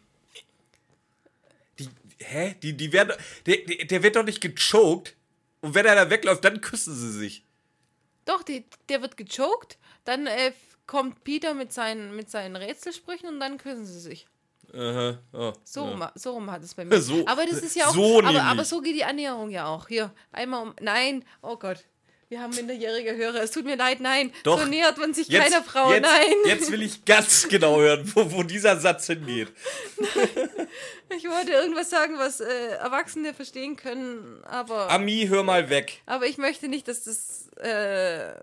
Hä? 2.21 2.55
Die, 2.61 2.75
die 2.75 2.91
werden, 2.91 3.13
der, 3.45 3.57
der, 3.85 4.03
wird 4.03 4.15
doch 4.15 4.23
nicht 4.23 4.41
gechoked. 4.41 5.15
Und 5.61 5.73
wenn 5.75 5.85
er 5.85 5.95
da 5.95 6.09
wegläuft, 6.09 6.43
dann 6.43 6.61
küssen 6.61 6.95
sie 6.95 7.11
sich. 7.11 7.45
Doch, 8.25 8.43
die, 8.43 8.65
der 8.89 9.01
wird 9.01 9.17
gechoked, 9.17 9.77
dann 10.05 10.27
äh, 10.27 10.51
kommt 10.85 11.23
Peter 11.23 11.53
mit 11.53 11.73
seinen, 11.73 12.15
mit 12.15 12.29
seinen 12.29 12.55
Rätselsprüchen 12.55 13.27
und 13.29 13.39
dann 13.39 13.57
küssen 13.57 13.85
sie 13.85 13.99
sich. 13.99 14.27
Aha, 14.73 15.17
oh, 15.33 15.53
So, 15.63 15.85
ja. 15.85 15.91
rum, 15.91 16.03
so 16.15 16.31
rum 16.33 16.51
hat 16.51 16.63
es 16.63 16.75
bei 16.75 16.85
mir. 16.85 17.01
So- 17.01 17.25
aber 17.25 17.45
das 17.45 17.61
ist 17.61 17.75
ja 17.75 17.87
auch. 17.87 17.93
so 17.93 18.21
aber, 18.21 18.43
aber 18.43 18.63
so 18.65 18.81
geht 18.81 18.95
die 18.95 19.03
Annäherung 19.03 19.49
ja 19.49 19.65
auch. 19.67 19.87
Hier, 19.87 20.13
einmal 20.31 20.63
um. 20.63 20.75
Nein, 20.79 21.25
oh 21.41 21.57
Gott. 21.57 21.83
Wir 22.29 22.41
haben 22.41 22.53
minderjährige 22.53 23.15
Hörer. 23.15 23.41
Es 23.41 23.49
tut 23.49 23.65
mir 23.65 23.75
leid, 23.75 24.01
nein. 24.01 24.31
Doch. 24.43 24.59
So 24.59 24.65
nähert 24.65 24.99
man 24.99 25.15
sich 25.15 25.29
Jetzt, 25.29 25.45
keiner 25.45 25.63
Frau, 25.63 25.91
jetzt, 25.91 26.03
nein. 26.03 26.35
Jetzt 26.45 26.71
will 26.71 26.83
ich 26.83 27.03
ganz 27.03 27.47
genau 27.49 27.79
hören, 27.79 28.09
wo, 28.13 28.31
wo 28.31 28.43
dieser 28.43 28.79
Satz 28.79 29.07
hingeht. 29.07 29.47
Ich 31.17 31.27
wollte 31.27 31.51
irgendwas 31.51 31.89
sagen, 31.89 32.19
was 32.19 32.39
äh, 32.39 32.75
Erwachsene 32.75 33.33
verstehen 33.33 33.75
können, 33.75 34.43
aber. 34.43 34.91
Ami, 34.91 35.25
hör 35.27 35.41
mal 35.41 35.71
weg. 35.71 36.03
Aber 36.05 36.27
ich 36.27 36.37
möchte 36.37 36.67
nicht, 36.67 36.87
dass 36.87 37.03
das, 37.03 37.47
äh, 37.57 38.35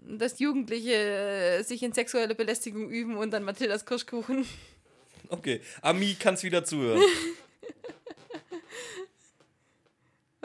dass 0.00 0.38
Jugendliche 0.38 0.94
äh, 0.94 1.62
sich 1.64 1.82
in 1.82 1.92
sexuelle 1.92 2.34
Belästigung 2.34 2.88
üben 2.88 3.18
und 3.18 3.32
dann 3.32 3.44
Mathildas 3.44 3.84
Kirschkuchen. 3.84 4.48
Okay, 5.28 5.60
Ami 5.82 6.16
kann's 6.18 6.42
wieder 6.42 6.64
zuhören. 6.64 7.02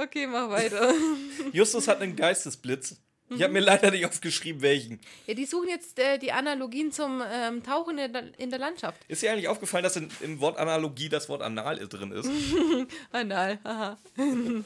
Okay, 0.04 0.28
mach 0.28 0.50
weiter. 0.50 0.94
Justus 1.54 1.88
hat 1.88 2.02
einen 2.02 2.16
Geistesblitz. 2.16 2.98
Ich 3.30 3.42
habe 3.42 3.54
mir 3.54 3.62
leider 3.62 3.90
nicht 3.90 4.06
aufgeschrieben, 4.06 4.62
welchen. 4.62 5.00
ja, 5.26 5.34
die 5.34 5.46
suchen 5.46 5.70
jetzt 5.70 5.98
äh, 5.98 6.20
die 6.20 6.32
Analogien 6.32 6.92
zum 6.92 7.24
ähm, 7.26 7.64
Tauchen 7.64 7.98
in 7.98 8.14
der, 8.14 8.40
in 8.40 8.50
der 8.50 8.60
Landschaft. 8.60 9.02
Ist 9.08 9.24
dir 9.24 9.32
eigentlich 9.32 9.48
aufgefallen, 9.48 9.84
dass 9.84 9.96
in, 9.96 10.10
im 10.22 10.40
Wort 10.40 10.58
Analogie 10.58 11.10
das 11.10 11.30
Wort 11.30 11.42
Anal 11.42 11.78
drin 11.88 12.12
ist? 12.12 12.30
Anal, 13.12 13.60
haha. 13.64 13.98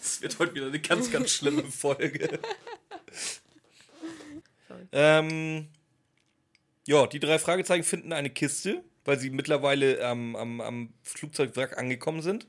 Es 0.00 0.22
wird 0.22 0.38
heute 0.38 0.54
wieder 0.54 0.68
eine 0.68 0.80
ganz, 0.80 1.10
ganz 1.10 1.30
schlimme 1.30 1.64
Folge. 1.64 2.40
Ähm, 4.90 5.68
ja, 6.86 7.06
die 7.06 7.20
drei 7.20 7.38
Fragezeichen 7.38 7.84
finden 7.84 8.14
eine 8.14 8.30
Kiste, 8.30 8.82
weil 9.04 9.18
sie 9.18 9.28
mittlerweile 9.28 10.02
am, 10.04 10.34
am, 10.34 10.60
am 10.62 10.94
Flugzeugwrack 11.02 11.76
angekommen 11.76 12.22
sind. 12.22 12.46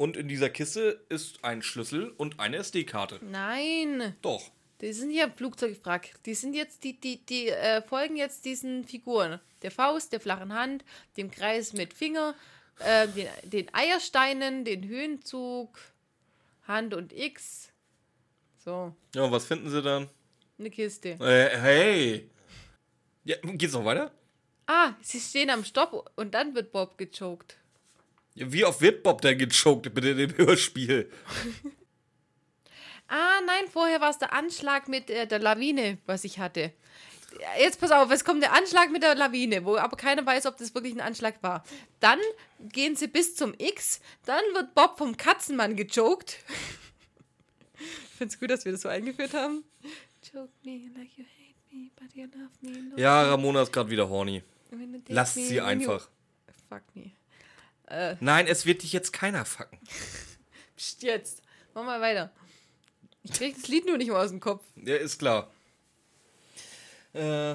Und 0.00 0.16
in 0.16 0.28
dieser 0.28 0.48
Kiste 0.48 1.04
ist 1.10 1.44
ein 1.44 1.60
Schlüssel 1.60 2.08
und 2.16 2.40
eine 2.40 2.56
SD-Karte. 2.56 3.18
Nein, 3.20 4.16
Doch. 4.22 4.50
die 4.80 4.94
sind 4.94 5.10
ja 5.10 5.28
Flugzeugwrack. 5.28 6.14
Die 6.24 6.32
sind 6.32 6.54
jetzt, 6.54 6.84
die, 6.84 6.98
die, 6.98 7.18
die 7.26 7.48
äh, 7.50 7.82
folgen 7.82 8.16
jetzt 8.16 8.46
diesen 8.46 8.84
Figuren. 8.84 9.40
Der 9.60 9.70
Faust, 9.70 10.10
der 10.14 10.20
flachen 10.20 10.54
Hand, 10.54 10.86
dem 11.18 11.30
Kreis 11.30 11.74
mit 11.74 11.92
Finger, 11.92 12.34
äh, 12.78 13.08
den, 13.08 13.28
den 13.42 13.74
Eiersteinen, 13.74 14.64
den 14.64 14.88
Höhenzug, 14.88 15.78
Hand 16.66 16.94
und 16.94 17.12
X. 17.12 17.70
So, 18.64 18.94
Ja, 19.14 19.24
und 19.24 19.32
was 19.32 19.44
finden 19.44 19.68
sie 19.68 19.82
dann? 19.82 20.08
eine 20.58 20.70
Kiste. 20.70 21.10
Äh, 21.20 21.58
hey. 21.58 22.30
Ja, 23.24 23.36
geht's 23.42 23.74
noch 23.74 23.84
weiter? 23.84 24.10
Ah, 24.66 24.94
sie 25.02 25.20
stehen 25.20 25.50
am 25.50 25.62
Stopp 25.62 26.10
und 26.16 26.32
dann 26.32 26.54
wird 26.54 26.72
Bob 26.72 26.96
gechoked. 26.96 27.58
Wie 28.34 28.64
oft 28.64 28.80
wird 28.80 29.02
Bob 29.02 29.20
denn 29.22 29.38
gechoked 29.38 29.92
bitte 29.94 30.10
in 30.10 30.18
dem 30.18 30.36
Hörspiel? 30.36 31.10
Ah, 33.12 33.40
nein, 33.44 33.64
vorher 33.68 34.00
war 34.00 34.10
es 34.10 34.18
der 34.18 34.32
Anschlag 34.32 34.86
mit 34.86 35.10
äh, 35.10 35.26
der 35.26 35.40
Lawine, 35.40 35.98
was 36.06 36.22
ich 36.22 36.38
hatte. 36.38 36.72
Jetzt 37.58 37.80
pass 37.80 37.90
auf, 37.90 38.08
es 38.12 38.24
kommt 38.24 38.40
der 38.40 38.52
Anschlag 38.52 38.92
mit 38.92 39.02
der 39.02 39.16
Lawine, 39.16 39.64
wo 39.64 39.76
aber 39.76 39.96
keiner 39.96 40.24
weiß, 40.24 40.46
ob 40.46 40.56
das 40.58 40.76
wirklich 40.76 40.94
ein 40.94 41.00
Anschlag 41.00 41.42
war. 41.42 41.64
Dann 41.98 42.20
gehen 42.60 42.94
sie 42.94 43.08
bis 43.08 43.34
zum 43.34 43.52
X, 43.58 44.00
dann 44.26 44.42
wird 44.54 44.76
Bob 44.76 44.96
vom 44.96 45.16
Katzenmann 45.16 45.74
gechoked. 45.74 46.38
Ich 47.78 48.16
finde 48.18 48.32
es 48.32 48.38
gut, 48.38 48.50
dass 48.50 48.64
wir 48.64 48.70
das 48.70 48.82
so 48.82 48.88
eingeführt 48.88 49.34
haben. 49.34 49.64
Choke 50.22 50.52
me 50.62 50.90
like 50.96 51.10
you 51.16 51.24
hate 51.24 51.56
me, 51.72 51.90
but 51.96 52.14
you 52.14 52.26
love 52.26 52.52
me. 52.60 52.90
love 52.90 53.00
Ja, 53.00 53.22
Ramona 53.22 53.62
ist 53.62 53.72
gerade 53.72 53.90
wieder 53.90 54.08
horny. 54.08 54.44
me, 54.70 55.02
sie 55.26 55.60
einfach. 55.60 56.02
You... 56.06 56.54
Fuck 56.68 56.82
me. 56.94 57.10
Nein, 58.20 58.46
es 58.46 58.66
wird 58.66 58.82
dich 58.82 58.92
jetzt 58.92 59.12
keiner 59.12 59.44
fucken. 59.44 59.78
Psst, 60.76 61.02
jetzt. 61.02 61.42
Mach 61.74 61.84
mal 61.84 62.00
weiter. 62.00 62.32
Ich 63.22 63.32
krieg 63.32 63.54
das 63.54 63.68
Lied 63.68 63.86
nur 63.86 63.98
nicht 63.98 64.08
mehr 64.08 64.18
aus 64.18 64.30
dem 64.30 64.40
Kopf. 64.40 64.64
Ja, 64.76 64.96
ist 64.96 65.18
klar. 65.18 65.50
Äh, 67.14 67.54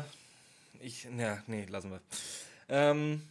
ich, 0.80 1.08
ja, 1.18 1.44
nee, 1.48 1.66
lassen 1.66 1.92
wir. 1.92 2.02
Ähm, 2.70 3.22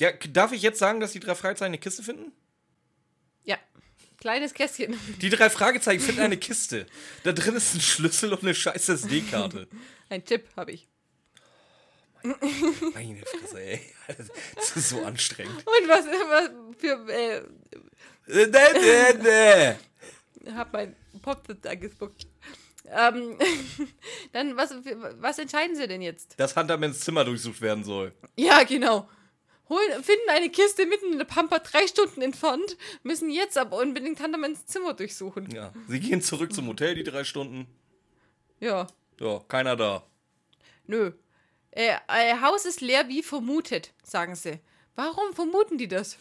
ja, 0.00 0.12
darf 0.32 0.52
ich 0.52 0.62
jetzt 0.62 0.78
sagen, 0.78 1.00
dass 1.00 1.12
die 1.12 1.20
drei 1.20 1.34
Fragezeichen 1.34 1.68
eine 1.68 1.78
Kiste 1.78 2.02
finden? 2.02 2.32
Ja. 3.44 3.58
Kleines 4.20 4.52
Kästchen. 4.52 4.98
Die 5.20 5.30
drei 5.30 5.48
Fragezeichen 5.48 6.00
finden 6.00 6.20
eine 6.20 6.36
Kiste. 6.36 6.86
Da 7.22 7.32
drin 7.32 7.54
ist 7.54 7.74
ein 7.74 7.80
Schlüssel 7.80 8.32
und 8.32 8.42
eine 8.42 8.54
scheiß 8.54 8.88
SD-Karte. 8.88 9.68
Ein 10.10 10.24
Tipp 10.24 10.48
habe 10.56 10.72
ich. 10.72 10.88
Meine 12.22 13.22
Fresse, 13.26 13.60
ey. 13.60 13.80
Das 14.56 14.76
ist 14.76 14.88
so 14.90 15.02
anstrengend. 15.04 15.56
Und 15.58 15.88
was, 15.88 16.04
was 16.06 16.50
für. 16.78 17.08
Äh, 17.12 17.36
Äh, 18.30 18.46
nee, 18.46 19.14
nee, 19.22 19.74
nee. 20.44 20.52
hab 20.52 20.72
mein 20.72 20.94
Pop-It 21.22 21.66
angespuckt. 21.66 22.26
Ähm, 22.90 23.38
dann, 24.32 24.56
was, 24.56 24.74
was 25.20 25.38
entscheiden 25.38 25.76
sie 25.76 25.86
denn 25.88 26.02
jetzt? 26.02 26.38
Dass 26.38 26.54
Huntermans 26.56 27.00
Zimmer 27.00 27.24
durchsucht 27.24 27.60
werden 27.60 27.84
soll. 27.84 28.12
Ja, 28.36 28.62
genau. 28.64 29.08
Holen, 29.68 30.02
finden 30.02 30.30
eine 30.30 30.48
Kiste 30.48 30.86
mitten 30.86 31.12
in 31.12 31.18
der 31.18 31.26
Pampa 31.26 31.58
drei 31.58 31.86
Stunden 31.86 32.22
entfernt, 32.22 32.78
müssen 33.02 33.28
jetzt 33.30 33.58
aber 33.58 33.76
unbedingt 33.78 34.18
Huntermans 34.22 34.64
Zimmer 34.64 34.94
durchsuchen. 34.94 35.50
Ja. 35.50 35.72
Sie 35.88 36.00
gehen 36.00 36.22
zurück 36.22 36.54
zum 36.54 36.66
Hotel, 36.68 36.94
die 36.94 37.02
drei 37.04 37.24
Stunden. 37.24 37.66
Ja, 38.60 38.86
Ja, 39.20 39.40
keiner 39.48 39.76
da. 39.76 40.02
nö. 40.86 41.12
Äh, 41.70 41.94
äh, 42.08 42.40
Haus 42.40 42.64
ist 42.66 42.80
leer 42.80 43.08
wie 43.08 43.22
vermutet, 43.22 43.92
sagen 44.02 44.34
sie. 44.34 44.60
Warum 44.96 45.32
vermuten 45.32 45.78
die 45.78 45.86
das? 45.86 46.16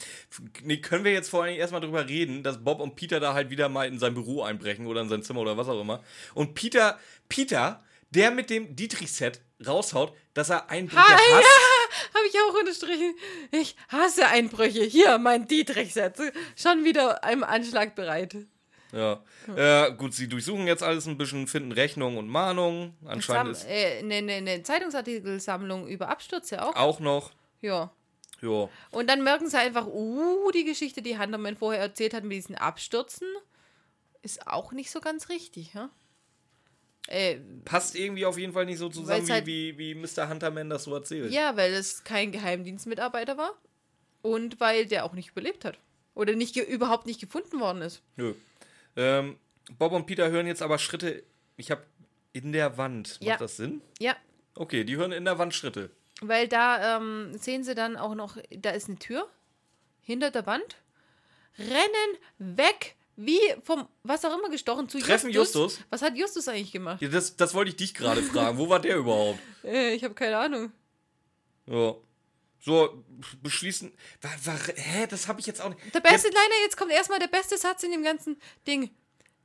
Nee, 0.62 0.78
können 0.78 1.04
wir 1.04 1.12
jetzt 1.12 1.30
vor 1.30 1.44
allem 1.44 1.56
erstmal 1.58 1.82
drüber 1.82 2.08
reden, 2.08 2.44
dass 2.44 2.64
Bob 2.64 2.80
und 2.80 2.96
Peter 2.96 3.20
da 3.20 3.34
halt 3.34 3.50
wieder 3.50 3.70
mal 3.70 3.88
in 3.88 3.98
sein 3.98 4.14
Büro 4.14 4.44
einbrechen 4.44 4.86
oder 4.86 5.02
in 5.02 5.10
sein 5.10 5.24
Zimmer 5.24 5.40
oder 5.42 5.58
was 5.58 5.68
auch 5.68 5.82
immer. 5.82 6.04
Und 6.36 6.54
Peter, 6.54 7.00
Peter, 7.28 7.84
der 8.12 8.30
mit 8.30 8.52
dem 8.52 8.76
Dietrich-Set 8.76 9.42
raushaut, 9.66 10.14
dass 10.36 10.52
er 10.52 10.70
Einbrecher 10.70 11.02
Ah, 11.02 11.12
hasst. 11.12 11.44
ja, 11.44 12.14
habe 12.20 12.28
ich 12.28 12.36
auch 12.40 12.60
unterstrichen. 12.60 13.16
Ich 13.50 13.76
hasse 13.90 14.28
Einbrüche. 14.28 14.84
Hier, 14.84 15.18
mein 15.18 15.48
Dietrich-Satz. 15.48 16.22
Schon 16.56 16.84
wieder 16.84 17.24
einem 17.24 17.44
Anschlag 17.44 17.96
bereit. 17.96 18.36
Ja. 18.92 19.22
Äh, 19.56 19.92
gut, 19.94 20.14
sie 20.14 20.28
durchsuchen 20.28 20.66
jetzt 20.68 20.82
alles 20.84 21.08
ein 21.08 21.18
bisschen, 21.18 21.48
finden 21.48 21.72
Rechnungen 21.74 22.18
und 22.18 22.28
Mahnungen. 22.30 22.96
Anscheinend 23.06 23.52
ist 23.52 23.66
äh, 23.68 24.02
ne, 24.02 24.22
ne, 24.22 24.42
ne 24.42 24.64
Zeitungsartikelsammlung 24.64 25.88
über 25.88 26.10
Abstürze 26.10 26.64
auch. 26.66 26.76
auch 26.76 27.00
noch. 27.00 27.32
Ja. 27.62 27.92
Ja. 28.42 28.70
Und 28.92 29.10
dann 29.10 29.24
merken 29.24 29.50
sie 29.50 29.58
einfach, 29.58 29.88
uh, 29.88 30.52
die 30.52 30.64
Geschichte, 30.64 31.02
die 31.02 31.18
Hunterman 31.18 31.58
vorher 31.58 31.82
erzählt 31.82 32.14
hat 32.14 32.24
mit 32.24 32.34
diesen 32.38 32.56
Abstürzen, 32.56 33.28
ist 34.22 34.48
auch 34.48 34.72
nicht 34.72 34.92
so 34.92 35.00
ganz 35.02 35.30
richtig, 35.30 35.74
ja? 35.74 35.90
Äh, 37.08 37.38
Passt 37.66 37.96
irgendwie 37.96 38.26
auf 38.26 38.38
jeden 38.38 38.54
Fall 38.54 38.66
nicht 38.66 38.78
so 38.78 38.90
zusammen, 38.90 39.30
halt- 39.30 39.46
wie, 39.46 39.78
wie, 39.78 39.96
Mr. 39.96 40.30
Hunterman 40.30 40.70
das 40.70 40.84
so 40.84 40.94
erzählt. 40.94 41.32
ja, 41.32 41.56
weil 41.58 41.74
es 41.74 42.04
kein 42.04 42.32
Geheimdienstmitarbeiter 42.32 43.38
war 43.38 43.54
und 44.22 44.60
weil 44.60 44.86
der 44.86 45.06
auch 45.06 45.14
nicht 45.14 45.30
überlebt 45.32 45.66
hat. 45.66 45.80
Oder 46.16 46.34
nicht 46.34 46.56
überhaupt 46.58 47.06
nicht 47.06 47.20
gefunden 47.22 47.60
worden 47.60 47.82
ist. 47.84 48.02
Nö. 48.18 48.34
Ähm, 48.98 49.38
Bob 49.78 49.94
und 49.94 50.06
Peter 50.06 50.30
hören 50.30 50.48
jetzt 50.48 50.62
aber 50.62 50.78
Schritte. 50.78 51.24
Ich 51.56 51.72
habe 51.72 51.84
in 52.34 52.52
der 52.52 52.78
Wand. 52.78 53.20
Macht 53.20 53.22
Ja. 53.22 53.38
das 53.38 53.58
Sinn? 53.58 53.82
Ja, 54.00 54.16
Okay, 54.56 54.84
die 54.84 54.98
hören 54.98 55.12
in 55.12 55.24
der 55.26 55.38
Wand 55.38 55.54
Schritte. 55.54 55.92
weil 56.22 56.48
da 56.48 56.98
ähm, 56.98 57.38
sehen 57.38 57.64
sie 57.64 57.76
dann 57.76 57.96
auch 57.96 58.16
noch, 58.16 58.38
da 58.50 58.72
ist 58.72 58.90
eine 58.90 58.98
Tür 58.98 59.30
hinter 60.02 60.32
der 60.32 60.46
Wand. 60.48 60.78
Rennen 61.60 62.18
weg, 62.40 62.96
wie 63.16 63.40
vom, 63.64 63.88
was 64.04 64.24
auch 64.26 64.36
immer 64.38 64.50
gestochen 64.50 64.90
zu 64.90 65.00
Treffen 65.00 65.30
Justus. 65.32 65.80
Was 65.92 66.02
hat 66.02 66.16
Justus 66.18 66.48
eigentlich 66.48 66.72
gemacht? 66.72 67.02
Ja, 67.02 67.08
das, 67.10 67.36
das 67.36 67.54
wollte 67.54 67.70
ich 67.70 67.76
dich 67.78 67.94
gerade 67.94 68.22
fragen. 68.24 68.58
Wo 68.58 68.68
war 68.70 68.80
der 68.80 68.98
überhaupt? 68.98 69.40
Äh, 69.64 69.94
ich 69.96 70.04
habe 70.04 70.14
keine 70.14 70.38
Ahnung. 70.38 70.72
Ja. 71.66 71.96
So, 72.60 73.04
beschließen. 73.44 73.92
War, 74.22 74.32
war, 74.46 74.60
hä, 74.76 75.08
das 75.10 75.28
habe 75.28 75.40
ich 75.40 75.46
jetzt 75.46 75.62
auch 75.62 75.70
nicht. 75.70 75.94
Der 75.94 76.00
beste, 76.02 76.28
nein, 76.30 76.36
nein, 76.50 76.60
jetzt 76.64 76.76
kommt 76.78 76.92
erstmal 76.92 77.20
der 77.20 77.28
beste 77.28 77.58
Satz 77.58 77.84
in 77.84 77.92
dem 77.92 78.04
ganzen 78.04 78.38
Ding. 78.66 78.90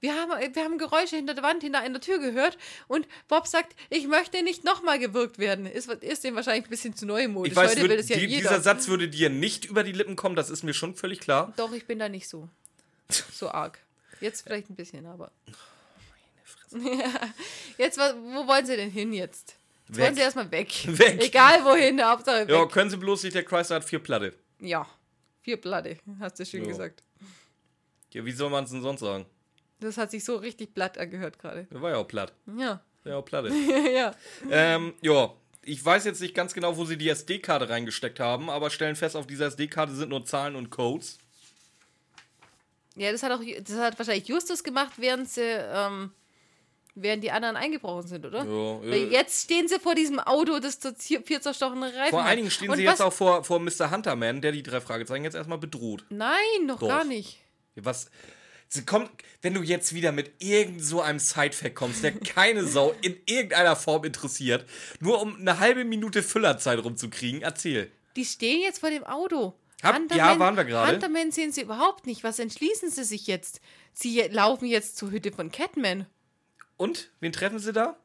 Wir 0.01 0.15
haben, 0.21 0.33
wir 0.55 0.65
haben 0.65 0.79
Geräusche 0.79 1.15
hinter 1.15 1.35
der 1.35 1.45
Wand, 1.45 1.63
hinter 1.63 1.79
einer 1.79 2.01
Tür 2.01 2.19
gehört 2.19 2.59
und 2.89 3.07
Bob 3.29 3.47
sagt, 3.47 3.77
ich 3.89 4.09
möchte 4.09 4.43
nicht 4.43 4.65
nochmal 4.65 4.99
gewirkt 4.99 5.39
werden. 5.39 5.65
Ist, 5.67 5.89
ist 5.89 6.25
dem 6.25 6.35
wahrscheinlich 6.35 6.65
ein 6.67 6.71
bisschen 6.71 6.97
zu 6.97 7.07
neumodisch. 7.07 7.53
Ich 7.53 7.57
weiß, 7.57 7.71
Heute 7.77 7.89
würd, 7.89 8.09
ja 8.09 8.17
die, 8.17 8.27
jeder. 8.27 8.49
dieser 8.49 8.61
Satz 8.61 8.89
würde 8.89 9.09
dir 9.09 9.31
nicht 9.31 9.65
über 9.65 9.85
die 9.85 9.93
Lippen 9.93 10.17
kommen, 10.17 10.35
das 10.35 10.51
ist 10.51 10.65
mir 10.65 10.75
schon 10.75 10.97
völlig 10.97 11.21
klar. 11.21 11.53
Doch, 11.57 11.73
ich 11.73 11.87
bin 11.87 12.01
da 12.01 12.09
nicht 12.09 12.29
so. 12.29 12.49
So 13.33 13.51
arg. 13.53 13.79
Jetzt 14.21 14.43
vielleicht 14.43 14.71
ein 14.71 14.75
bisschen, 14.75 15.07
aber. 15.07 15.31
Ja. 16.75 17.11
Jetzt, 17.77 17.99
wa- 17.99 18.15
wo 18.17 18.47
wollen 18.49 18.65
sie 18.65 18.77
denn 18.77 18.91
hin 18.91 19.13
jetzt? 19.13 19.57
Jetzt 19.93 19.99
Weg. 19.99 20.05
wollen 20.07 20.15
sie 20.15 20.21
erstmal 20.23 20.51
weg. 20.51 20.69
Weg. 20.87 21.23
Egal 21.23 21.65
wohin, 21.65 22.03
Hauptsache 22.03 22.49
weg. 22.49 22.51
Ja, 22.51 22.65
können 22.67 22.89
Sie 22.91 22.97
bloß 22.97 23.25
nicht, 23.25 23.35
der 23.35 23.45
Chrysler 23.45 23.77
hat 23.77 23.85
vier 23.85 23.99
Platte. 23.99 24.35
Ja. 24.59 24.87
Vier 25.43 25.59
Platte, 25.59 25.99
hast 26.19 26.39
du 26.41 26.47
schön 26.47 26.63
Ja. 26.63 26.69
gesagt. 26.69 27.03
Ja, 28.13 28.25
wie 28.25 28.33
soll 28.33 28.49
man 28.51 28.65
es 28.65 28.71
denn 28.71 28.81
sonst 28.81 29.01
sagen? 29.01 29.27
Das 29.81 29.99
hat 29.99 30.11
sich 30.11 30.25
so 30.25 30.37
richtig 30.37 30.75
platt 30.75 30.97
angehört 30.97 31.39
gerade. 31.39 31.65
Der 31.65 31.83
war 31.83 31.91
ja 31.91 31.97
auch 31.97 32.07
platt. 32.09 32.33
Ja. 32.57 32.81
War 33.05 33.17
auch 33.17 33.25
Platte. 33.25 33.49
ja. 33.95 34.15
ähm, 34.51 34.95
ja, 35.03 35.33
ich 35.63 35.85
weiß 35.85 36.05
jetzt 36.05 36.21
nicht 36.21 36.35
ganz 36.35 36.55
genau, 36.55 36.77
wo 36.77 36.85
sie 36.85 36.97
die 36.97 37.09
SD-Karte 37.09 37.69
reingesteckt 37.69 38.19
haben, 38.21 38.49
aber 38.49 38.71
stellen 38.71 38.97
fest, 38.97 39.17
auf 39.17 39.27
dieser 39.27 39.47
SD-Karte 39.47 39.93
sind 39.95 40.09
nur 40.11 40.25
Zahlen 40.25 40.55
und 40.57 40.71
Codes. 40.71 41.19
Ja, 42.95 43.11
das 43.11 43.23
hat 43.23 43.33
auch 43.33 43.41
das 43.65 43.77
hat 43.77 43.99
wahrscheinlich 43.99 44.29
Justus 44.29 44.63
gemacht, 44.63 44.93
während 44.99 45.29
sie, 45.29 45.41
ähm, 45.43 46.13
während 46.95 47.25
die 47.25 47.31
anderen 47.31 47.57
eingebrochen 47.57 48.07
sind, 48.07 48.27
oder? 48.27 48.45
Ja, 48.45 48.81
Weil 48.83 49.11
jetzt 49.13 49.45
stehen 49.45 49.69
sie 49.69 49.79
vor 49.79 49.95
diesem 49.95 50.19
Auto, 50.21 50.59
das 50.59 50.79
vier 50.99 51.41
zerstochenen 51.41 51.85
Reifen 51.95 52.11
vor 52.11 52.23
allen 52.23 52.37
Dingen 52.37 52.51
stehen 52.51 52.71
Und 52.71 52.77
sie 52.77 52.85
jetzt 52.85 53.01
auch 53.03 53.13
vor, 53.13 53.45
vor 53.45 53.61
Mr. 53.61 53.91
Hunterman, 53.91 54.41
der 54.41 54.53
die 54.53 54.63
drei 54.63 54.81
Fragezeichen 54.81 55.25
jetzt 55.25 55.35
erstmal 55.35 55.59
bedroht. 55.59 56.05
Nein, 56.11 56.37
noch 56.67 56.79
Doch. 56.81 56.89
gar 56.89 57.05
nicht. 57.05 57.39
Was? 57.77 58.11
Sie 58.69 58.85
kommt, 58.87 59.11
wenn 59.43 59.53
du 59.55 59.63
jetzt 59.63 59.95
wieder 59.95 60.13
mit 60.13 60.33
irgend 60.43 60.83
so 60.83 61.03
einem 61.03 61.19
Sidefact 61.19 61.75
kommst, 61.75 62.03
der 62.03 62.13
keine 62.13 62.65
Sau 62.65 62.95
in 63.03 63.17
irgendeiner 63.27 63.77
Form 63.77 64.05
interessiert, 64.05 64.67
nur 65.01 65.21
um 65.21 65.37
eine 65.37 65.59
halbe 65.59 65.85
Minute 65.85 66.23
Füllerzeit 66.23 66.83
rumzukriegen, 66.83 67.43
erzähl. 67.43 67.91
Die 68.17 68.25
stehen 68.25 68.63
jetzt 68.63 68.79
vor 68.81 68.91
dem 68.91 69.05
Auto. 69.05 69.55
Hab- 69.83 70.15
ja, 70.15 70.39
waren 70.39 70.57
wir 70.57 70.65
gerade. 70.65 70.93
Hunterman 70.93 71.33
sehen 71.33 71.53
sie 71.53 71.63
überhaupt 71.63 72.07
nicht. 72.07 72.23
Was 72.25 72.39
entschließen 72.39 72.91
sie 72.91 73.05
sich 73.05 73.27
jetzt? 73.27 73.61
Sie 73.93 74.21
laufen 74.31 74.67
jetzt 74.67 74.97
zur 74.97 75.11
Hütte 75.11 75.33
von 75.33 75.51
Catman. 75.51 76.07
Und? 76.77 77.11
Wen 77.21 77.33
treffen 77.33 77.59
sie 77.59 77.73
da? 77.73 77.97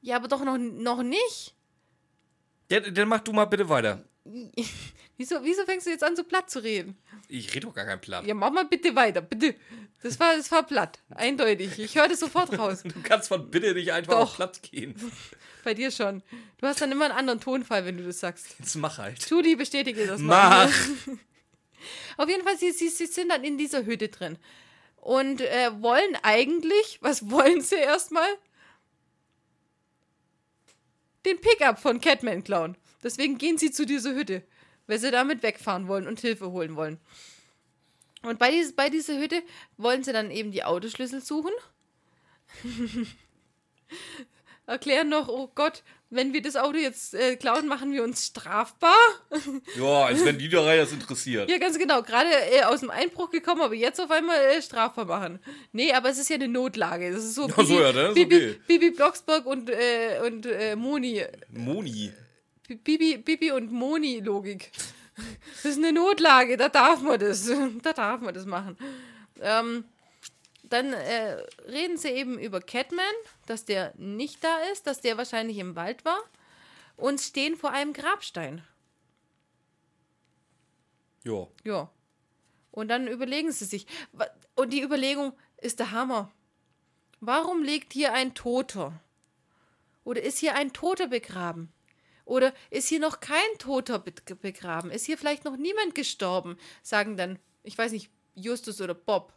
Ja, 0.00 0.16
aber 0.16 0.28
doch 0.28 0.44
noch, 0.44 0.58
noch 0.58 1.02
nicht. 1.02 1.54
Ja, 2.70 2.80
dann 2.80 3.08
mach 3.08 3.20
du 3.20 3.32
mal 3.32 3.44
bitte 3.46 3.68
weiter. 3.68 4.04
Wieso, 5.16 5.36
wieso 5.44 5.64
fängst 5.64 5.86
du 5.86 5.90
jetzt 5.90 6.02
an, 6.02 6.16
so 6.16 6.24
platt 6.24 6.50
zu 6.50 6.58
reden? 6.58 6.98
Ich 7.28 7.54
rede 7.54 7.68
doch 7.68 7.74
gar 7.74 7.84
keinen 7.84 8.00
Plan. 8.00 8.26
Ja, 8.26 8.34
mach 8.34 8.50
mal 8.50 8.64
bitte 8.64 8.96
weiter, 8.96 9.20
bitte. 9.20 9.54
Das 10.02 10.18
war, 10.18 10.36
das 10.36 10.50
war 10.50 10.64
platt, 10.64 10.98
eindeutig. 11.10 11.78
Ich 11.78 11.94
höre 11.94 12.08
das 12.08 12.18
sofort 12.18 12.58
raus. 12.58 12.82
Du 12.84 13.00
kannst 13.02 13.28
von 13.28 13.48
bitte 13.48 13.74
nicht 13.74 13.92
einfach 13.92 14.14
Doch. 14.14 14.22
auf 14.22 14.34
Platz 14.36 14.60
gehen. 14.60 14.96
Bei 15.64 15.72
dir 15.72 15.92
schon. 15.92 16.22
Du 16.58 16.66
hast 16.66 16.80
dann 16.80 16.90
immer 16.90 17.04
einen 17.04 17.14
anderen 17.14 17.40
Tonfall, 17.40 17.84
wenn 17.84 17.96
du 17.96 18.02
das 18.02 18.20
sagst. 18.20 18.56
Jetzt 18.58 18.74
mach 18.74 18.98
halt. 18.98 19.24
Judy 19.30 19.54
bestätige 19.54 20.04
das 20.04 20.20
mal. 20.20 20.66
Mach! 20.66 21.16
Auf 22.16 22.28
jeden 22.28 22.42
Fall, 22.42 22.58
sie, 22.58 22.72
sie, 22.72 22.88
sie 22.88 23.06
sind 23.06 23.28
dann 23.30 23.44
in 23.44 23.56
dieser 23.56 23.86
Hütte 23.86 24.08
drin. 24.08 24.36
Und 25.04 25.42
äh, 25.42 25.82
wollen 25.82 26.16
eigentlich, 26.22 26.98
was 27.02 27.30
wollen 27.30 27.60
sie 27.60 27.74
erstmal? 27.74 28.26
Den 31.26 31.38
Pickup 31.42 31.78
von 31.78 32.00
Catman 32.00 32.42
klauen. 32.42 32.74
Deswegen 33.02 33.36
gehen 33.36 33.58
sie 33.58 33.70
zu 33.70 33.84
dieser 33.84 34.14
Hütte, 34.14 34.42
weil 34.86 34.98
sie 34.98 35.10
damit 35.10 35.42
wegfahren 35.42 35.88
wollen 35.88 36.08
und 36.08 36.20
Hilfe 36.20 36.52
holen 36.52 36.74
wollen. 36.74 36.98
Und 38.22 38.38
bei, 38.38 38.50
dies, 38.50 38.74
bei 38.74 38.88
dieser 38.88 39.18
Hütte 39.18 39.42
wollen 39.76 40.02
sie 40.02 40.14
dann 40.14 40.30
eben 40.30 40.52
die 40.52 40.64
Autoschlüssel 40.64 41.20
suchen. 41.20 41.52
Erklären 44.66 45.10
noch, 45.10 45.28
oh 45.28 45.50
Gott, 45.54 45.82
wenn 46.14 46.32
wir 46.32 46.42
das 46.42 46.56
Auto 46.56 46.78
jetzt 46.78 47.14
äh, 47.14 47.36
klauen, 47.36 47.66
machen 47.66 47.92
wir 47.92 48.02
uns 48.04 48.26
strafbar. 48.26 48.94
Ja, 49.76 50.04
als 50.06 50.24
wenn 50.24 50.38
die 50.38 50.48
drei 50.48 50.76
das 50.76 50.92
interessiert. 50.92 51.50
Ja, 51.50 51.58
ganz 51.58 51.78
genau. 51.78 52.02
Gerade 52.02 52.28
äh, 52.52 52.62
aus 52.64 52.80
dem 52.80 52.90
Einbruch 52.90 53.30
gekommen, 53.30 53.60
aber 53.62 53.74
jetzt 53.74 54.00
auf 54.00 54.10
einmal 54.10 54.38
äh, 54.38 54.62
strafbar 54.62 55.04
machen. 55.04 55.40
Nee, 55.72 55.92
aber 55.92 56.10
es 56.10 56.18
ist 56.18 56.28
ja 56.30 56.36
eine 56.36 56.48
Notlage. 56.48 57.10
Das 57.12 57.24
ist 57.24 57.34
so 57.34 57.48
Ach 57.56 57.64
so, 57.64 57.80
ja, 57.80 57.90
ist 57.90 58.14
Bibi, 58.14 58.36
okay. 58.36 58.60
Bibi 58.66 58.90
Blocksberg 58.90 59.46
und, 59.46 59.68
äh, 59.70 60.20
und 60.26 60.46
äh, 60.46 60.76
Moni. 60.76 61.22
Moni. 61.50 62.12
Bi- 62.68 62.76
Bibi, 62.76 63.18
Bibi 63.18 63.50
und 63.52 63.72
Moni-Logik. 63.72 64.70
Das 65.62 65.72
ist 65.72 65.78
eine 65.78 65.92
Notlage, 65.92 66.56
da 66.56 66.68
darf 66.68 67.00
man 67.02 67.18
das. 67.20 67.50
Da 67.82 67.92
darf 67.92 68.20
man 68.20 68.34
das 68.34 68.46
machen. 68.46 68.76
Ähm, 69.40 69.84
dann 70.74 70.92
äh, 70.92 71.42
reden 71.66 71.96
sie 71.96 72.08
eben 72.08 72.38
über 72.38 72.60
Catman, 72.60 73.04
dass 73.46 73.64
der 73.64 73.94
nicht 73.96 74.44
da 74.44 74.58
ist, 74.72 74.86
dass 74.86 75.00
der 75.00 75.16
wahrscheinlich 75.16 75.56
im 75.58 75.76
Wald 75.76 76.04
war 76.04 76.18
und 76.96 77.20
stehen 77.20 77.56
vor 77.56 77.70
einem 77.70 77.92
Grabstein. 77.94 78.62
Ja. 81.24 81.46
Ja. 81.64 81.90
Und 82.70 82.88
dann 82.88 83.08
überlegen 83.08 83.52
sie 83.52 83.64
sich. 83.64 83.86
Und 84.56 84.72
die 84.72 84.82
Überlegung 84.82 85.32
ist 85.56 85.78
der 85.78 85.92
Hammer. 85.92 86.30
Warum 87.20 87.62
liegt 87.62 87.92
hier 87.94 88.12
ein 88.12 88.34
Toter? 88.34 89.00
Oder 90.04 90.22
ist 90.22 90.38
hier 90.38 90.54
ein 90.54 90.72
Toter 90.72 91.06
begraben? 91.06 91.72
Oder 92.26 92.52
ist 92.70 92.88
hier 92.88 93.00
noch 93.00 93.20
kein 93.20 93.58
Toter 93.58 93.98
be- 93.98 94.12
begraben? 94.34 94.90
Ist 94.90 95.06
hier 95.06 95.16
vielleicht 95.16 95.44
noch 95.44 95.56
niemand 95.56 95.94
gestorben? 95.94 96.58
Sagen 96.82 97.16
dann, 97.16 97.38
ich 97.62 97.78
weiß 97.78 97.92
nicht, 97.92 98.10
Justus 98.34 98.80
oder 98.80 98.94
Bob. 98.94 99.32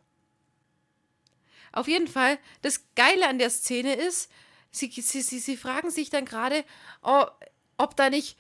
Auf 1.78 1.88
jeden 1.88 2.08
Fall, 2.08 2.40
das 2.64 2.84
Geile 2.96 3.28
an 3.28 3.38
der 3.38 3.52
Szene 3.52 3.96
ist, 3.96 4.32
sie, 4.72 4.90
sie, 4.90 5.22
sie, 5.22 5.38
sie 5.38 5.58
fragen 5.58 5.92
sich 5.92 6.10
dann 6.10 6.26
gerade, 6.26 6.66
oh, 7.04 7.26
ob 7.78 7.96
da 7.96 8.10
nicht 8.10 8.36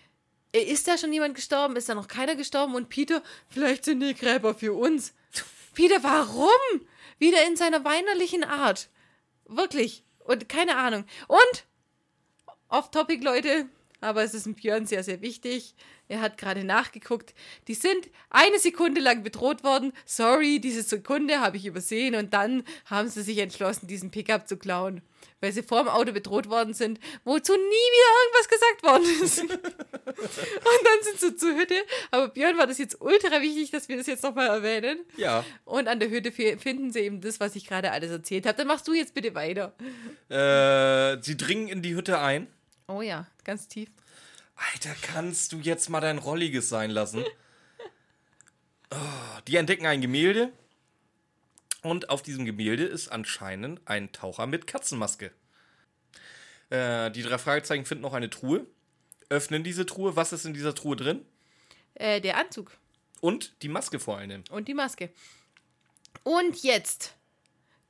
äh, 0.53 0.63
ist 0.63 0.87
da 0.87 0.97
schon 0.97 1.13
jemand 1.13 1.35
gestorben? 1.35 1.75
Ist 1.75 1.87
da 1.87 1.93
noch 1.93 2.07
keiner 2.07 2.35
gestorben? 2.35 2.73
Und 2.73 2.89
Peter, 2.89 3.21
vielleicht 3.47 3.85
sind 3.85 3.99
die 3.99 4.15
Gräber 4.15 4.55
für 4.55 4.73
uns. 4.73 5.13
Peter, 5.75 6.03
warum? 6.03 6.87
Wieder 7.19 7.45
in 7.45 7.55
seiner 7.55 7.83
weinerlichen 7.83 8.43
Art. 8.43 8.89
Wirklich. 9.45 10.03
Und 10.25 10.49
keine 10.49 10.75
Ahnung. 10.75 11.05
Und, 11.27 11.65
off-topic, 12.69 13.23
Leute, 13.23 13.69
aber 14.01 14.23
es 14.23 14.33
ist 14.33 14.45
ein 14.45 14.55
Björn 14.55 14.85
sehr, 14.85 15.03
sehr 15.03 15.21
wichtig. 15.21 15.75
Er 16.09 16.21
hat 16.21 16.37
gerade 16.37 16.63
nachgeguckt. 16.63 17.33
Die 17.67 17.73
sind 17.73 18.09
eine 18.29 18.59
Sekunde 18.59 19.01
lang 19.01 19.23
bedroht 19.23 19.63
worden. 19.63 19.91
Sorry, 20.05 20.59
diese 20.59 20.81
Sekunde 20.83 21.41
habe 21.41 21.57
ich 21.57 21.65
übersehen. 21.65 22.15
Und 22.15 22.33
dann 22.33 22.63
haben 22.85 23.09
sie 23.09 23.21
sich 23.23 23.39
entschlossen, 23.39 23.87
diesen 23.87 24.09
Pickup 24.11 24.47
zu 24.47 24.55
klauen. 24.57 25.01
Weil 25.41 25.51
sie 25.51 25.63
vor 25.63 25.79
dem 25.83 25.89
Auto 25.89 26.13
bedroht 26.13 26.49
worden 26.49 26.73
sind, 26.73 26.99
wozu 27.25 27.51
nie 27.53 27.59
wieder 27.59 28.13
irgendwas 28.23 28.49
gesagt 28.49 28.83
worden 28.83 29.23
ist. 29.23 29.39
Und 30.17 30.85
dann 30.85 31.03
sind 31.03 31.19
sie 31.19 31.35
zur 31.35 31.55
Hütte. 31.55 31.75
Aber 32.11 32.29
Björn 32.29 32.57
war 32.57 32.67
das 32.67 32.77
jetzt 32.77 33.01
ultra 33.01 33.41
wichtig, 33.41 33.69
dass 33.71 33.89
wir 33.89 33.97
das 33.97 34.07
jetzt 34.07 34.23
nochmal 34.23 34.47
erwähnen. 34.47 34.99
Ja. 35.17 35.43
Und 35.65 35.87
an 35.89 35.99
der 35.99 36.09
Hütte 36.09 36.31
fi- 36.31 36.57
finden 36.57 36.91
sie 36.91 36.99
eben 37.01 37.19
das, 37.21 37.39
was 37.39 37.55
ich 37.55 37.67
gerade 37.67 37.91
alles 37.91 38.11
erzählt 38.11 38.45
habe. 38.45 38.57
Dann 38.57 38.67
machst 38.67 38.87
du 38.87 38.93
jetzt 38.93 39.13
bitte 39.13 39.35
weiter. 39.35 39.73
Äh, 40.29 41.21
sie 41.21 41.35
dringen 41.37 41.67
in 41.67 41.81
die 41.81 41.95
Hütte 41.95 42.19
ein. 42.19 42.47
Oh 42.87 43.01
ja, 43.01 43.27
ganz 43.43 43.67
tief. 43.67 43.89
Alter, 44.73 44.95
kannst 45.01 45.51
du 45.51 45.57
jetzt 45.59 45.89
mal 45.89 45.99
dein 46.01 46.17
Rolliges 46.17 46.69
sein 46.69 46.91
lassen? 46.91 47.23
Oh, 48.89 49.39
die 49.49 49.57
entdecken 49.57 49.85
ein 49.85 49.99
Gemälde. 49.99 50.49
Und 51.81 52.09
auf 52.09 52.21
diesem 52.21 52.45
Gemälde 52.45 52.85
ist 52.85 53.09
anscheinend 53.09 53.81
ein 53.83 54.13
Taucher 54.13 54.47
mit 54.47 54.65
Katzenmaske. 54.65 55.33
Äh, 56.69 57.11
die 57.11 57.21
drei 57.21 57.37
Fragezeichen 57.37 57.83
finden 57.83 58.03
noch 58.03 58.13
eine 58.13 58.29
Truhe. 58.29 58.65
Öffnen 59.27 59.65
diese 59.65 59.85
Truhe. 59.85 60.15
Was 60.15 60.31
ist 60.31 60.45
in 60.45 60.53
dieser 60.53 60.73
Truhe 60.73 60.95
drin? 60.95 61.25
Äh, 61.95 62.21
der 62.21 62.37
Anzug 62.37 62.77
Und 63.19 63.61
die 63.61 63.67
Maske 63.67 63.99
vor 63.99 64.19
allem. 64.19 64.45
und 64.51 64.69
die 64.69 64.73
Maske. 64.73 65.09
Und 66.23 66.63
jetzt 66.63 67.13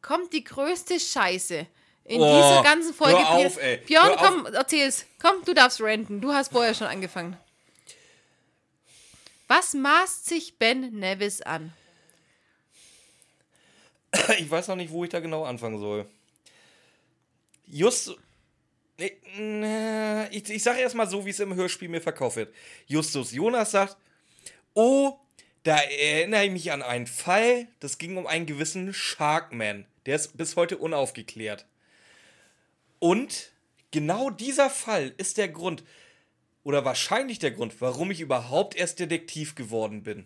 kommt 0.01 0.33
die 0.33 0.43
größte 0.43 0.99
Scheiße 0.99 1.67
in 2.07 2.21
Oh, 2.21 2.25
dieser 2.25 2.63
ganzen 2.63 2.93
Folge. 2.93 3.17
hör 3.19 3.29
auf, 3.29 3.57
ey. 3.61 3.77
Björn, 3.77 4.05
Hör 4.07 4.13
auf. 4.19 4.27
komm, 4.27 4.45
erzähl's. 4.47 5.05
Komm, 5.21 5.43
du 5.45 5.53
darfst 5.53 5.81
ranten. 5.81 6.21
Du 6.21 6.31
hast 6.33 6.51
vorher 6.51 6.73
schon 6.73 6.87
angefangen. 6.87 7.37
Was 9.47 9.73
maßt 9.73 10.25
sich 10.25 10.57
Ben 10.57 10.91
Nevis 10.99 11.41
an? 11.41 11.73
ich 14.39 14.49
weiß 14.49 14.67
noch 14.69 14.75
nicht, 14.75 14.91
wo 14.91 15.03
ich 15.03 15.09
da 15.09 15.19
genau 15.19 15.43
anfangen 15.43 15.79
soll. 15.79 16.07
Just. 17.65 18.15
Ich, 18.97 20.49
ich 20.49 20.63
sage 20.63 20.79
erstmal 20.79 21.07
so, 21.09 21.25
wie 21.25 21.29
es 21.29 21.39
im 21.39 21.53
Hörspiel 21.53 21.89
mir 21.89 22.01
verkauft 22.01 22.37
wird. 22.37 22.53
Justus 22.87 23.31
Jonas 23.31 23.71
sagt: 23.71 23.95
Oh, 24.73 25.17
da 25.63 25.77
erinnere 25.77 26.45
ich 26.45 26.51
mich 26.51 26.71
an 26.71 26.81
einen 26.81 27.05
Fall. 27.07 27.67
Das 27.79 27.97
ging 27.97 28.17
um 28.17 28.25
einen 28.27 28.45
gewissen 28.45 28.93
Sharkman. 28.93 29.85
Der 30.05 30.15
ist 30.15 30.35
bis 30.37 30.55
heute 30.55 30.77
unaufgeklärt. 30.77 31.65
Und 32.99 33.51
genau 33.91 34.29
dieser 34.29 34.69
Fall 34.69 35.13
ist 35.17 35.37
der 35.37 35.49
Grund, 35.49 35.83
oder 36.63 36.85
wahrscheinlich 36.85 37.39
der 37.39 37.51
Grund, 37.51 37.79
warum 37.79 38.11
ich 38.11 38.19
überhaupt 38.19 38.75
erst 38.75 38.99
Detektiv 38.99 39.55
geworden 39.55 40.03
bin. 40.03 40.25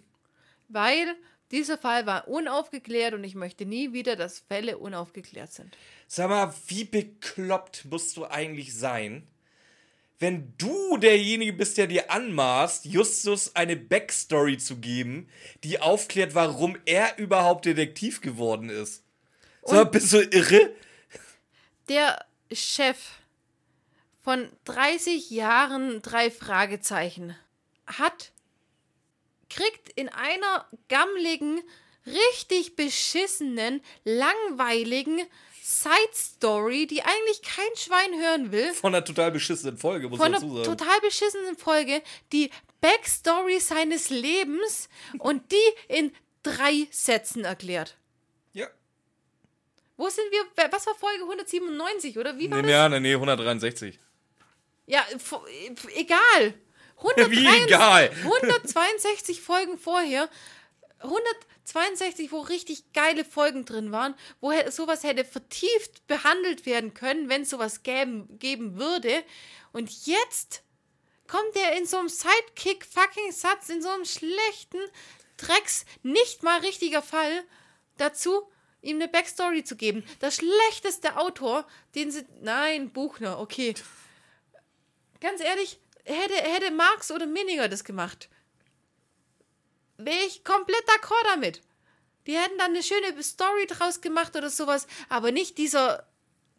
Weil 0.70 1.16
dieser 1.52 1.78
Fall 1.78 2.06
war 2.06 2.28
unaufgeklärt 2.28 3.14
und 3.14 3.24
ich 3.24 3.36
möchte 3.36 3.66
nie 3.66 3.94
wieder, 3.94 4.16
dass 4.16 4.40
Fälle 4.40 4.78
unaufgeklärt 4.78 5.52
sind. 5.52 5.78
Sag 6.08 6.30
mal, 6.30 6.54
wie 6.68 6.86
bekloppt 6.86 7.86
musst 7.86 8.16
du 8.18 8.26
eigentlich 8.26 8.74
sein, 8.74 9.28
wenn 10.22 10.54
du 10.58 10.98
derjenige 10.98 11.52
bist, 11.52 11.78
der 11.78 11.88
dir 11.88 12.12
anmaßt, 12.12 12.86
Justus 12.86 13.56
eine 13.56 13.76
Backstory 13.76 14.60
zu 14.60 14.78
geben, 14.78 15.28
die 15.64 15.80
aufklärt, 15.80 16.36
warum 16.36 16.78
er 16.86 17.18
überhaupt 17.18 17.66
Detektiv 17.66 18.22
geworden 18.22 18.70
ist? 18.70 19.04
Sag 19.64 19.76
mal, 19.76 19.86
bist 19.86 20.14
du 20.14 20.22
irre? 20.22 20.74
Der 21.90 22.24
Chef 22.52 22.98
von 24.24 24.50
30 24.66 25.30
Jahren 25.32 26.02
drei 26.02 26.30
Fragezeichen 26.30 27.36
hat 27.88 28.32
kriegt 29.50 29.90
in 29.90 30.10
einer 30.10 30.66
gammligen, 30.88 31.62
richtig 32.06 32.76
beschissenen, 32.76 33.82
langweiligen 34.04 35.22
Side 35.62 36.14
Story, 36.14 36.88
die 36.88 37.04
eigentlich 37.04 37.42
kein 37.44 37.76
Schwein 37.76 38.20
hören 38.20 38.52
will. 38.52 38.74
Von 38.74 38.96
einer 38.96 39.06
total 39.06 39.32
beschissenen 39.32 39.78
Folge, 39.78 40.10
muss 40.10 40.18
Von 40.20 40.32
man 40.32 40.42
einer 40.42 40.50
dazu 40.50 40.64
sagen. 40.64 40.78
total 40.78 41.00
beschissenen 41.02 41.58
Folge, 41.58 42.02
die 42.32 42.50
Backstory 42.82 43.60
seines 43.60 44.10
Lebens 44.10 44.90
und 45.20 45.52
die 45.52 45.94
in 45.94 46.12
drei 46.44 46.88
Sätzen 46.90 47.46
erklärt. 47.46 47.98
Ja. 50.02 50.06
Wo 50.06 50.10
sind 50.10 50.26
wir? 50.32 50.72
Was 50.72 50.88
war 50.88 50.96
Folge 50.96 51.24
197 51.24 52.18
oder 52.18 52.38
wie 52.38 52.50
war 52.50 52.62
Nee, 52.62 52.72
das? 52.72 52.90
nee, 52.92 53.00
nee, 53.00 53.14
163. 53.14 54.00
Ja, 54.88 55.06
egal. 55.96 56.54
Wie 57.30 57.48
egal? 57.64 58.12
162 58.24 59.42
Folgen 59.42 59.78
vorher. 59.78 60.30
162, 61.00 62.32
wo 62.32 62.42
richtig 62.42 62.94
geile 62.94 63.26
Folgen 63.26 63.66
drin 63.66 63.92
waren, 63.92 64.14
wo 64.40 64.52
sowas 64.70 65.04
hätte 65.04 65.26
vertieft 65.26 66.06
behandelt 66.08 66.66
werden 66.66 66.94
können, 66.94 67.28
wenn 67.30 67.42
es 67.42 67.50
sowas 67.50 67.82
gäben, 67.84 68.38
geben 68.38 68.78
würde. 68.78 69.24
Und 69.72 70.06
jetzt 70.06 70.64
kommt 71.28 71.56
er 71.56 71.78
in 71.78 71.86
so 71.86 71.98
einem 71.98 72.10
Sidekick-Fucking-Satz, 72.10 73.70
in 73.70 73.82
so 73.82 73.90
einem 73.90 74.06
schlechten 74.06 74.80
Drecks, 75.38 75.86
nicht 76.04 76.44
mal 76.44 76.60
richtiger 76.60 77.02
Fall, 77.02 77.44
dazu, 77.98 78.44
ihm 78.82 78.98
eine 78.98 79.08
Backstory 79.08 79.64
zu 79.64 79.76
geben. 79.76 80.04
Der 80.22 80.32
schlechteste 80.32 81.18
Autor, 81.18 81.66
den 81.96 82.12
sie. 82.12 82.26
Nein, 82.42 82.92
Buchner, 82.92 83.40
okay. 83.40 83.74
Ganz 85.20 85.42
ehrlich, 85.42 85.80
hätte, 86.06 86.34
hätte 86.34 86.72
Marx 86.72 87.12
oder 87.12 87.28
Miniger 87.28 87.70
das 87.70 87.84
gemacht, 87.84 88.30
wäre 89.98 90.24
ich 90.26 90.44
komplett 90.44 90.84
d'accord 90.88 91.24
damit. 91.26 91.62
Die 92.28 92.38
hätten 92.38 92.58
dann 92.58 92.72
eine 92.72 92.84
schöne 92.84 93.22
Story 93.24 93.66
draus 93.68 94.02
gemacht 94.02 94.36
oder 94.36 94.50
sowas, 94.50 94.88
aber 95.10 95.32
nicht 95.32 95.58
dieser. 95.58 96.08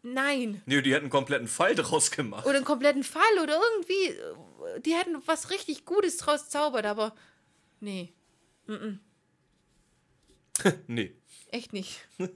Nein. 0.01 0.61
Nee, 0.65 0.81
die 0.81 0.91
hätten 0.93 1.05
einen 1.05 1.09
kompletten 1.11 1.47
Fall 1.47 1.75
draus 1.75 2.11
gemacht. 2.11 2.45
Oder 2.45 2.57
einen 2.57 2.65
kompletten 2.65 3.05
Fall 3.05 3.39
oder 3.41 3.57
irgendwie. 3.71 4.07
äh, 4.07 4.81
Die 4.81 4.93
hätten 4.93 5.21
was 5.25 5.49
richtig 5.49 5.85
Gutes 5.85 6.17
draus 6.17 6.49
zaubert, 6.49 6.85
aber. 6.85 7.15
Nee, 7.79 8.13
Nee. 10.87 11.15
Echt 11.53 11.73
nicht. 11.73 11.99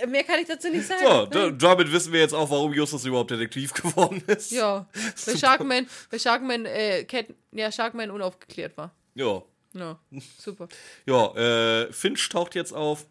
Äh, 0.00 0.06
Mehr 0.06 0.24
kann 0.24 0.40
ich 0.40 0.46
dazu 0.46 0.70
nicht 0.70 0.86
sagen. 0.86 1.04
So, 1.04 1.26
da, 1.26 1.50
damit 1.50 1.92
wissen 1.92 2.12
wir 2.12 2.20
jetzt 2.20 2.32
auch, 2.32 2.48
warum 2.48 2.72
Justus 2.72 3.04
überhaupt 3.04 3.30
Detektiv 3.30 3.72
geworden 3.74 4.22
ist. 4.26 4.52
Ja, 4.52 4.88
bei 5.26 5.36
Sharkman, 5.36 5.86
bei 6.10 6.18
Sharkman, 6.18 6.64
äh, 6.64 7.04
Cat, 7.04 7.26
ja, 7.52 7.70
Sharkman 7.70 8.10
unaufgeklärt 8.10 8.76
war. 8.76 8.94
Ja. 9.14 9.42
Ja, 9.74 9.98
super. 10.38 10.68
Ja, 11.04 11.34
äh, 11.34 11.92
Finch 11.92 12.26
taucht 12.30 12.54
jetzt 12.54 12.72
auf. 12.72 13.04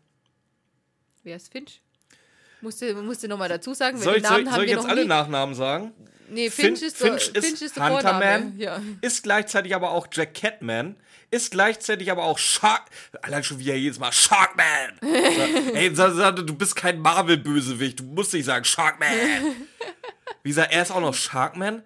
Wer 1.24 1.36
ist 1.36 1.52
Finch? 1.52 1.82
Musste, 2.62 2.94
musste 2.96 3.28
nochmal 3.28 3.50
dazu 3.50 3.74
sagen, 3.74 3.98
Soll 3.98 4.18
ich, 4.18 4.24
Namen 4.24 4.36
soll, 4.36 4.46
haben 4.46 4.56
soll 4.56 4.64
ich 4.64 4.70
wir 4.70 4.76
jetzt 4.76 4.84
noch 4.84 4.90
alle 4.92 5.02
nie. 5.02 5.08
Nachnamen 5.08 5.56
sagen? 5.56 5.92
Nee, 6.30 6.50
Finch, 6.50 6.82
ist, 6.82 7.02
der, 7.02 7.18
Finch 7.20 7.34
ist 7.36 7.46
Finch 7.46 7.62
ist. 7.62 7.80
Hunterman, 7.80 8.58
Ja. 8.58 8.82
ist 9.02 9.24
gleichzeitig 9.24 9.74
aber 9.76 9.92
auch 9.92 10.08
Jack 10.12 10.34
Catman, 10.34 10.98
ist 11.32 11.52
gleichzeitig 11.52 12.12
aber 12.12 12.24
auch 12.26 12.38
Shark. 12.38 12.84
Allein 13.22 13.44
schon 13.44 13.60
wie 13.60 13.70
er 13.70 13.78
jedes 13.80 14.00
Mal 14.00 14.12
Sharkman. 14.12 15.00
Ey, 15.74 15.94
du 15.94 16.54
bist 16.56 16.76
kein 16.76 17.00
Marvel-Bösewicht, 17.00 18.00
du 18.00 18.04
musst 18.04 18.34
nicht 18.34 18.46
sagen 18.46 18.66
Sharkman. 18.66 19.10
Wie 20.44 20.50
gesagt, 20.50 20.74
er 20.74 20.82
ist 20.82 20.92
auch 20.92 21.02
noch 21.02 21.14
Sharkman 21.14 21.84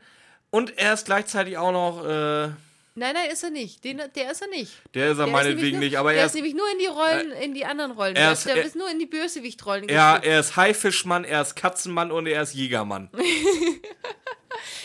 und 0.49 0.77
er 0.77 0.93
ist 0.93 1.05
gleichzeitig 1.05 1.57
auch 1.57 1.71
noch, 1.71 2.05
äh, 2.05 2.49
Nein, 2.93 3.13
nein, 3.13 3.29
ist 3.31 3.41
er 3.43 3.49
nicht. 3.51 3.83
Den, 3.85 4.01
der 4.15 4.31
ist 4.31 4.41
er 4.41 4.47
nicht. 4.49 4.73
der 4.93 5.11
ist 5.11 5.17
er 5.17 5.23
Der 5.25 5.33
meinetwegen 5.33 5.77
nur, 5.77 5.85
nicht, 5.85 5.97
aber 5.97 6.13
er 6.13 6.25
ist 6.25 6.31
ist, 6.31 6.35
nämlich 6.35 6.53
nur 6.53 6.69
in 6.73 6.79
die 6.79 6.87
Rollen, 6.87 7.31
in 7.41 7.53
die 7.53 7.63
anderen 7.65 7.91
Rollen. 7.91 8.15
er 8.17 8.23
Der, 8.23 8.31
ist- 8.33 8.45
der 8.45 8.55
er- 8.57 8.65
ist 8.65 8.75
nur 8.75 8.89
in 8.91 8.99
die 8.99 9.05
Bösewichtrollen 9.05 9.87
ja, 9.87 10.17
geschlüpft. 10.17 10.27
er 10.33 10.39
ist 10.41 10.55
Haifischmann, 10.57 11.23
er 11.23 11.41
ist 11.41 11.55
Katzenmann 11.55 12.11
und 12.11 12.27
er 12.27 12.41
ist 12.41 12.53
Jägermann. 12.53 13.09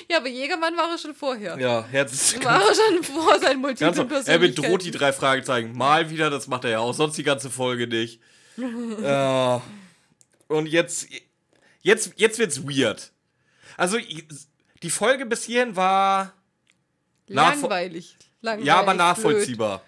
Ja, 0.08 0.18
aber 0.18 0.28
Jägermann 0.28 0.76
war 0.76 0.90
er 0.92 0.98
schon 0.98 1.14
vorher. 1.14 1.58
Ja, 1.58 1.84
herzlich 1.90 2.42
War 2.44 2.60
er 2.62 2.74
schon 2.74 3.02
vor 3.02 3.38
seinen 3.40 3.60
Ganz 3.62 3.80
multiplen 3.98 4.24
er 4.26 4.38
bedroht 4.38 4.84
die 4.84 4.90
drei 4.92 5.12
Fragezeichen. 5.12 5.72
Mal 5.76 6.08
wieder, 6.10 6.30
das 6.30 6.46
macht 6.46 6.64
er 6.64 6.70
ja 6.70 6.78
auch, 6.78 6.92
sonst 6.94 7.18
die 7.18 7.24
ganze 7.24 7.50
Folge 7.50 7.86
nicht. 7.88 8.20
äh, 8.56 9.58
und 10.48 10.66
jetzt, 10.66 11.08
jetzt, 11.82 12.12
jetzt 12.16 12.38
wird's 12.38 12.62
weird. 12.66 13.10
Also, 13.76 13.98
die 14.82 14.90
Folge 14.90 15.26
bis 15.26 15.44
hierhin 15.44 15.74
war, 15.76 16.32
Langweilig. 17.26 18.16
Langweilig. 18.40 18.66
ja, 18.66 18.76
aber 18.76 18.92
blöd. 18.92 18.98
nachvollziehbar. 18.98 19.82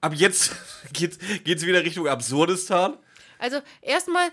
Ab 0.00 0.14
jetzt 0.14 0.52
geht's, 0.92 1.18
geht's 1.44 1.64
wieder 1.64 1.82
Richtung 1.82 2.08
Absurdistan. 2.08 2.96
Also 3.38 3.60
erstmal, 3.80 4.28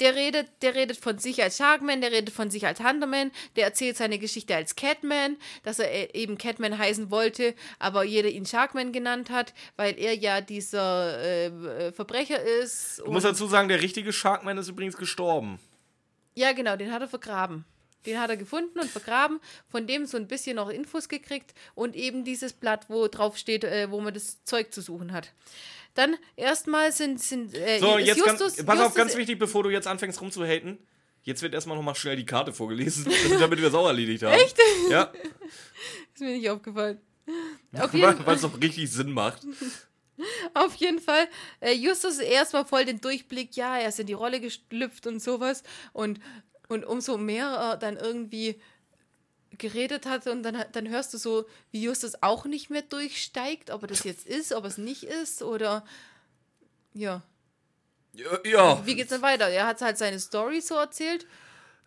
der 0.00 0.14
redet, 0.14 0.48
der 0.62 0.74
redet 0.74 0.96
von 0.96 1.18
sich 1.18 1.42
als 1.42 1.58
Sharkman, 1.58 2.00
der 2.00 2.10
redet 2.10 2.34
von 2.34 2.50
sich 2.50 2.66
als 2.66 2.80
Hunterman, 2.80 3.30
der 3.56 3.64
erzählt 3.64 3.96
seine 3.96 4.18
Geschichte 4.18 4.56
als 4.56 4.76
Catman, 4.76 5.36
dass 5.62 5.78
er 5.78 5.92
äh, 5.92 6.08
eben 6.18 6.38
Catman 6.38 6.78
heißen 6.78 7.10
wollte, 7.10 7.54
aber 7.78 8.04
jeder 8.04 8.28
ihn 8.28 8.46
Sharkman 8.46 8.92
genannt 8.92 9.30
hat, 9.30 9.52
weil 9.76 9.98
er 9.98 10.14
ja 10.16 10.40
dieser 10.40 11.18
äh, 11.20 11.46
äh, 11.46 11.92
Verbrecher 11.92 12.42
ist. 12.42 13.02
Ich 13.04 13.10
muss 13.10 13.22
dazu 13.22 13.46
sagen, 13.46 13.68
der 13.68 13.82
richtige 13.82 14.12
Sharkman 14.12 14.58
ist 14.58 14.68
übrigens 14.68 14.96
gestorben. 14.96 15.58
Ja, 16.34 16.52
genau, 16.52 16.76
den 16.76 16.92
hat 16.92 17.02
er 17.02 17.08
vergraben. 17.08 17.64
Den 18.06 18.18
hat 18.18 18.30
er 18.30 18.36
gefunden 18.36 18.78
und 18.78 18.90
vergraben, 18.90 19.40
von 19.68 19.86
dem 19.86 20.06
so 20.06 20.16
ein 20.16 20.26
bisschen 20.26 20.56
noch 20.56 20.68
Infos 20.70 21.08
gekriegt 21.08 21.54
und 21.74 21.96
eben 21.96 22.24
dieses 22.24 22.52
Blatt, 22.52 22.86
wo 22.88 23.08
drauf 23.08 23.36
steht, 23.36 23.64
äh, 23.64 23.90
wo 23.90 24.00
man 24.00 24.14
das 24.14 24.42
Zeug 24.44 24.72
zu 24.72 24.80
suchen 24.80 25.12
hat. 25.12 25.32
Dann 25.94 26.16
erstmal 26.36 26.92
sind, 26.92 27.20
sind 27.20 27.54
äh, 27.54 27.78
So, 27.78 27.98
jetzt 27.98 28.18
Justus, 28.18 28.56
ganz, 28.56 28.64
pass 28.64 28.80
auf, 28.80 28.94
ganz 28.94 29.16
wichtig, 29.16 29.38
bevor 29.38 29.62
du 29.64 29.70
jetzt 29.70 29.86
anfängst 29.86 30.20
rumzuhaten. 30.20 30.78
Jetzt 31.22 31.42
wird 31.42 31.52
erstmal 31.52 31.76
nochmal 31.76 31.94
schnell 31.94 32.16
die 32.16 32.24
Karte 32.24 32.52
vorgelesen, 32.52 33.06
damit 33.38 33.60
wir 33.60 33.68
es 33.68 33.74
auch 33.74 33.86
erledigt 33.86 34.22
haben. 34.22 34.32
Echt? 34.32 34.56
Ja, 34.88 35.12
Ist 36.14 36.20
mir 36.20 36.36
nicht 36.36 36.48
aufgefallen. 36.48 37.00
Auf 37.78 37.92
jeden, 37.92 38.26
weil 38.26 38.36
es 38.36 38.42
doch 38.42 38.60
richtig 38.60 38.90
Sinn 38.90 39.12
macht. 39.12 39.46
auf 40.54 40.74
jeden 40.76 41.00
Fall, 41.00 41.28
äh, 41.60 41.72
Justus 41.72 42.18
erstmal 42.18 42.64
voll 42.64 42.84
den 42.84 43.00
Durchblick, 43.00 43.56
ja, 43.56 43.78
er 43.78 43.88
ist 43.88 44.00
in 44.00 44.06
die 44.06 44.12
Rolle 44.12 44.40
geschlüpft 44.40 45.06
und 45.06 45.20
sowas. 45.20 45.62
Und, 45.92 46.20
und 46.70 46.84
umso 46.84 47.18
mehr 47.18 47.46
er 47.48 47.76
dann 47.76 47.96
irgendwie 47.96 48.60
geredet 49.58 50.06
hat 50.06 50.26
und 50.28 50.42
dann, 50.44 50.64
dann 50.72 50.88
hörst 50.88 51.12
du 51.12 51.18
so, 51.18 51.44
wie 51.72 51.82
Justus 51.82 52.14
auch 52.22 52.44
nicht 52.46 52.70
mehr 52.70 52.82
durchsteigt, 52.82 53.70
ob 53.70 53.82
er 53.82 53.88
das 53.88 54.04
jetzt 54.04 54.26
ist, 54.26 54.52
ob 54.52 54.64
er 54.64 54.68
es 54.68 54.78
nicht 54.78 55.02
ist 55.02 55.42
oder 55.42 55.84
ja. 56.94 57.22
Ja, 58.14 58.38
ja. 58.44 58.86
Wie 58.86 58.94
geht's 58.94 59.10
dann 59.10 59.22
weiter? 59.22 59.48
Er 59.48 59.66
hat 59.66 59.80
halt 59.82 59.98
seine 59.98 60.18
Story 60.18 60.60
so 60.60 60.74
erzählt, 60.76 61.26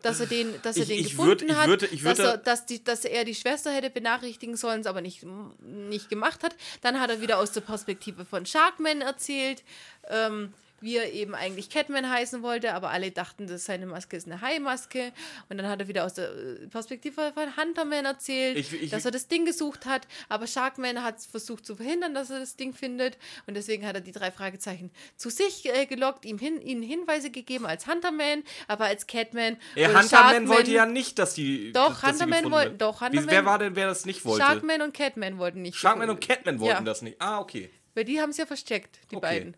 dass 0.02 0.20
er 0.20 0.26
den, 0.28 0.62
dass 0.62 0.76
er 0.76 0.84
Ich- 0.84 0.88
den 0.90 1.00
ich 1.00 1.10
gefunden 1.12 1.46
würd- 1.46 1.52
ich 1.52 1.56
hat, 1.56 1.68
würde- 1.68 1.86
ich 1.88 2.04
dass, 2.04 2.18
würde- 2.18 2.30
er, 2.32 2.38
dass, 2.38 2.66
die, 2.66 2.84
dass 2.84 3.06
er 3.06 3.24
die 3.24 3.36
Schwester 3.36 3.72
hätte 3.72 3.90
benachrichtigen 3.90 4.58
sollen, 4.58 4.82
es 4.82 4.88
aber 4.88 5.00
nicht, 5.02 5.24
nicht 5.62 6.10
gemacht 6.10 6.44
hat. 6.44 6.56
Dann 6.82 7.00
hat 7.00 7.10
er 7.10 7.22
wieder 7.22 7.40
aus 7.40 7.54
der 7.54 7.62
Perspektive 7.62 8.26
von 8.26 8.46
Sharkman 8.46 9.00
erzählt, 9.02 9.64
ähm, 10.10 10.54
wie 10.84 10.98
er 10.98 11.12
eben 11.14 11.34
eigentlich 11.34 11.70
Catman 11.70 12.10
heißen 12.10 12.44
wollte, 12.44 12.74
aber 12.74 12.90
alle 12.92 13.10
dachten, 13.12 13.48
dass 13.48 13.66
seine 13.66 13.86
Maske 13.86 14.18
ist 14.18 14.28
eine 14.28 14.42
Hai-Maske. 14.42 15.12
Und 15.50 15.58
dann 15.58 15.68
hat 15.68 15.80
er 15.80 15.88
wieder 15.88 16.06
aus 16.06 16.14
der 16.16 16.30
äh, 16.30 16.68
Perspektive 16.68 17.32
von 17.34 17.56
Hunterman 17.58 18.06
erzählt, 18.06 18.58
Ich- 18.58 18.74
ich- 18.74 18.90
dass 18.92 19.06
er 19.06 19.12
das 19.12 19.28
Ding 19.28 19.46
gesucht 19.46 19.86
hat, 19.86 20.08
aber 20.30 20.46
Sharkman 20.46 21.02
hat 21.04 21.22
versucht 21.22 21.66
zu 21.66 21.76
verhindern, 21.76 22.14
dass 22.14 22.30
er 22.30 22.40
das 22.40 22.56
Ding 22.56 22.74
findet. 22.74 23.18
Und 23.48 23.56
deswegen 23.56 23.86
hat 23.88 23.96
er 23.96 24.02
die 24.02 24.12
drei 24.12 24.30
Fragezeichen 24.32 24.92
zu 25.16 25.30
sich 25.30 25.66
äh, 25.74 25.86
gelockt, 25.86 26.26
ihm 26.26 26.38
hin, 26.38 26.62
ihnen 26.62 26.84
Hinweise 26.84 27.32
gegeben 27.32 27.66
als 27.66 27.88
Hunterman, 27.88 28.44
aber 28.68 28.86
als 28.86 29.08
Catman. 29.08 29.58
Ja, 29.76 29.88
Hunterman 29.88 30.10
Sharkman- 30.10 30.48
wollte 30.50 30.72
ja 30.72 30.86
nicht, 30.86 31.18
dass 31.18 31.34
die. 31.34 31.72
Doch, 31.72 32.02
dass 32.02 32.12
Hunterman 32.12 32.52
wollte- 32.52 32.76
doch, 32.76 33.02
Wie, 33.02 33.06
Hunterman- 33.06 33.30
wer 33.30 33.46
war 33.46 33.60
denn, 33.60 33.76
wer 33.76 33.88
das 33.88 34.06
nicht 34.06 34.26
wollte? 34.26 34.44
Sharkman 34.46 34.82
und 34.82 34.94
Catman 34.94 35.38
wollten 35.38 35.62
nicht. 35.62 35.78
Sharkman 35.78 36.10
und 36.10 36.20
Catman 36.20 36.60
wollten 36.60 36.78
Ja. 36.78 36.82
das 36.82 37.02
nicht. 37.02 37.22
Ah, 37.22 37.40
okay. 37.40 37.70
Weil 37.96 38.06
die 38.06 38.20
haben 38.20 38.32
es 38.32 38.38
ja 38.38 38.46
versteckt, 38.46 39.00
die 39.12 39.16
Okay. 39.18 39.26
beiden. 39.26 39.58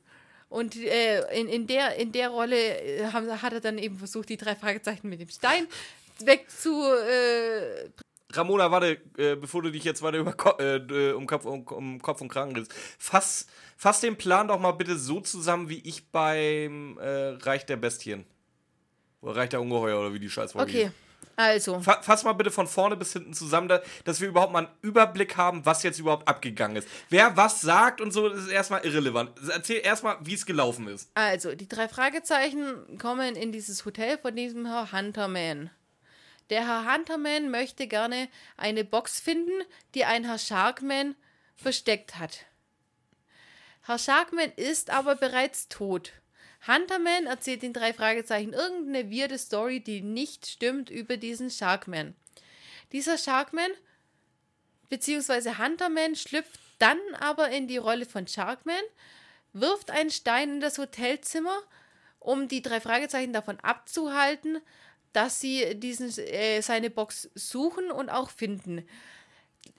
Und 0.55 0.77
äh, 0.77 1.19
in, 1.37 1.49
in, 1.49 1.67
der, 1.67 1.97
in 1.97 2.13
der 2.13 2.29
Rolle 2.29 2.55
äh, 2.55 3.11
haben, 3.11 3.41
hat 3.41 3.51
er 3.51 3.59
dann 3.59 3.77
eben 3.77 3.97
versucht, 3.97 4.29
die 4.29 4.37
drei 4.37 4.55
Fragezeichen 4.55 5.09
mit 5.09 5.19
dem 5.19 5.27
Stein 5.27 5.67
wegzu. 6.19 6.81
Äh, 6.81 7.89
Ramona, 8.31 8.71
warte, 8.71 9.01
äh, 9.17 9.35
bevor 9.35 9.63
du 9.63 9.69
dich 9.69 9.83
jetzt 9.83 10.01
weiter 10.01 10.19
über 10.19 10.31
Ko 10.31 10.57
äh, 10.57 10.77
äh, 10.77 11.11
um, 11.11 11.27
Kopf, 11.27 11.43
um, 11.43 11.63
um 11.63 12.01
Kopf 12.01 12.21
und 12.21 12.29
Kragen 12.29 12.53
redest. 12.53 12.73
Fass, 12.97 13.47
fass 13.75 13.99
den 13.99 14.15
Plan 14.15 14.47
doch 14.47 14.57
mal 14.57 14.71
bitte 14.71 14.97
so 14.97 15.19
zusammen, 15.19 15.67
wie 15.67 15.79
ich 15.79 16.09
beim 16.09 16.97
äh, 16.99 17.31
Reich 17.41 17.65
der 17.65 17.75
Bestien. 17.75 18.25
Oder 19.19 19.35
Reich 19.35 19.49
der 19.49 19.59
Ungeheuer 19.59 19.99
oder 19.99 20.13
wie 20.13 20.19
die 20.19 20.29
Scheißfolge 20.29 20.71
okay, 20.71 20.91
also. 21.35 21.79
Fa 21.79 22.01
fass 22.01 22.23
mal 22.23 22.33
bitte 22.33 22.51
von 22.51 22.67
vorne 22.67 22.95
bis 22.95 23.13
hinten 23.13 23.33
zusammen, 23.33 23.67
da, 23.67 23.81
dass 24.03 24.21
wir 24.21 24.27
überhaupt 24.27 24.53
mal 24.53 24.65
einen 24.65 24.75
Überblick 24.81 25.37
haben, 25.37 25.65
was 25.65 25.83
jetzt 25.83 25.99
überhaupt 25.99 26.27
abgegangen 26.27 26.77
ist. 26.77 26.87
Wer 27.09 27.35
was 27.37 27.61
sagt 27.61 28.01
und 28.01 28.11
so, 28.11 28.29
das 28.29 28.39
ist 28.39 28.49
erstmal 28.49 28.85
irrelevant. 28.85 29.31
Erzähl 29.49 29.81
erstmal, 29.83 30.17
wie 30.21 30.33
es 30.33 30.45
gelaufen 30.45 30.87
ist. 30.87 31.09
Also, 31.15 31.55
die 31.55 31.67
drei 31.67 31.87
Fragezeichen 31.87 32.97
kommen 32.97 33.35
in 33.35 33.51
dieses 33.51 33.85
Hotel 33.85 34.17
von 34.17 34.35
diesem 34.35 34.65
Herr 34.65 34.91
Hunterman. 34.91 35.69
Der 36.49 36.67
Herr 36.67 36.93
Hunterman 36.93 37.49
möchte 37.49 37.87
gerne 37.87 38.29
eine 38.55 38.83
Box 38.83 39.19
finden, 39.19 39.63
die 39.95 40.05
ein 40.05 40.25
Herr 40.25 40.37
Sharkman 40.37 41.15
versteckt 41.55 42.19
hat. 42.19 42.45
Herr 43.81 43.97
Sharkman 43.97 44.51
ist 44.55 44.89
aber 44.89 45.15
bereits 45.15 45.67
tot. 45.69 46.11
Hunterman 46.67 47.27
erzählt 47.27 47.61
den 47.61 47.73
drei 47.73 47.93
Fragezeichen 47.93 48.53
irgendeine 48.53 49.11
weirde 49.11 49.37
Story, 49.37 49.79
die 49.79 50.01
nicht 50.01 50.47
stimmt 50.47 50.89
über 50.89 51.17
diesen 51.17 51.49
Sharkman. 51.49 52.15
Dieser 52.91 53.17
Sharkman 53.17 53.71
beziehungsweise 54.89 55.57
Hunterman 55.57 56.15
schlüpft 56.15 56.59
dann 56.79 56.99
aber 57.19 57.49
in 57.49 57.67
die 57.67 57.77
Rolle 57.77 58.05
von 58.05 58.27
Sharkman, 58.27 58.83
wirft 59.53 59.91
einen 59.91 60.11
Stein 60.11 60.55
in 60.55 60.59
das 60.59 60.77
Hotelzimmer, 60.77 61.57
um 62.19 62.47
die 62.47 62.61
drei 62.61 62.81
Fragezeichen 62.81 63.33
davon 63.33 63.59
abzuhalten, 63.59 64.59
dass 65.13 65.39
sie 65.39 65.75
diesen, 65.79 66.09
äh, 66.17 66.61
seine 66.61 66.89
Box 66.89 67.29
suchen 67.35 67.91
und 67.91 68.09
auch 68.09 68.29
finden. 68.29 68.85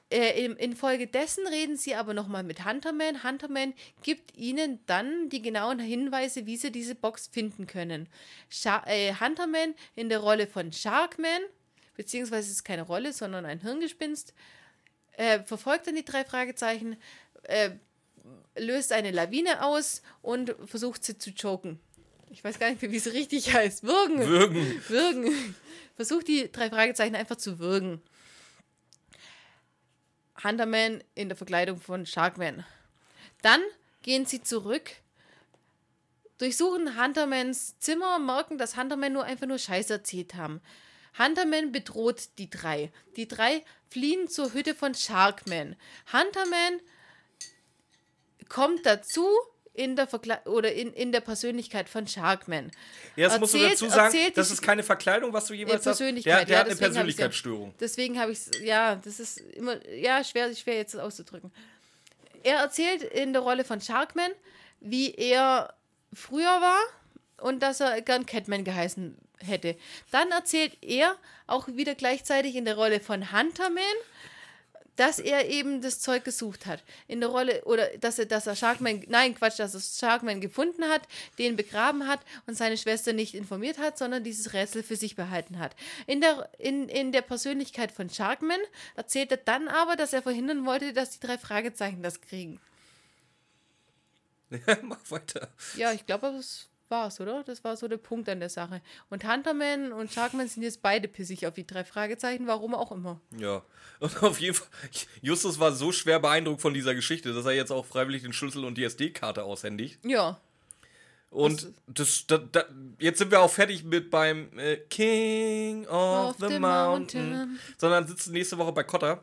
Äh, 0.09 0.45
in, 0.45 0.53
infolgedessen 0.57 1.49
reden 1.49 1.77
sie 1.77 1.97
aber 1.97 2.15
nochmal 2.15 2.45
mit 2.45 2.65
Hunterman. 2.65 3.25
Hunterman 3.25 3.75
gibt 4.03 4.37
ihnen 4.37 4.79
dann 4.87 5.29
die 5.31 5.43
genauen 5.43 5.81
Hinweise, 5.81 6.47
wie 6.47 6.57
sie 6.57 6.71
diese 6.71 6.95
Box 6.95 7.27
finden 7.27 7.67
können. 7.67 8.09
Sha 8.49 8.85
äh, 8.87 9.15
Hunterman 9.15 9.75
in 9.97 10.09
der 10.09 10.21
Rolle 10.21 10.47
von 10.47 10.73
Sharkman, 10.73 11.41
beziehungsweise 11.97 12.47
es 12.47 12.59
ist 12.59 12.65
keine 12.65 12.83
Rolle, 12.83 13.13
sondern 13.13 13.47
ein 13.47 13.61
Hirngespinst, 13.61 14.33
äh, 15.17 15.41
verfolgt 15.43 15.89
dann 15.89 15.97
die 15.97 16.05
drei 16.05 16.25
Fragezeichen, 16.25 16.97
äh, 17.43 17.71
löst 18.57 18.93
eine 18.93 19.11
Lawine 19.11 19.65
aus 19.65 20.03
und 20.23 20.55
versucht 20.67 21.05
sie 21.05 21.19
zu 21.19 21.33
choken. 21.35 21.81
Ich 22.31 22.45
weiß 22.45 22.61
gar 22.61 22.71
nicht, 22.71 22.83
wie 22.83 22.99
sie 22.99 23.11
richtig 23.11 23.53
heißt. 23.55 23.83
Würgen. 23.83 24.21
Würgen. 24.21 24.83
Würgen. 24.89 25.55
Versucht 25.97 26.29
die 26.29 26.51
drei 26.53 26.69
Fragezeichen 26.69 27.17
einfach 27.17 27.37
zu 27.37 27.59
würgen. 27.59 28.01
Hunterman 30.43 31.03
in 31.14 31.28
der 31.28 31.37
Verkleidung 31.37 31.80
von 31.80 32.07
Sharkman. 32.07 32.64
Dann 33.43 33.62
gehen 34.03 34.26
sie 34.26 34.43
zurück, 34.43 34.91
durchsuchen 36.39 37.03
Huntermans 37.03 37.78
Zimmer, 37.78 38.18
merken, 38.18 38.59
dass 38.59 38.76
Hunterman 38.76 39.12
nur 39.12 39.24
einfach 39.24 39.47
nur 39.47 39.59
Scheiße 39.59 39.93
erzählt 39.93 40.34
haben. 40.34 40.61
Hunterman 41.18 41.72
bedroht 41.72 42.28
die 42.39 42.51
drei. 42.51 42.93
Die 43.16 43.26
drei 43.26 43.64
fliehen 43.89 44.28
zur 44.28 44.53
Hütte 44.53 44.74
von 44.74 44.95
Sharkman. 44.95 45.76
Hunterman 46.12 46.80
kommt 48.49 48.84
dazu 48.84 49.26
in 49.77 49.97
der, 49.97 50.07
Verkle 50.07 50.41
oder 50.47 50.72
in, 50.72 50.93
in 50.93 51.12
der 51.12 51.20
Persönlichkeit 51.20 51.89
von 51.89 52.07
Sharkman. 52.07 52.70
Ja, 53.14 53.29
das 53.29 53.39
musst 53.39 53.55
du 53.55 53.59
Erzählt- 53.59 53.72
dazu 53.74 53.89
sagen, 53.89 54.14
erzählt 54.14 54.37
das 54.37 54.51
ist 54.51 54.62
keine 54.62 54.83
Verkleidung, 54.83 55.33
was 55.33 55.47
du 55.47 55.55
jeweils 55.55 55.77
hast. 55.77 55.85
Der, 55.85 55.91
Persönlichkeit, 55.91 56.49
der 56.49 56.55
ja, 56.55 56.61
hat 56.61 56.66
eine 56.66 56.77
Persönlichkeitsstörung. 56.77 57.74
Deswegen 57.79 58.18
habe 58.18 58.33
ich 58.33 58.39
es, 58.39 58.51
ja, 58.62 58.97
das 58.97 59.20
ist 59.20 59.39
immer, 59.39 59.85
ja, 59.89 60.24
schwer, 60.24 60.55
schwer 60.55 60.77
jetzt 60.77 60.99
auszudrücken. 60.99 61.53
Er 62.43 62.61
erzählt 62.61 63.03
in 63.03 63.33
der 63.33 63.43
Rolle 63.43 63.64
von 63.64 63.81
Sharkman, 63.81 64.31
wie 64.81 65.12
er 65.14 65.74
früher 66.12 66.45
war 66.45 66.81
und 67.41 67.62
dass 67.62 67.81
er 67.81 68.01
gern 68.03 68.24
Catman 68.27 68.64
geheißen 68.64 69.16
hätte. 69.41 69.77
Dann 70.11 70.31
erzählt 70.31 70.77
er 70.81 71.16
auch 71.47 71.68
wieder 71.68 71.95
gleichzeitig 71.95 72.57
in 72.57 72.64
der 72.64 72.77
Rolle 72.77 73.01
von 73.01 73.33
Hunterman, 73.33 73.83
dass 74.97 75.19
er 75.19 75.49
eben 75.49 75.81
das 75.81 76.01
Zeug 76.01 76.25
gesucht 76.25 76.67
hat. 76.67 76.83
In 77.07 77.21
der 77.21 77.29
Rolle, 77.29 77.65
oder 77.65 77.87
dass 77.99 78.19
er, 78.19 78.27
dass 78.27 78.47
er 78.47 78.57
Sharkman, 78.57 79.05
nein, 79.09 79.35
Quatsch, 79.35 79.59
dass 79.59 79.75
er 79.75 79.81
Sharkman 79.81 80.41
gefunden 80.41 80.85
hat, 80.85 81.03
den 81.39 81.57
begraben 81.57 82.09
hat 82.09 82.21
und 82.47 82.57
seine 82.57 82.77
Schwester 82.77 83.13
nicht 83.13 83.35
informiert 83.35 83.79
hat, 83.79 83.99
sondern 83.99 84.25
dieses 84.25 84.53
Rätsel 84.53 84.83
für 84.83 84.97
sich 84.97 85.17
behalten 85.17 85.59
hat. 85.59 85.77
In 86.07 86.21
der, 86.21 86.51
in, 86.59 86.89
in 86.89 87.13
der 87.13 87.23
Persönlichkeit 87.23 87.93
von 87.93 88.11
Sharkman 88.11 88.61
erzählt 88.95 89.31
er 89.31 89.39
dann 89.39 89.69
aber, 89.69 89.97
dass 89.97 90.13
er 90.13 90.23
verhindern 90.23 90.67
wollte, 90.67 90.93
dass 90.93 91.11
die 91.11 91.21
drei 91.21 91.39
Fragezeichen 91.39 92.03
das 92.03 92.21
kriegen. 92.21 92.61
Mach 94.83 95.11
weiter. 95.11 95.49
Ja, 95.77 95.93
ich 95.93 96.07
glaube, 96.07 96.33
das 96.33 96.69
war's, 96.91 97.20
oder? 97.20 97.43
Das 97.45 97.64
war 97.64 97.76
so 97.76 97.89
der 97.89 97.97
Punkt 97.97 98.28
an 98.28 98.41
der 98.41 98.49
Sache. 98.49 98.80
Und 99.11 99.26
Hunterman 99.26 99.93
und 99.93 100.12
Sharkman 100.12 100.49
sind 100.49 100.62
jetzt 100.62 100.82
beide 100.82 101.09
pissig 101.09 101.47
auf 101.47 101.55
die 101.55 101.66
drei 101.66 101.84
Fragezeichen, 101.84 102.47
warum 102.47 102.74
auch 102.74 102.93
immer. 102.93 103.20
Ja. 103.37 103.62
Und 104.01 104.22
auf 104.22 104.41
jeden 104.41 104.55
Fall, 104.55 104.68
Justus 105.22 105.59
war 105.59 105.72
so 105.72 105.93
schwer 105.93 106.20
beeindruckt 106.20 106.61
von 106.61 106.74
dieser 106.74 106.95
Geschichte, 106.95 107.32
dass 107.32 107.45
er 107.47 107.53
jetzt 107.53 107.72
auch 107.72 107.87
freiwillig 107.87 108.22
den 108.22 108.32
Schlüssel 108.32 108.64
und 108.64 108.76
die 108.78 108.84
SD-Karte 108.84 109.45
aushändigt. 109.45 109.99
Ja. 110.05 110.41
Und 111.30 111.72
das, 111.87 112.26
da, 112.26 112.39
da, 112.39 112.64
jetzt 112.99 113.18
sind 113.18 113.30
wir 113.30 113.41
auch 113.41 113.51
fertig 113.51 113.84
mit 113.84 114.11
beim 114.11 114.59
äh, 114.59 114.76
King 114.89 115.87
of, 115.87 116.37
the, 116.39 116.47
the 116.49 116.59
Mountain. 116.59 117.30
Mountain. 117.30 117.61
Sondern 117.76 118.07
sitzen 118.07 118.32
nächste 118.32 118.57
Woche 118.59 118.72
bei 118.72 118.84
Cotter. 118.84 119.22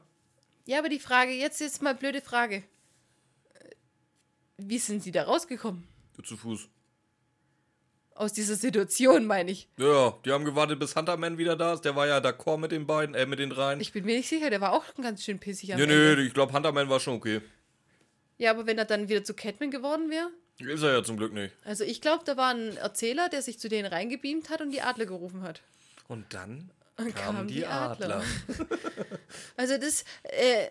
Ja, 0.65 0.79
aber 0.79 0.89
die 0.89 0.99
Frage, 0.99 1.31
jetzt 1.31 1.59
jetzt 1.59 1.81
mal 1.81 1.95
blöde 1.95 2.21
Frage. 2.21 2.57
Äh, 2.57 3.69
Wie 4.57 4.77
sind 4.77 5.03
Sie 5.03 5.11
da 5.11 5.23
rausgekommen? 5.23 5.87
Zu 6.23 6.37
Fuß. 6.37 6.69
Aus 8.15 8.31
dieser 8.33 8.55
Situation, 8.55 9.25
meine 9.25 9.49
ich. 9.51 9.67
Ja, 9.77 10.17
die 10.23 10.31
haben 10.31 10.45
gewartet, 10.45 10.79
bis 10.79 10.95
Hunterman 10.95 11.37
wieder 11.39 11.55
da 11.55 11.73
ist. 11.73 11.81
Der 11.83 11.95
war 11.95 12.05
ja 12.07 12.19
d'accord 12.19 12.57
mit 12.57 12.71
den 12.71 12.85
beiden, 12.85 13.15
äh, 13.15 13.25
mit 13.25 13.39
den 13.39 13.49
dreien. 13.49 13.79
Ich 13.81 13.91
bin 13.91 14.05
mir 14.05 14.15
nicht 14.17 14.29
sicher, 14.29 14.49
der 14.51 14.61
war 14.61 14.71
auch 14.73 14.83
ganz 15.01 15.23
schön 15.23 15.39
pissig 15.39 15.73
am 15.73 15.77
Nö, 15.79 15.83
Ende. 15.83 15.95
nö, 15.95 16.21
ich 16.27 16.33
glaube, 16.33 16.53
Hunterman 16.53 16.89
war 16.89 16.99
schon 16.99 17.15
okay. 17.15 17.41
Ja, 18.37 18.51
aber 18.51 18.65
wenn 18.67 18.77
er 18.77 18.85
dann 18.85 19.09
wieder 19.09 19.23
zu 19.23 19.33
Catman 19.33 19.71
geworden 19.71 20.09
wäre? 20.11 20.29
Ist 20.59 20.83
er 20.83 20.93
ja 20.93 21.03
zum 21.03 21.17
Glück 21.17 21.33
nicht. 21.33 21.53
Also 21.65 21.83
ich 21.83 22.01
glaube, 22.01 22.23
da 22.25 22.37
war 22.37 22.53
ein 22.53 22.77
Erzähler, 22.77 23.29
der 23.29 23.41
sich 23.41 23.57
zu 23.59 23.67
denen 23.69 23.87
reingebeamt 23.91 24.49
hat 24.49 24.61
und 24.61 24.69
die 24.69 24.81
Adler 24.81 25.05
gerufen 25.07 25.41
hat. 25.41 25.61
Und 26.07 26.33
dann 26.33 26.69
Und 26.97 27.15
kamen 27.15 27.47
die, 27.47 27.65
Adler. 27.65 28.23
Also 29.57 29.77
das, 29.79 30.03
äh, 30.23 30.67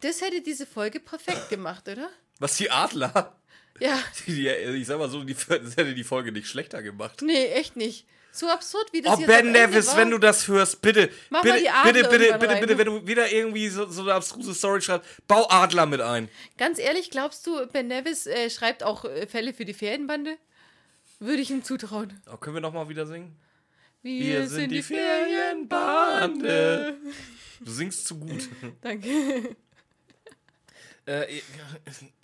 das 0.00 0.22
hätte 0.22 0.40
diese 0.40 0.64
Folge 0.66 1.00
perfekt 1.00 1.50
gemacht, 1.50 1.86
oder? 1.88 2.08
Was, 2.38 2.56
die 2.56 2.70
Adler? 2.70 3.36
Ja, 3.80 3.98
Die, 4.26 4.34
die, 4.34 4.48
ich 4.48 4.86
sag 4.86 4.98
mal 4.98 5.08
so, 5.10 5.22
die, 5.24 5.34
das 5.34 5.76
hätte 5.76 5.94
die 5.94 6.04
Folge 6.04 6.32
nicht 6.32 6.48
schlechter 6.48 6.82
gemacht. 6.82 7.20
nee, 7.22 7.46
echt 7.48 7.76
nicht. 7.76 8.06
So 8.32 8.48
absurd, 8.48 8.92
wie 8.92 9.00
das 9.00 9.16
Oh, 9.16 9.20
jetzt 9.20 9.28
Ben 9.28 9.50
Nevis, 9.50 9.86
war. 9.88 9.96
wenn 9.96 10.10
du 10.10 10.18
das 10.18 10.46
hörst, 10.46 10.82
bitte, 10.82 11.08
Mach 11.30 11.40
bitte, 11.40 11.54
mal 11.54 11.60
die 11.62 11.70
Adler 11.70 11.92
bitte, 11.92 12.08
bitte, 12.10 12.38
bitte, 12.38 12.52
rein. 12.52 12.60
bitte, 12.60 12.76
wenn 12.78 12.84
du 12.86 13.06
wieder 13.06 13.32
irgendwie 13.32 13.66
so, 13.70 13.86
so 13.86 14.02
eine 14.02 14.12
abstruse 14.12 14.54
Story 14.54 14.82
schreibst, 14.82 15.08
bau 15.26 15.48
Adler 15.48 15.86
mit 15.86 16.02
ein. 16.02 16.28
Ganz 16.58 16.78
ehrlich, 16.78 17.08
glaubst 17.10 17.46
du, 17.46 17.66
Ben 17.68 17.86
Nevis 17.88 18.26
äh, 18.26 18.50
schreibt 18.50 18.82
auch 18.82 19.06
äh, 19.06 19.26
Fälle 19.26 19.54
für 19.54 19.64
die 19.64 19.72
Ferienbande? 19.72 20.36
Würde 21.18 21.40
ich 21.40 21.50
ihm 21.50 21.64
zutrauen. 21.64 22.12
Oh, 22.30 22.36
können 22.36 22.56
wir 22.56 22.60
noch 22.60 22.74
mal 22.74 22.90
wieder 22.90 23.06
singen? 23.06 23.34
Wir, 24.02 24.46
sind 24.48 24.68
die 24.70 24.82
Ferienbande. 24.82 26.98
Du 27.60 27.72
singst 27.72 28.06
zu 28.06 28.18
gut. 28.18 28.50
Danke. 28.82 29.56
Äh, 31.06 31.40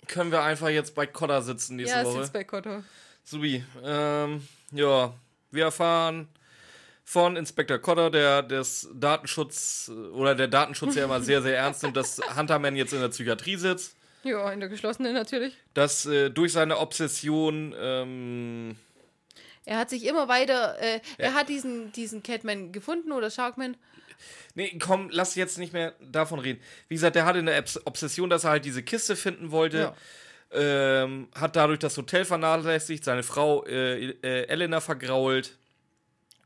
können 0.07 0.31
wir 0.31 0.41
einfach 0.43 0.69
jetzt 0.69 0.95
bei 0.95 1.05
Kodder 1.07 1.41
sitzen 1.41 1.75
nächste 1.77 1.97
Ja, 1.97 2.05
Woche? 2.05 2.19
sitzt 2.19 2.33
bei 2.33 2.43
Kotto. 2.43 2.83
Subi, 3.23 3.63
ähm, 3.83 4.45
ja, 4.71 5.13
wir 5.51 5.63
erfahren 5.63 6.27
von 7.05 7.35
Inspektor 7.35 7.79
Kodder, 7.79 8.09
der 8.09 8.41
das 8.43 8.87
Datenschutz 8.93 9.91
oder 10.13 10.35
der 10.35 10.47
Datenschutz 10.47 10.95
ja 10.95 11.05
immer 11.05 11.21
sehr, 11.21 11.41
sehr 11.41 11.57
ernst 11.57 11.83
nimmt, 11.83 11.95
dass 11.97 12.21
Hunterman 12.37 12.75
jetzt 12.75 12.93
in 12.93 13.01
der 13.01 13.09
Psychiatrie 13.09 13.55
sitzt. 13.57 13.95
Ja, 14.23 14.51
in 14.53 14.61
der 14.61 14.69
geschlossenen 14.69 15.13
natürlich. 15.13 15.53
dass 15.73 16.05
äh, 16.05 16.29
durch 16.29 16.53
seine 16.53 16.77
Obsession, 16.79 17.75
ähm, 17.77 18.75
Er 19.65 19.77
hat 19.77 19.89
sich 19.89 20.05
immer 20.05 20.27
weiter, 20.29 20.79
äh, 20.81 21.01
er 21.17 21.33
hat 21.33 21.49
diesen, 21.49 21.91
diesen 21.91 22.23
Catman 22.23 22.71
gefunden 22.71 23.11
oder 23.11 23.29
Sharkman. 23.29 23.75
Nee, 24.55 24.77
komm, 24.81 25.09
lass 25.11 25.35
jetzt 25.35 25.57
nicht 25.57 25.73
mehr 25.73 25.93
davon 26.01 26.39
reden. 26.39 26.59
Wie 26.87 26.95
gesagt, 26.95 27.15
der 27.15 27.25
hatte 27.25 27.39
eine 27.39 27.57
Obs- 27.59 27.79
Obsession, 27.85 28.29
dass 28.29 28.43
er 28.43 28.51
halt 28.51 28.65
diese 28.65 28.83
Kiste 28.83 29.15
finden 29.15 29.51
wollte. 29.51 29.77
Ja. 29.77 29.95
Ähm, 30.55 31.29
hat 31.33 31.55
dadurch 31.55 31.79
das 31.79 31.97
Hotel 31.97 32.25
vernachlässigt, 32.25 33.03
seine 33.03 33.23
Frau 33.23 33.65
äh, 33.65 34.09
äh, 34.21 34.43
Elena 34.47 34.81
vergrault. 34.81 35.57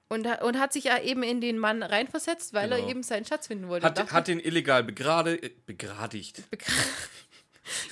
Und, 0.10 0.26
und 0.42 0.58
hat 0.58 0.72
sich 0.72 0.86
ja 0.86 1.02
eben 1.02 1.22
in 1.24 1.42
den 1.42 1.58
Mann 1.58 1.84
reinversetzt, 1.84 2.54
weil 2.54 2.70
Genau. 2.70 2.82
er 2.82 2.90
eben 2.90 3.04
seinen 3.04 3.26
Schatz 3.26 3.48
finden 3.48 3.68
wollte. 3.68 3.86
Hat, 3.86 4.14
hat 4.14 4.28
den 4.30 4.40
illegal 4.40 4.82
begrade, 4.86 5.36
äh, 5.44 5.52
begradigt. 5.66 6.44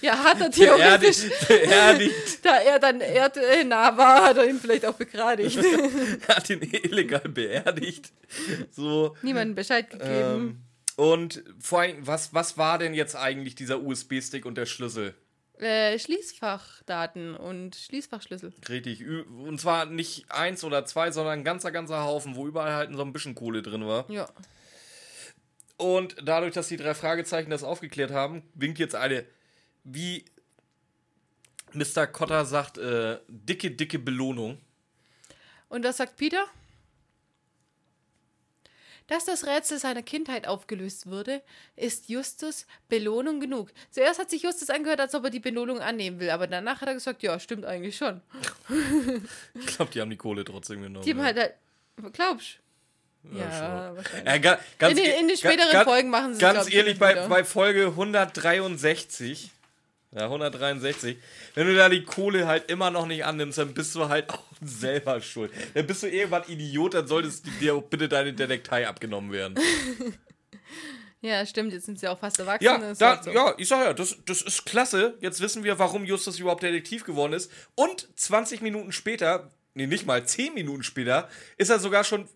ja, 0.01 0.23
hat 0.23 0.41
er 0.41 0.51
theoretisch. 0.51 1.29
Beerdigt. 1.47 1.47
beerdigt. 1.47 2.45
Da 2.45 2.57
er 2.57 2.79
dann 2.79 3.01
erdnah 3.01 3.97
war, 3.97 4.25
hat 4.25 4.37
er 4.37 4.47
ihn 4.47 4.59
vielleicht 4.59 4.85
auch 4.85 4.93
begradigt. 4.93 5.57
hat 6.27 6.49
ihn 6.49 6.61
illegal 6.61 7.27
beerdigt. 7.29 8.11
So. 8.71 9.15
Niemandem 9.21 9.55
Bescheid 9.55 9.89
gegeben. 9.89 10.09
Ähm, 10.09 10.61
und 10.95 11.43
vor 11.59 11.81
allem, 11.81 12.07
was, 12.07 12.33
was 12.33 12.57
war 12.57 12.77
denn 12.77 12.93
jetzt 12.93 13.15
eigentlich 13.15 13.55
dieser 13.55 13.81
USB-Stick 13.81 14.45
und 14.45 14.57
der 14.57 14.65
Schlüssel? 14.65 15.13
Äh, 15.59 15.97
Schließfachdaten 15.99 17.35
und 17.35 17.75
Schließfachschlüssel. 17.75 18.53
Richtig. 18.67 19.05
Und 19.05 19.59
zwar 19.59 19.85
nicht 19.85 20.25
eins 20.29 20.63
oder 20.63 20.85
zwei, 20.85 21.11
sondern 21.11 21.39
ein 21.39 21.45
ganzer, 21.45 21.71
ganzer 21.71 22.03
Haufen, 22.03 22.35
wo 22.35 22.45
überall 22.45 22.73
halt 22.73 22.93
so 22.93 23.01
ein 23.01 23.13
bisschen 23.13 23.35
Kohle 23.35 23.61
drin 23.61 23.85
war. 23.85 24.09
Ja. 24.09 24.27
Und 25.77 26.15
dadurch, 26.23 26.53
dass 26.53 26.67
die 26.67 26.77
drei 26.77 26.93
Fragezeichen 26.93 27.49
das 27.49 27.63
aufgeklärt 27.63 28.11
haben, 28.11 28.43
winkt 28.53 28.79
jetzt 28.79 28.95
eine, 28.95 29.25
wie 29.85 30.25
Mr. 31.73 32.05
Cotter 32.07 32.43
sagt, 32.45 32.77
äh, 32.77 33.19
dicke, 33.27 33.71
dicke 33.71 33.99
Belohnung. 33.99 34.57
Und 35.69 35.83
was 35.85 35.97
sagt 35.97 36.17
Peter? 36.17 36.45
Dass 39.07 39.25
das 39.25 39.45
Rätsel 39.45 39.77
seiner 39.77 40.01
Kindheit 40.01 40.47
aufgelöst 40.47 41.05
wurde, 41.05 41.43
ist 41.75 42.09
Justus 42.09 42.65
Belohnung 42.89 43.39
genug. 43.39 43.69
Zuerst 43.91 44.19
hat 44.19 44.31
sich 44.31 44.41
Justus 44.41 44.71
angehört, 44.71 44.99
als 44.99 45.13
ob 45.13 45.25
er 45.25 45.29
die 45.29 45.39
Belohnung 45.39 45.79
annehmen 45.79 46.19
will, 46.19 46.31
aber 46.31 46.47
danach 46.47 46.81
hat 46.81 46.87
er 46.87 46.95
gesagt, 46.95 47.21
ja, 47.21 47.39
stimmt 47.39 47.65
eigentlich 47.65 47.95
schon. 47.97 48.21
Ich 49.53 49.67
glaube, 49.67 49.91
die 49.91 50.01
haben 50.01 50.09
die 50.09 50.17
Kohle 50.17 50.43
trotzdem 50.43 50.81
genommen. 50.81 51.05
Die 51.05 51.11
haben 51.11 51.19
ja. 51.19 51.25
halt, 51.25 51.37
halt 51.37 52.13
glaubst 52.13 52.57
Ja, 53.31 53.51
schon. 53.51 53.95
wahrscheinlich. 53.97 54.25
Ja, 54.25 54.37
ga, 54.39 54.59
ganz, 54.79 54.97
In 54.97 55.03
den- 55.03 55.19
in 55.19 55.27
den 55.27 55.37
späteren 55.37 55.71
ga- 55.71 55.83
Folgen 55.83 56.09
machen 56.09 56.33
sie 56.33 56.39
Ganz 56.41 56.67
ich, 56.67 56.73
ehrlich, 56.73 56.97
bei, 56.97 57.27
bei 57.27 57.43
Folge 57.43 57.87
163, 57.87 59.51
ja, 60.15 60.23
163, 60.23 61.17
wenn 61.55 61.67
du 61.67 61.75
da 61.75 61.89
die 61.89 62.03
Kohle 62.03 62.47
halt 62.47 62.71
immer 62.71 62.89
noch 62.89 63.05
nicht 63.05 63.25
annimmst, 63.25 63.57
dann 63.57 63.73
bist 63.73 63.93
du 63.95 64.07
halt 64.07 64.29
auch 64.29 64.43
selber 64.61 65.19
schuld. 65.21 65.51
Dann 65.73 65.85
bist 65.85 66.03
du 66.03 66.07
irgendwann 66.07 66.43
Idiot, 66.47 66.93
dann 66.93 67.07
solltest 67.07 67.45
dir 67.59 67.75
auch 67.75 67.83
bitte 67.83 68.07
deine 68.07 68.33
Detektei 68.33 68.87
abgenommen 68.87 69.31
werden. 69.31 69.55
Ja, 71.21 71.43
stimmt, 71.43 71.73
jetzt 71.73 71.87
sind 71.87 71.99
sie 71.99 72.07
auch 72.07 72.19
fast 72.19 72.37
erwachsen. 72.37 72.65
Ja, 72.65 72.93
da, 72.93 73.15
halt 73.15 73.23
so. 73.23 73.31
ja, 73.31 73.55
ich 73.57 73.67
sag 73.67 73.83
ja, 73.83 73.93
das, 73.93 74.15
das 74.25 74.43
ist 74.43 74.63
klasse. 74.63 75.17
Jetzt 75.21 75.41
wissen 75.41 75.63
wir, 75.63 75.79
warum 75.79 76.05
Justus 76.05 76.37
überhaupt 76.37 76.61
Detektiv 76.61 77.03
geworden 77.03 77.33
ist. 77.33 77.51
Und 77.73 78.07
20 78.15 78.61
Minuten 78.61 78.91
später, 78.91 79.49
nee, 79.73 79.87
nicht 79.87 80.05
mal 80.05 80.23
10 80.23 80.53
Minuten 80.53 80.83
später, 80.83 81.27
ist 81.57 81.71
er 81.71 81.79
sogar 81.79 82.03
schon, 82.03 82.27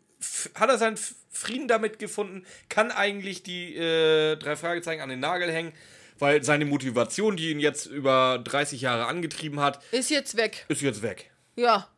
hat 0.55 0.69
er 0.69 0.79
seinen 0.79 0.97
Frieden 1.29 1.67
damit 1.67 1.99
gefunden, 1.99 2.47
kann 2.67 2.89
eigentlich 2.89 3.43
die 3.43 3.75
äh, 3.75 4.37
drei 4.37 4.55
Fragezeichen 4.55 5.01
an 5.01 5.09
den 5.09 5.19
Nagel 5.19 5.51
hängen, 5.51 5.71
weil 6.19 6.43
seine 6.43 6.65
Motivation, 6.65 7.35
die 7.37 7.49
ihn 7.51 7.59
jetzt 7.59 7.85
über 7.85 8.39
30 8.43 8.81
Jahre 8.81 9.05
angetrieben 9.07 9.59
hat, 9.59 9.83
Ist 9.91 10.09
jetzt 10.09 10.35
weg. 10.37 10.65
ist 10.67 10.81
jetzt 10.81 11.01
weg. 11.01 11.31
Ja, 11.55 11.89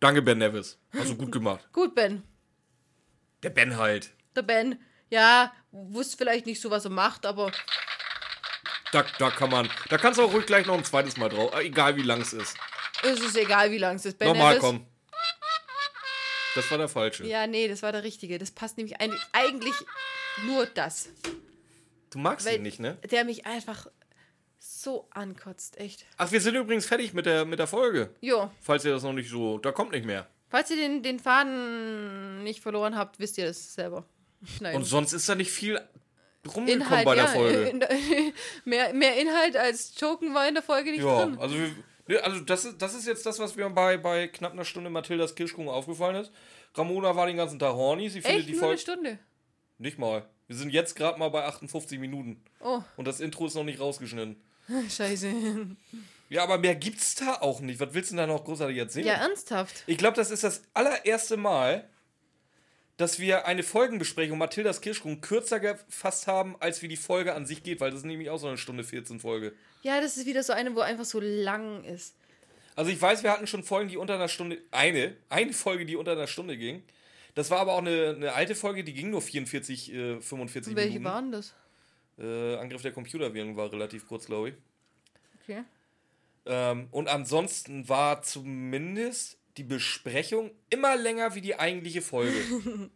Danke, 0.00 0.22
Ben 0.22 0.38
Nevis. 0.38 0.78
Hast 0.96 1.10
du 1.10 1.16
gut 1.16 1.32
gemacht. 1.32 1.66
gut, 1.72 1.94
Ben. 1.94 2.22
Der 3.42 3.50
Ben 3.50 3.76
halt. 3.76 4.10
Der 4.36 4.42
Ben, 4.42 4.78
ja, 5.10 5.52
wusste 5.72 6.16
vielleicht 6.16 6.46
nicht 6.46 6.60
so, 6.60 6.70
was 6.70 6.84
er 6.84 6.90
macht, 6.92 7.26
aber 7.26 7.50
Da, 8.92 9.04
da 9.18 9.30
kann 9.30 9.50
man, 9.50 9.68
da 9.88 9.98
kannst 9.98 10.18
du 10.20 10.24
auch 10.24 10.32
ruhig 10.32 10.46
gleich 10.46 10.66
noch 10.66 10.76
ein 10.78 10.84
zweites 10.84 11.16
Mal 11.16 11.28
drauf, 11.28 11.52
äh, 11.54 11.64
egal 11.66 11.96
wie 11.96 12.02
lang 12.02 12.20
es 12.20 12.32
ist. 12.32 12.56
es 13.02 13.20
ist 13.20 13.36
egal, 13.36 13.70
wie 13.72 13.78
lang 13.78 13.96
es 13.96 14.06
ist. 14.06 14.18
Ben 14.18 14.28
Nochmal, 14.28 14.54
Nevis- 14.54 14.60
komm. 14.60 14.86
Das 16.54 16.70
war 16.70 16.78
der 16.78 16.88
falsche. 16.88 17.24
Ja, 17.26 17.46
nee, 17.46 17.68
das 17.68 17.82
war 17.82 17.92
der 17.92 18.02
richtige. 18.02 18.38
Das 18.38 18.50
passt 18.50 18.76
nämlich 18.78 18.96
eigentlich 19.32 19.74
nur 20.46 20.66
das. 20.66 21.08
Du 22.10 22.18
magst 22.18 22.46
Weil 22.46 22.56
ihn 22.56 22.62
nicht, 22.62 22.80
ne? 22.80 22.96
der 23.10 23.24
mich 23.24 23.46
einfach 23.46 23.86
so 24.58 25.06
ankotzt, 25.10 25.78
echt. 25.78 26.04
Ach, 26.16 26.32
wir 26.32 26.40
sind 26.40 26.54
übrigens 26.54 26.86
fertig 26.86 27.12
mit 27.14 27.26
der, 27.26 27.44
mit 27.44 27.58
der 27.58 27.66
Folge. 27.66 28.10
Jo, 28.20 28.50
Falls 28.60 28.84
ihr 28.84 28.92
das 28.92 29.02
noch 29.02 29.12
nicht 29.12 29.30
so. 29.30 29.58
Da 29.58 29.72
kommt 29.72 29.92
nicht 29.92 30.04
mehr. 30.06 30.26
falls 30.48 30.70
ihr 30.70 30.76
den, 30.76 31.02
den 31.02 31.18
Faden 31.20 32.42
nicht 32.42 32.60
verloren 32.60 32.96
habt, 32.96 33.18
wisst 33.18 33.38
ihr 33.38 33.46
das 33.46 33.74
selber. 33.74 34.04
Nein. 34.60 34.76
Und 34.76 34.84
sonst 34.84 35.12
ist 35.12 35.28
da 35.28 35.34
nicht 35.34 35.50
viel 35.50 35.80
rumgekommen 36.46 36.68
Inhalt, 36.82 37.04
bei 37.04 37.14
der 37.14 37.24
ja, 37.24 37.30
Folge. 37.30 37.62
in 37.64 37.84
mehr, 38.64 38.92
mehr 38.94 39.20
Inhalt 39.20 39.56
als 39.56 39.92
Joken 40.00 40.34
war 40.34 40.48
in 40.48 40.54
der 40.54 40.62
Folge 40.62 40.90
nicht 40.90 41.02
ja, 41.02 41.24
drin. 41.24 41.38
also, 41.38 41.54
wir, 41.56 41.70
ne, 42.06 42.22
also 42.24 42.40
das, 42.40 42.64
ist, 42.64 42.80
das 42.80 42.94
ist 42.94 43.06
jetzt 43.06 43.26
das, 43.26 43.38
was 43.38 43.54
mir 43.56 43.68
bei, 43.70 43.96
bei 43.96 44.28
knapp 44.28 44.52
einer 44.52 44.64
Stunde 44.64 44.90
Mathildas 44.90 45.34
Kirschkuchen 45.34 45.68
aufgefallen 45.68 46.16
ist. 46.16 46.32
Ramona 46.74 47.14
war 47.16 47.26
den 47.26 47.36
ganzen 47.36 47.58
Tag 47.58 47.74
horny. 47.74 48.08
Sie 48.08 48.22
findet 48.22 48.40
Echt? 48.40 48.48
die 48.48 48.52
Nur 48.52 48.62
eine 48.62 48.68
Folge. 48.68 48.80
Stunde? 48.80 49.18
Nicht 49.78 49.98
mal. 49.98 50.28
Wir 50.48 50.56
sind 50.56 50.70
jetzt 50.70 50.96
gerade 50.96 51.18
mal 51.18 51.28
bei 51.28 51.44
58 51.44 51.98
Minuten. 51.98 52.42
Oh, 52.60 52.80
Und 52.96 53.06
das 53.06 53.20
Intro 53.20 53.46
ist 53.46 53.54
noch 53.54 53.64
nicht 53.64 53.80
rausgeschnitten. 53.80 54.36
scheiße. 54.90 55.32
Ja, 56.30 56.42
aber 56.42 56.58
mehr 56.58 56.74
gibt's 56.74 57.14
da 57.14 57.34
auch 57.34 57.60
nicht. 57.60 57.80
Was 57.80 57.94
willst 57.94 58.10
du 58.10 58.16
denn 58.16 58.28
da 58.28 58.34
noch 58.34 58.44
großartig 58.44 58.76
erzählen? 58.76 59.06
Ja, 59.06 59.14
ernsthaft. 59.14 59.84
Ich 59.86 59.98
glaube, 59.98 60.16
das 60.16 60.30
ist 60.30 60.44
das 60.44 60.62
allererste 60.74 61.36
Mal, 61.36 61.88
dass 62.96 63.18
wir 63.18 63.46
eine 63.46 63.62
Folgenbesprechung 63.62 64.38
Mathildas 64.38 64.80
Kirschkuchen 64.80 65.20
kürzer 65.20 65.60
gefasst 65.60 66.26
haben, 66.26 66.56
als 66.60 66.82
wie 66.82 66.88
die 66.88 66.96
Folge 66.96 67.34
an 67.34 67.46
sich 67.46 67.62
geht, 67.62 67.80
weil 67.80 67.90
das 67.90 68.00
ist 68.00 68.06
nämlich 68.06 68.28
auch 68.28 68.38
so 68.38 68.48
eine 68.48 68.58
Stunde 68.58 68.84
14 68.84 69.20
Folge. 69.20 69.52
Ja, 69.82 70.00
das 70.00 70.16
ist 70.16 70.26
wieder 70.26 70.42
so 70.42 70.52
eine, 70.52 70.74
wo 70.74 70.80
einfach 70.80 71.04
so 71.04 71.20
lang 71.20 71.84
ist. 71.84 72.14
Also 72.74 72.90
ich 72.90 73.00
weiß, 73.00 73.22
wir 73.22 73.30
hatten 73.30 73.46
schon 73.46 73.62
Folgen, 73.64 73.88
die 73.88 73.96
unter 73.96 74.14
einer 74.14 74.28
Stunde, 74.28 74.58
eine, 74.70 75.16
eine 75.28 75.52
Folge, 75.52 75.86
die 75.86 75.96
unter 75.96 76.12
einer 76.12 76.26
Stunde 76.26 76.56
ging. 76.56 76.82
Das 77.34 77.50
war 77.50 77.60
aber 77.60 77.74
auch 77.74 77.78
eine, 77.78 78.14
eine 78.16 78.32
alte 78.32 78.54
Folge, 78.54 78.84
die 78.84 78.94
ging 78.94 79.10
nur 79.10 79.22
44, 79.22 79.92
äh, 79.92 80.20
45 80.20 80.74
Welche 80.74 80.88
Minuten. 80.98 81.04
waren 81.04 81.32
das? 81.32 81.54
Äh, 82.18 82.56
Angriff 82.56 82.82
der 82.82 82.92
Computerviren 82.92 83.56
war 83.56 83.72
relativ 83.72 84.06
kurz, 84.08 84.26
glaube 84.26 84.50
ich. 84.50 84.54
Okay. 85.42 85.62
Ähm, 86.46 86.88
und 86.90 87.08
ansonsten 87.08 87.88
war 87.88 88.22
zumindest 88.22 89.38
die 89.56 89.62
Besprechung 89.64 90.50
immer 90.70 90.96
länger 90.96 91.34
wie 91.34 91.40
die 91.40 91.58
eigentliche 91.58 92.02
Folge. 92.02 92.34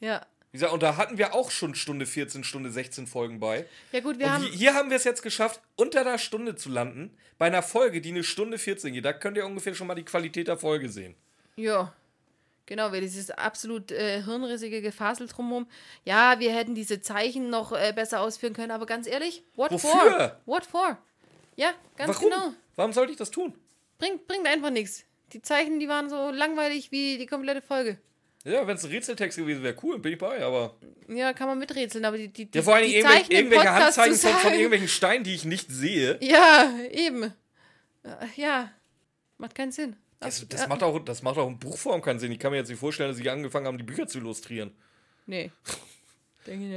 Ja. 0.00 0.26
Wie 0.50 0.58
gesagt, 0.58 0.72
und 0.74 0.82
da 0.82 0.96
hatten 0.96 1.16
wir 1.18 1.34
auch 1.34 1.50
schon 1.50 1.74
Stunde 1.74 2.04
14, 2.04 2.44
Stunde 2.44 2.70
16 2.70 3.06
Folgen 3.06 3.40
bei. 3.40 3.64
Ja, 3.90 4.00
gut, 4.00 4.18
wir 4.18 4.26
und 4.26 4.32
haben. 4.32 4.42
hier, 4.44 4.52
hier 4.52 4.74
haben 4.74 4.90
wir 4.90 4.96
es 4.98 5.04
jetzt 5.04 5.22
geschafft, 5.22 5.60
unter 5.76 6.02
einer 6.02 6.18
Stunde 6.18 6.56
zu 6.56 6.68
landen, 6.68 7.16
bei 7.38 7.46
einer 7.46 7.62
Folge, 7.62 8.00
die 8.00 8.10
eine 8.10 8.22
Stunde 8.22 8.58
14 8.58 8.92
geht. 8.92 9.04
Da 9.04 9.12
könnt 9.14 9.36
ihr 9.36 9.46
ungefähr 9.46 9.74
schon 9.74 9.86
mal 9.86 9.94
die 9.94 10.04
Qualität 10.04 10.48
der 10.48 10.58
Folge 10.58 10.90
sehen. 10.90 11.14
Ja. 11.56 11.92
Genau, 12.66 12.90
weil 12.92 13.02
dieses 13.02 13.30
absolut 13.30 13.92
äh, 13.92 14.22
hirnrissige 14.22 14.80
Gefasel 14.80 15.26
drumherum. 15.26 15.66
Ja, 16.04 16.40
wir 16.40 16.52
hätten 16.54 16.74
diese 16.74 17.00
Zeichen 17.02 17.50
noch 17.50 17.72
äh, 17.72 17.92
besser 17.94 18.20
ausführen 18.20 18.54
können, 18.54 18.70
aber 18.70 18.86
ganz 18.86 19.06
ehrlich, 19.06 19.42
what 19.54 19.70
Wofür? 19.70 19.90
for? 19.90 20.40
What 20.46 20.64
for? 20.66 20.98
Ja, 21.56 21.72
ganz 21.96 22.14
Warum? 22.16 22.30
genau. 22.30 22.52
Warum 22.76 22.92
sollte 22.92 23.12
ich 23.12 23.18
das 23.18 23.30
tun? 23.30 23.54
Bringt, 23.98 24.26
bringt 24.26 24.46
einfach 24.46 24.70
nichts. 24.70 25.04
Die 25.32 25.42
Zeichen, 25.42 25.78
die 25.78 25.88
waren 25.88 26.08
so 26.08 26.30
langweilig 26.30 26.90
wie 26.90 27.18
die 27.18 27.26
komplette 27.26 27.60
Folge. 27.60 27.98
Ja, 28.44 28.66
wenn 28.66 28.76
es 28.76 28.84
ein 28.84 28.90
Rätseltext 28.90 29.38
gewesen 29.38 29.62
wäre, 29.62 29.74
cool, 29.82 29.98
bin 29.98 30.12
ich 30.12 30.18
bei, 30.18 30.42
aber. 30.44 30.74
Ja, 31.08 31.32
kann 31.32 31.48
man 31.48 31.58
miträtseln, 31.58 32.04
aber 32.04 32.18
die, 32.18 32.28
die, 32.28 32.46
die, 32.50 32.58
Ja, 32.58 32.62
vor 32.64 32.74
allem 32.74 32.86
die 32.86 32.96
irgendwelche, 32.96 33.32
irgendwelche 33.32 33.72
Handzeichen 33.72 34.16
von, 34.16 34.32
von 34.32 34.52
irgendwelchen 34.52 34.88
Steinen, 34.88 35.24
die 35.24 35.34
ich 35.34 35.44
nicht 35.44 35.70
sehe. 35.70 36.18
Ja, 36.20 36.70
eben. 36.90 37.24
Äh, 37.24 37.30
Ja, 38.36 38.70
macht 39.38 39.54
keinen 39.54 39.72
Sinn. 39.72 39.96
Das, 40.24 40.46
das, 40.48 40.60
Ja. 40.62 40.66
macht 40.68 40.82
auch, 40.82 40.98
das 41.00 41.22
macht 41.22 41.38
auch 41.38 41.48
in 41.48 41.58
Buchform 41.58 42.00
keinen 42.02 42.18
Sinn. 42.18 42.32
Ich 42.32 42.38
kann 42.38 42.50
mir 42.50 42.58
jetzt 42.58 42.68
nicht 42.68 42.78
vorstellen, 42.80 43.10
dass 43.10 43.18
sie 43.18 43.28
angefangen 43.30 43.66
haben, 43.66 43.78
die 43.78 43.84
Bücher 43.84 44.06
zu 44.06 44.18
illustrieren. 44.18 44.72
Nee. 45.26 45.50
Denke 46.46 46.64
ich 46.66 46.70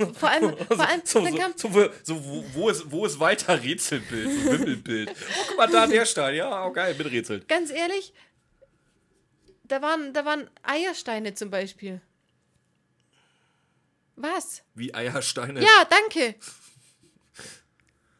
nicht. 0.00 0.18
Vor 0.18 0.28
allem, 0.28 0.56
vor 0.66 0.80
allem 0.88 1.00
So, 1.04 1.20
dann 1.22 1.32
so, 1.32 1.38
kam, 1.38 1.52
so, 1.56 1.72
wo- 1.74 1.88
so, 2.02 2.24
wo, 2.24 2.44
wo, 2.54 2.68
ist, 2.70 2.90
wo 2.90 3.06
ist 3.06 3.20
weiter 3.20 3.62
Rätselbild, 3.62 4.30
so 4.44 4.52
Wimmelbild? 4.52 5.10
Oh, 5.38 5.44
guck 5.48 5.56
mal, 5.58 5.66
da 5.68 5.86
der 5.86 6.04
Stein. 6.06 6.34
Ja, 6.34 6.66
oh, 6.66 6.72
geil, 6.72 6.94
miträtselt. 6.98 7.46
ganz 7.46 7.70
ehrlich, 7.70 8.12
da 9.62 9.80
waren, 9.80 10.12
da 10.12 10.24
waren 10.24 10.50
Eiersteine 10.64 11.34
zum 11.34 11.50
Beispiel. 11.50 12.00
Was? 14.16 14.62
Wie 14.74 14.92
Eiersteine. 14.94 15.60
Ja, 15.62 15.84
danke. 15.88 16.34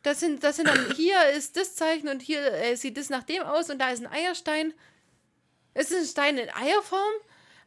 Das 0.06 0.20
sind, 0.20 0.44
das 0.44 0.54
sind 0.54 0.68
dann, 0.68 0.92
hier 0.94 1.30
ist 1.30 1.56
das 1.56 1.74
Zeichen 1.74 2.06
und 2.06 2.22
hier 2.22 2.52
äh, 2.52 2.76
sieht 2.76 2.96
das 2.96 3.10
nach 3.10 3.24
dem 3.24 3.42
aus 3.42 3.70
und 3.70 3.80
da 3.80 3.90
ist 3.90 4.06
ein 4.06 4.06
Eierstein. 4.06 4.72
Ist 5.74 5.90
es 5.90 5.98
ein 5.98 6.06
Stein 6.06 6.38
in 6.38 6.48
Eierform? 6.48 7.12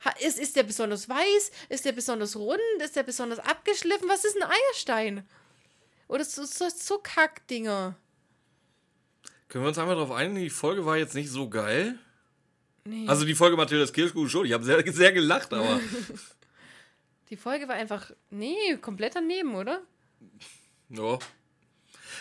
Ha, 0.06 0.12
ist, 0.22 0.40
ist 0.40 0.56
der 0.56 0.64
besonders 0.64 1.10
weiß? 1.10 1.52
Ist 1.68 1.84
der 1.84 1.92
besonders 1.92 2.38
rund? 2.38 2.62
Ist 2.82 2.96
der 2.96 3.04
besonders 3.04 3.40
abgeschliffen? 3.40 4.08
Was 4.08 4.24
ist 4.24 4.42
ein 4.42 4.50
Eierstein? 4.50 5.28
Oder 6.08 6.24
so, 6.24 6.46
so, 6.46 6.70
so 6.70 7.00
Kackdinger. 7.00 7.98
Können 9.50 9.66
wir 9.66 9.68
uns 9.68 9.78
einmal 9.78 9.96
darauf 9.96 10.12
einigen, 10.12 10.40
die 10.40 10.50
Folge 10.50 10.86
war 10.86 10.96
jetzt 10.96 11.16
nicht 11.16 11.30
so 11.30 11.50
geil? 11.50 12.00
Nee. 12.86 13.06
Also 13.10 13.26
die 13.26 13.36
Folge 13.36 13.58
Mathildas 13.58 13.92
Kirschkuh 13.92 14.30
schon. 14.30 14.46
Ich 14.46 14.54
habe 14.54 14.64
sehr, 14.64 14.82
sehr 14.94 15.12
gelacht, 15.12 15.52
aber 15.54 15.82
Die 17.32 17.36
Folge 17.36 17.68
war 17.68 17.76
einfach, 17.76 18.12
nee, 18.30 18.78
komplett 18.78 19.16
daneben, 19.16 19.56
oder? 19.56 19.82
ja. 20.88 21.20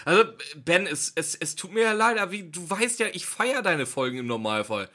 Also 0.09 0.25
Ben, 0.57 0.87
es, 0.87 1.13
es, 1.17 1.35
es 1.35 1.55
tut 1.55 1.75
mir 1.75 1.83
ja 1.83 1.93
leid, 1.93 2.17
aber 2.17 2.33
wie, 2.33 2.45
du 2.45 2.69
weißt 2.71 2.99
ja, 2.99 3.09
ich 3.13 3.27
feiere 3.27 3.61
deine 3.61 3.85
Folgen 3.85 4.17
im 4.17 4.27
Normalfall. 4.27 4.89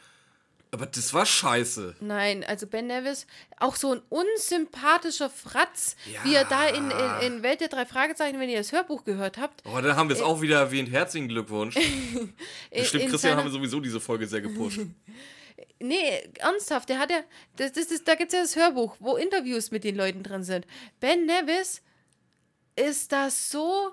Aber 0.71 0.87
das 0.87 1.13
war 1.13 1.23
scheiße. 1.23 1.97
Nein, 1.99 2.43
also 2.43 2.65
Ben 2.65 2.87
Nevis, 2.87 3.27
auch 3.59 3.75
so 3.75 3.93
ein 3.93 4.01
unsympathischer 4.09 5.29
Fratz, 5.29 5.95
Ja. 6.11 6.19
wie 6.23 6.33
er 6.33 6.45
da 6.45 6.67
in, 6.67 6.89
in, 6.89 7.33
in 7.35 7.43
Welt 7.43 7.61
der 7.61 7.67
drei 7.67 7.85
Fragezeichen, 7.85 8.39
wenn 8.39 8.49
ihr 8.49 8.57
das 8.57 8.71
Hörbuch 8.71 9.03
gehört 9.03 9.37
habt. 9.37 9.61
Oh, 9.65 9.79
dann 9.79 9.95
haben 9.95 10.09
wir 10.09 10.15
es 10.15 10.21
auch 10.23 10.41
wieder 10.41 10.57
erwähnt. 10.57 10.89
Herzlichen 10.91 11.27
Glückwunsch. 11.27 11.75
Bestimmt, 12.71 13.09
Christian 13.09 13.37
haben 13.37 13.45
wir 13.45 13.51
sowieso 13.51 13.79
diese 13.79 14.01
Folge 14.01 14.25
sehr 14.25 14.41
gepusht. 14.41 14.79
Nee, 15.79 16.29
ernsthaft, 16.39 16.87
der 16.87 16.97
hat 16.97 17.11
ja, 17.11 17.19
das, 17.57 17.73
das, 17.73 17.87
das, 17.89 18.03
da 18.05 18.15
gibt 18.15 18.31
es 18.31 18.37
ja 18.37 18.41
das 18.41 18.55
Hörbuch, 18.55 18.95
wo 18.99 19.17
Interviews 19.17 19.69
mit 19.69 19.83
den 19.83 19.97
Leuten 19.97 20.23
drin 20.23 20.43
sind. 20.43 20.65
Ben 21.01 21.25
Nevis 21.25 21.81
ist 22.77 23.11
da 23.11 23.29
so 23.29 23.91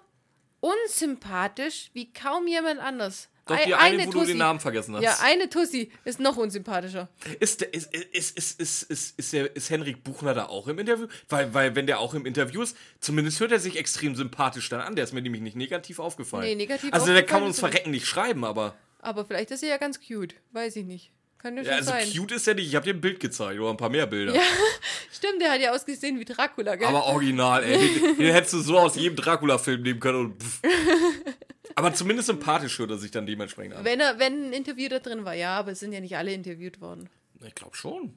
unsympathisch 0.60 1.90
wie 1.92 2.12
kaum 2.12 2.46
jemand 2.46 2.80
anders. 2.80 3.28
Doch 3.46 3.64
die 3.64 3.74
eine, 3.74 4.06
wo 4.06 4.10
du 4.10 4.18
Tussi. 4.18 4.26
den 4.28 4.38
Namen 4.38 4.60
vergessen 4.60 4.94
hast. 4.94 5.02
Ja, 5.02 5.16
eine 5.22 5.50
Tussi 5.50 5.90
ist 6.04 6.20
noch 6.20 6.36
unsympathischer. 6.36 7.08
Ist, 7.40 7.62
ist, 7.62 7.92
ist, 7.92 8.38
ist, 8.38 8.60
ist, 8.60 8.82
ist, 8.90 9.18
ist, 9.18 9.32
der, 9.32 9.56
ist 9.56 9.70
Henrik 9.70 10.04
Buchner 10.04 10.34
da 10.34 10.46
auch 10.46 10.68
im 10.68 10.78
Interview? 10.78 11.08
Weil, 11.28 11.52
weil, 11.52 11.74
wenn 11.74 11.86
der 11.86 11.98
auch 11.98 12.14
im 12.14 12.26
Interview 12.26 12.62
ist, 12.62 12.76
zumindest 13.00 13.40
hört 13.40 13.50
er 13.50 13.58
sich 13.58 13.76
extrem 13.76 14.14
sympathisch 14.14 14.68
dann 14.68 14.80
an. 14.80 14.94
Der 14.94 15.04
ist 15.04 15.12
mir 15.12 15.22
nämlich 15.22 15.42
nicht 15.42 15.56
negativ 15.56 15.98
aufgefallen. 15.98 16.44
Nee, 16.44 16.54
negativ 16.54 16.92
Also 16.92 17.12
der 17.12 17.24
kann 17.24 17.42
uns 17.42 17.58
er 17.58 17.68
verrecken 17.68 17.90
nicht 17.90 18.06
schreiben, 18.06 18.44
aber. 18.44 18.76
Aber 19.00 19.24
vielleicht 19.24 19.50
ist 19.50 19.62
er 19.62 19.70
ja 19.70 19.78
ganz 19.78 19.98
cute. 20.00 20.34
Weiß 20.52 20.76
ich 20.76 20.84
nicht. 20.84 21.10
Kann 21.42 21.56
ja 21.56 21.62
schon 21.64 21.70
Ja, 21.72 21.76
also 21.78 21.90
sein. 21.90 22.08
cute 22.12 22.32
ist 22.32 22.46
er 22.48 22.54
nicht. 22.54 22.66
Ich 22.68 22.74
habe 22.74 22.84
dir 22.84 22.92
ein 22.94 23.00
Bild 23.00 23.18
gezeigt 23.20 23.58
oder 23.58 23.70
ein 23.70 23.76
paar 23.76 23.88
mehr 23.88 24.06
Bilder. 24.06 24.34
Stimmt, 25.12 25.40
der 25.40 25.52
hat 25.52 25.60
ja 25.60 25.72
ausgesehen 25.74 26.18
wie 26.20 26.24
Dracula, 26.24 26.76
gell? 26.76 26.86
Aber 26.88 27.04
original, 27.06 27.64
ey. 27.64 27.78
Den, 27.98 28.16
den 28.18 28.32
hättest 28.32 28.54
du 28.54 28.58
so 28.60 28.78
aus 28.78 28.96
jedem 28.96 29.16
Dracula-Film 29.16 29.82
nehmen 29.82 30.00
können 30.00 30.18
und 30.18 30.42
pff. 30.42 30.60
Aber 31.76 31.94
zumindest 31.94 32.26
sympathisch 32.26 32.78
hört 32.78 32.90
er 32.90 32.98
sich 32.98 33.10
dann 33.10 33.24
dementsprechend 33.26 33.74
an. 33.76 33.84
wenn, 33.84 34.00
er, 34.00 34.18
wenn 34.18 34.48
ein 34.48 34.52
Interview 34.52 34.88
da 34.88 34.98
drin 34.98 35.24
war, 35.24 35.34
ja, 35.34 35.56
aber 35.58 35.70
es 35.72 35.80
sind 35.80 35.92
ja 35.92 36.00
nicht 36.00 36.16
alle 36.16 36.32
interviewt 36.34 36.80
worden. 36.80 37.08
Ich 37.46 37.54
glaube 37.54 37.74
schon. 37.76 38.12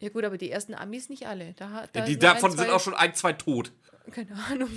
Ja 0.00 0.08
gut, 0.10 0.24
aber 0.24 0.36
die 0.36 0.50
ersten 0.50 0.74
Amis 0.74 1.08
nicht 1.08 1.26
alle. 1.26 1.54
Da, 1.56 1.86
da 1.92 2.00
Die 2.02 2.12
nur 2.16 2.16
ein, 2.16 2.20
davon 2.20 2.50
zwei- 2.50 2.64
sind 2.64 2.70
auch 2.72 2.80
schon 2.80 2.94
ein, 2.94 3.14
zwei 3.14 3.32
tot. 3.32 3.72
Keine 4.10 4.32
Ahnung. 4.50 4.70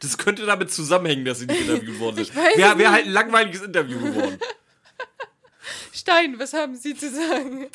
Das 0.00 0.18
könnte 0.18 0.44
damit 0.44 0.72
zusammenhängen, 0.72 1.24
dass 1.24 1.38
sie 1.38 1.46
nicht 1.46 1.60
interviewt 1.60 1.98
worden 2.00 2.24
sind. 2.24 2.34
Wäre 2.34 2.78
wär 2.78 2.90
halt 2.90 3.06
ein 3.06 3.12
langweiliges 3.12 3.62
Interview 3.62 3.98
geworden. 4.00 4.38
Stein, 5.96 6.38
was 6.38 6.52
haben 6.52 6.76
Sie 6.76 6.94
zu 6.94 7.10
sagen? 7.10 7.68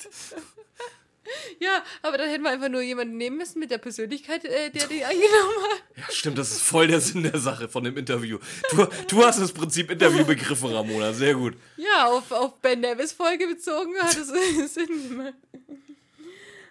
ja, 1.59 1.83
aber 2.01 2.17
dann 2.17 2.29
hätten 2.29 2.43
wir 2.43 2.51
einfach 2.51 2.69
nur 2.69 2.81
jemanden 2.81 3.17
nehmen 3.17 3.37
müssen 3.37 3.59
mit 3.59 3.71
der 3.71 3.77
Persönlichkeit, 3.77 4.43
äh, 4.45 4.69
der 4.69 4.87
die 4.87 5.03
eingenommen 5.03 5.55
hat. 5.71 5.83
Ja, 5.97 6.03
stimmt, 6.11 6.37
das 6.37 6.51
ist 6.51 6.61
voll 6.61 6.87
der 6.87 6.99
Sinn 7.01 7.23
der 7.23 7.39
Sache 7.39 7.67
von 7.69 7.83
dem 7.83 7.97
Interview. 7.97 8.37
Du, 8.71 8.87
du 9.07 9.25
hast 9.25 9.39
das 9.39 9.51
Prinzip 9.51 9.89
Interview 9.91 10.25
begriffen, 10.25 10.71
Ramona. 10.73 11.13
Sehr 11.13 11.33
gut. 11.35 11.55
Ja, 11.77 12.07
auf, 12.07 12.31
auf 12.31 12.55
Ben 12.59 12.79
Nevis 12.79 13.11
Folge 13.13 13.47
bezogen 13.47 13.93
hat 14.01 14.15
es 14.17 14.27
Sinn 14.73 15.09
gemacht. 15.09 15.33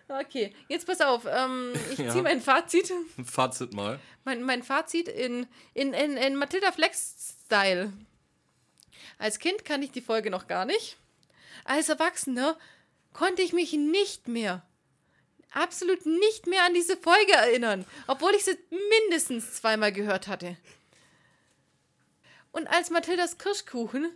Okay, 0.09 0.53
jetzt 0.69 0.87
pass 0.87 1.01
auf. 1.01 1.23
Ähm, 1.29 1.73
ich 1.93 1.99
Ja. 2.01 2.11
ziehe 2.11 2.23
mein 2.23 2.41
Fazit. 2.41 2.93
Fazit 3.25 3.73
mal. 3.73 4.01
Mein, 4.25 4.43
mein 4.43 4.63
Fazit 4.65 5.07
in, 5.09 5.47
in, 5.73 5.95
in, 5.95 6.17
in 6.17 6.35
Matilda 6.37 6.73
Flex-Style. 6.73 7.93
Als 9.19 9.39
Kind 9.39 9.65
kannte 9.65 9.85
ich 9.87 9.93
die 9.93 10.01
Folge 10.01 10.31
noch 10.31 10.49
gar 10.49 10.65
nicht. 10.65 10.97
Als 11.65 11.89
Erwachsener 11.89 12.59
konnte 13.13 13.43
ich 13.43 13.53
mich 13.53 13.73
nicht 13.73 14.29
mehr, 14.29 14.67
absolut 15.53 16.07
nicht 16.07 16.47
mehr 16.47 16.65
an 16.65 16.75
diese 16.75 16.97
Folge 16.97 17.33
erinnern, 17.33 17.85
obwohl 18.07 18.33
ich 18.35 18.45
sie 18.45 18.59
mindestens 18.71 19.55
zweimal 19.55 19.93
gehört 19.93 20.29
hatte. 20.29 20.57
Und 22.53 22.67
als 22.69 22.91
Mathildas 22.91 23.39
Kirschkuchen 23.39 24.11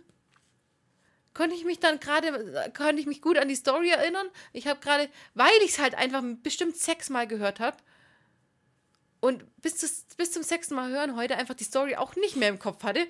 konnte 1.33 1.55
ich 1.55 1.65
mich 1.65 1.79
dann 1.79 1.99
gerade, 1.99 2.71
konnte 2.75 2.99
ich 2.99 3.05
mich 3.05 3.21
gut 3.21 3.37
an 3.37 3.47
die 3.47 3.55
Story 3.55 3.89
erinnern. 3.89 4.27
Ich 4.53 4.67
habe 4.67 4.79
gerade, 4.79 5.09
weil 5.33 5.57
ich 5.63 5.71
es 5.71 5.79
halt 5.79 5.95
einfach 5.95 6.23
bestimmt 6.41 6.77
sechsmal 6.77 7.27
gehört 7.27 7.59
habe, 7.59 7.77
und 9.25 9.43
bis, 9.61 9.77
zu, 9.77 9.87
bis 10.17 10.31
zum 10.31 10.43
sechsten 10.43 10.75
Mal 10.75 10.91
hören 10.91 11.15
heute 11.15 11.35
einfach 11.35 11.55
die 11.55 11.63
Story 11.63 11.95
auch 11.95 12.15
nicht 12.15 12.35
mehr 12.35 12.49
im 12.49 12.59
Kopf 12.59 12.83
hatte, 12.83 13.07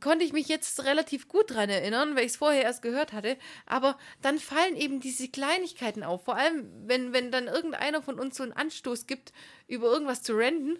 konnte 0.00 0.24
ich 0.24 0.32
mich 0.32 0.48
jetzt 0.48 0.84
relativ 0.84 1.28
gut 1.28 1.50
dran 1.50 1.68
erinnern, 1.68 2.16
weil 2.16 2.24
ich 2.24 2.32
es 2.32 2.36
vorher 2.36 2.62
erst 2.62 2.82
gehört 2.82 3.12
hatte. 3.12 3.36
Aber 3.66 3.98
dann 4.22 4.38
fallen 4.38 4.76
eben 4.76 5.00
diese 5.00 5.28
Kleinigkeiten 5.28 6.02
auf. 6.02 6.24
Vor 6.24 6.36
allem, 6.36 6.68
wenn, 6.86 7.12
wenn 7.12 7.30
dann 7.30 7.46
irgendeiner 7.46 8.02
von 8.02 8.18
uns 8.18 8.36
so 8.36 8.42
einen 8.42 8.52
Anstoß 8.52 9.06
gibt, 9.06 9.32
über 9.68 9.90
irgendwas 9.90 10.22
zu 10.22 10.34
renden, 10.34 10.78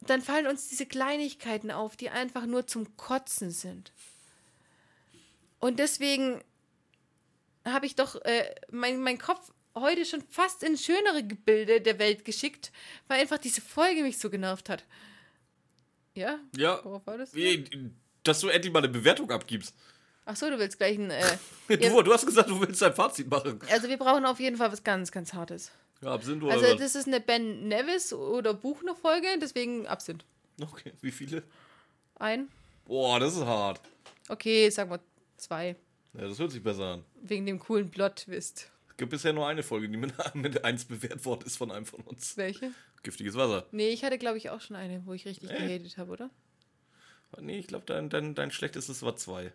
dann 0.00 0.22
fallen 0.22 0.46
uns 0.46 0.68
diese 0.68 0.86
Kleinigkeiten 0.86 1.70
auf, 1.70 1.96
die 1.96 2.10
einfach 2.10 2.46
nur 2.46 2.66
zum 2.66 2.96
Kotzen 2.96 3.50
sind. 3.50 3.92
Und 5.58 5.78
deswegen 5.78 6.42
habe 7.64 7.86
ich 7.86 7.96
doch 7.96 8.14
äh, 8.24 8.54
mein, 8.70 9.00
mein 9.00 9.18
Kopf 9.18 9.52
heute 9.74 10.04
schon 10.04 10.22
fast 10.30 10.62
in 10.62 10.78
schönere 10.78 11.22
Gebilde 11.22 11.80
der 11.80 11.98
Welt 11.98 12.24
geschickt, 12.24 12.72
weil 13.08 13.20
einfach 13.20 13.38
diese 13.38 13.60
Folge 13.60 14.02
mich 14.02 14.18
so 14.18 14.30
genervt 14.30 14.68
hat. 14.68 14.84
Ja? 16.16 16.38
Ja. 16.56 16.80
Worauf 16.82 17.06
war 17.06 17.18
das? 17.18 17.34
Wie, 17.34 17.64
dass 18.22 18.40
du 18.40 18.48
endlich 18.48 18.72
mal 18.72 18.80
eine 18.80 18.88
Bewertung 18.88 19.30
abgibst. 19.30 19.74
Ach 20.24 20.34
so, 20.34 20.50
du 20.50 20.58
willst 20.58 20.78
gleich 20.78 20.98
ein. 20.98 21.10
Äh, 21.10 21.36
Du, 21.68 22.02
du 22.02 22.12
hast 22.12 22.26
gesagt, 22.26 22.50
du 22.50 22.60
willst 22.60 22.82
ein 22.82 22.94
Fazit 22.94 23.30
machen. 23.30 23.60
also, 23.70 23.88
wir 23.88 23.96
brauchen 23.96 24.24
auf 24.26 24.40
jeden 24.40 24.56
Fall 24.56 24.72
was 24.72 24.82
ganz, 24.82 25.12
ganz 25.12 25.32
Hartes. 25.32 25.70
Ja, 26.02 26.12
Absinth 26.12 26.42
oder 26.42 26.52
Also, 26.52 26.74
das 26.76 26.94
ist 26.94 27.06
eine 27.06 27.20
Ben 27.20 27.68
Nevis 27.68 28.12
oder 28.12 28.52
Buchner-Folge, 28.54 29.26
deswegen 29.40 29.86
Absinth. 29.86 30.24
Okay, 30.60 30.92
wie 31.00 31.10
viele? 31.12 31.42
Ein. 32.16 32.48
Boah, 32.86 33.20
das 33.20 33.34
ist 33.36 33.44
hart. 33.44 33.80
Okay, 34.28 34.68
sagen 34.70 34.90
wir 34.90 35.00
zwei. 35.36 35.76
Ja, 36.14 36.28
das 36.28 36.38
hört 36.38 36.50
sich 36.50 36.62
besser 36.62 36.94
an. 36.94 37.04
Wegen 37.22 37.46
dem 37.46 37.58
coolen 37.58 37.90
Plot-Twist. 37.90 38.70
Es 38.90 38.96
gibt 38.96 39.10
bisher 39.10 39.32
nur 39.32 39.46
eine 39.46 39.62
Folge, 39.62 39.88
die 39.88 39.96
mit, 39.96 40.12
mit 40.34 40.64
1 40.64 40.86
bewährt 40.86 41.24
worden 41.24 41.44
ist 41.46 41.56
von 41.56 41.70
einem 41.70 41.86
von 41.86 42.00
uns. 42.00 42.36
Welche? 42.36 42.72
Giftiges 43.06 43.36
Wasser. 43.36 43.64
Nee, 43.70 43.88
ich 43.90 44.02
hatte, 44.04 44.18
glaube 44.18 44.36
ich, 44.36 44.50
auch 44.50 44.60
schon 44.60 44.74
eine, 44.76 45.00
wo 45.06 45.12
ich 45.12 45.24
richtig 45.26 45.48
Äh? 45.50 45.66
gehatet 45.78 45.96
habe, 45.96 46.10
oder? 46.10 46.28
Nee, 47.38 47.58
ich 47.60 47.68
glaube, 47.68 47.84
dein, 47.86 48.10
dein, 48.10 48.34
dein 48.34 48.50
schlechtestes 48.50 49.02
war 49.02 49.14
2. 49.16 49.52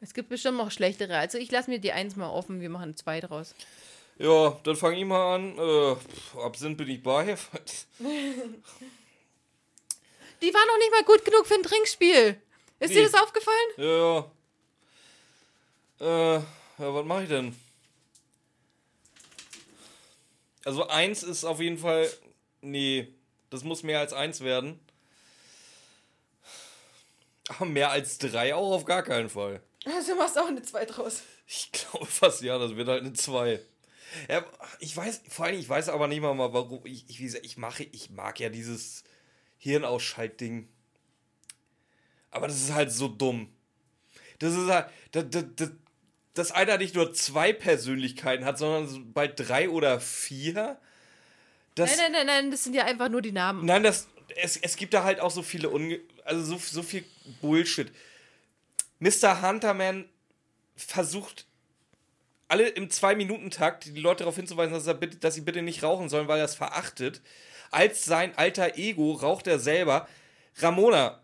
Es 0.00 0.12
gibt 0.12 0.28
bestimmt 0.28 0.56
noch 0.58 0.70
schlechtere. 0.72 1.16
Also, 1.18 1.38
ich 1.38 1.50
lasse 1.52 1.70
mir 1.70 1.78
die 1.78 1.92
eins 1.92 2.16
mal 2.16 2.28
offen, 2.30 2.60
wir 2.60 2.68
machen 2.70 2.96
zwei 2.96 3.20
draus. 3.20 3.54
Ja, 4.18 4.58
dann 4.64 4.74
fange 4.76 4.98
ich 4.98 5.04
mal 5.04 5.36
an. 5.36 5.56
Äh, 5.56 5.94
pff, 5.96 6.36
Absinth 6.38 6.76
bin 6.78 6.88
ich 6.90 7.00
bei. 7.02 7.36
Die 10.42 10.54
war 10.54 10.66
noch 10.66 10.78
nicht 10.78 10.90
mal 10.90 11.04
gut 11.04 11.24
genug 11.24 11.46
für 11.46 11.54
ein 11.54 11.62
Trinkspiel. 11.62 12.40
Ist 12.80 12.94
dir 12.94 13.02
Nee. 13.04 13.08
das 13.10 13.14
aufgefallen? 13.22 13.68
Ja. 13.76 14.30
Äh, 16.00 16.34
ja, 16.78 16.94
was 16.94 17.04
mache 17.04 17.22
ich 17.24 17.28
denn? 17.28 17.54
Also 20.64 20.86
eins 20.88 21.22
ist 21.22 21.44
auf 21.44 21.60
jeden 21.60 21.78
Fall. 21.78 22.08
Nee, 22.62 23.08
das 23.50 23.64
muss 23.64 23.82
mehr 23.82 24.00
als 24.00 24.12
eins 24.12 24.40
werden. 24.40 24.78
Aber 27.48 27.66
mehr 27.66 27.90
als 27.90 28.18
drei 28.18 28.54
auch 28.54 28.72
auf 28.72 28.84
gar 28.84 29.02
keinen 29.02 29.28
Fall. 29.28 29.60
Also 29.84 30.14
machst 30.14 30.38
auch 30.38 30.46
eine 30.46 30.62
zwei 30.62 30.84
draus. 30.84 31.22
Ich 31.46 31.72
glaube 31.72 32.06
fast 32.06 32.42
ja, 32.42 32.58
das 32.58 32.76
wird 32.76 32.88
halt 32.88 33.00
eine 33.02 33.12
2. 33.12 33.60
Ja, 34.28 34.44
ich 34.78 34.96
weiß, 34.96 35.22
vor 35.28 35.46
allem, 35.46 35.58
ich 35.58 35.68
weiß 35.68 35.88
aber 35.88 36.06
nicht 36.06 36.20
mal, 36.20 36.34
mal 36.34 36.52
warum. 36.52 36.84
Ich, 36.84 37.08
ich, 37.08 37.18
wie 37.18 37.24
gesagt, 37.24 37.44
ich, 37.44 37.56
mache, 37.56 37.84
ich 37.84 38.10
mag 38.10 38.38
ja 38.38 38.48
dieses 38.48 39.04
Hirnausschaltding. 39.58 40.68
Aber 42.30 42.46
das 42.46 42.60
ist 42.60 42.72
halt 42.72 42.92
so 42.92 43.08
dumm. 43.08 43.52
Das 44.38 44.54
ist 44.54 44.68
halt, 44.68 44.86
das, 45.12 45.24
das, 45.30 45.44
das, 45.56 45.70
dass 46.34 46.52
einer 46.52 46.78
nicht 46.78 46.94
nur 46.94 47.12
zwei 47.12 47.52
Persönlichkeiten 47.52 48.44
hat, 48.44 48.58
sondern 48.58 48.88
so 48.88 49.00
bald 49.04 49.34
drei 49.36 49.68
oder 49.68 50.00
vier. 50.00 50.80
Das, 51.80 51.96
Nein, 51.96 52.12
nein, 52.12 52.26
nein, 52.26 52.26
nein, 52.26 52.50
das 52.50 52.64
sind 52.64 52.74
ja 52.74 52.84
einfach 52.84 53.08
nur 53.08 53.22
die 53.22 53.32
Namen. 53.32 53.64
Nein, 53.64 53.82
das, 53.82 54.06
es, 54.36 54.56
es 54.58 54.76
gibt 54.76 54.92
da 54.92 55.02
halt 55.02 55.20
auch 55.20 55.30
so 55.30 55.42
viele, 55.42 55.70
Unge 55.70 56.00
also 56.24 56.42
so, 56.42 56.58
so 56.58 56.82
viel 56.82 57.04
Bullshit. 57.40 57.90
Mr. 58.98 59.40
Hunterman 59.40 60.08
versucht, 60.76 61.46
alle 62.48 62.68
im 62.68 62.90
Zwei-Minuten-Takt 62.90 63.86
die 63.86 64.00
Leute 64.00 64.24
darauf 64.24 64.36
hinzuweisen, 64.36 64.74
dass, 64.74 64.86
er 64.86 64.94
bitte, 64.94 65.16
dass 65.16 65.34
sie 65.34 65.40
bitte 65.40 65.62
nicht 65.62 65.82
rauchen 65.82 66.08
sollen, 66.08 66.28
weil 66.28 66.38
er 66.38 66.44
es 66.44 66.54
verachtet. 66.54 67.22
Als 67.70 68.04
sein 68.04 68.36
alter 68.36 68.76
Ego 68.76 69.12
raucht 69.12 69.46
er 69.46 69.58
selber. 69.58 70.08
Ramona, 70.56 71.22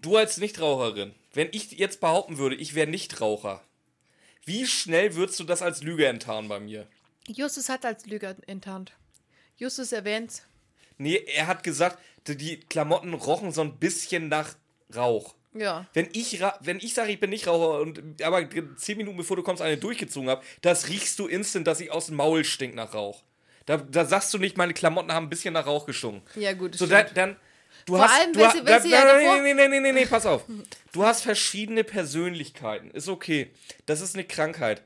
du 0.00 0.16
als 0.16 0.38
Nichtraucherin, 0.38 1.14
wenn 1.34 1.48
ich 1.52 1.72
jetzt 1.72 2.00
behaupten 2.00 2.38
würde, 2.38 2.56
ich 2.56 2.74
wäre 2.74 2.88
Nichtraucher, 2.88 3.62
wie 4.44 4.66
schnell 4.66 5.14
würdest 5.14 5.38
du 5.40 5.44
das 5.44 5.60
als 5.60 5.82
Lüge 5.82 6.06
enttarnen 6.06 6.48
bei 6.48 6.58
mir? 6.58 6.86
Justus 7.26 7.68
hat 7.68 7.84
als 7.84 8.06
Lüge 8.06 8.34
enttarnt. 8.46 8.92
Justus 9.58 9.92
erwähnt 9.92 10.42
Nee, 11.00 11.22
er 11.34 11.46
hat 11.46 11.62
gesagt, 11.62 11.98
die- 12.26 12.58
Klamotten 12.60 13.14
rochen 13.14 13.52
so 13.52 13.60
ein 13.60 13.76
bisschen 13.78 14.28
nach 14.28 14.54
Rauch. 14.94 15.34
Ja. 15.54 15.86
Wenn 15.94 16.08
ich, 16.12 16.40
wenn 16.60 16.78
ich 16.78 16.94
sage, 16.94 17.12
ich 17.12 17.20
bin 17.20 17.30
nicht 17.30 17.46
Raucher 17.46 17.80
und 17.80 18.22
aber 18.22 18.46
zehn 18.76 18.96
Minuten 18.98 19.16
bevor 19.16 19.36
du 19.36 19.42
kommst, 19.42 19.62
eine 19.62 19.76
durchgezogen 19.76 20.28
habe, 20.28 20.42
das 20.60 20.88
riechst 20.88 21.18
du 21.18 21.26
instant, 21.26 21.66
dass 21.66 21.80
ich 21.80 21.90
aus 21.90 22.06
dem 22.06 22.16
Maul 22.16 22.44
stink 22.44 22.74
nach 22.74 22.94
Rauch. 22.94 23.22
Da, 23.66 23.76
da 23.76 24.04
sagst 24.04 24.32
du 24.34 24.38
nicht, 24.38 24.56
meine 24.56 24.74
Klamotten 24.74 25.12
haben 25.12 25.26
ein 25.26 25.30
bisschen 25.30 25.54
nach 25.54 25.66
Rauch 25.66 25.86
gestunken. 25.86 26.22
Ja, 26.40 26.52
gut. 26.52 26.74
So, 26.74 26.86
dann, 26.86 27.02
stimmt. 27.02 27.16
dann 27.16 27.36
du 27.86 27.94
Vor 27.96 28.02
hast. 28.04 28.20
allem, 28.20 28.32
du 28.32 28.40
wenn 28.40 28.54
wenn 28.54 28.64
da- 28.66 28.80
sie 28.80 28.90
ja 28.90 29.04
nein, 29.04 29.24
davor- 29.24 29.42
nee, 29.42 29.54
nee, 29.54 29.68
nee, 29.68 29.80
nee, 29.80 29.92
nee, 29.92 30.06
pass 30.06 30.26
auf. 30.26 30.44
Du 30.92 31.04
hast 31.04 31.22
verschiedene 31.22 31.84
Persönlichkeiten. 31.84 32.90
Ist 32.90 33.08
okay. 33.08 33.50
Das 33.86 34.00
ist 34.00 34.14
eine 34.14 34.24
Krankheit. 34.24 34.82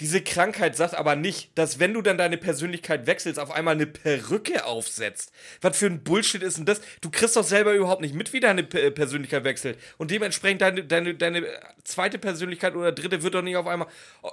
Diese 0.00 0.20
Krankheit 0.20 0.76
sagt 0.76 0.94
aber 0.94 1.16
nicht, 1.16 1.50
dass 1.54 1.78
wenn 1.78 1.94
du 1.94 2.02
dann 2.02 2.18
deine 2.18 2.36
Persönlichkeit 2.36 3.06
wechselst, 3.06 3.38
auf 3.38 3.50
einmal 3.50 3.74
eine 3.74 3.86
Perücke 3.86 4.66
aufsetzt. 4.66 5.32
Was 5.62 5.78
für 5.78 5.86
ein 5.86 6.04
Bullshit 6.04 6.42
ist 6.42 6.58
denn 6.58 6.66
das? 6.66 6.82
Du 7.00 7.10
kriegst 7.10 7.34
doch 7.34 7.44
selber 7.44 7.72
überhaupt 7.72 8.02
nicht 8.02 8.14
mit, 8.14 8.34
wie 8.34 8.40
deine 8.40 8.62
P 8.62 8.90
Persönlichkeit 8.90 9.44
wechselt. 9.44 9.78
Und 9.96 10.10
dementsprechend 10.10 10.60
deine, 10.60 10.84
deine, 10.84 11.14
deine 11.14 11.46
zweite 11.84 12.18
Persönlichkeit 12.18 12.76
oder 12.76 12.92
dritte 12.92 13.22
wird 13.22 13.34
doch 13.34 13.42
nicht 13.42 13.56
auf 13.56 13.66
einmal. 13.66 13.88
Oh, 14.22 14.32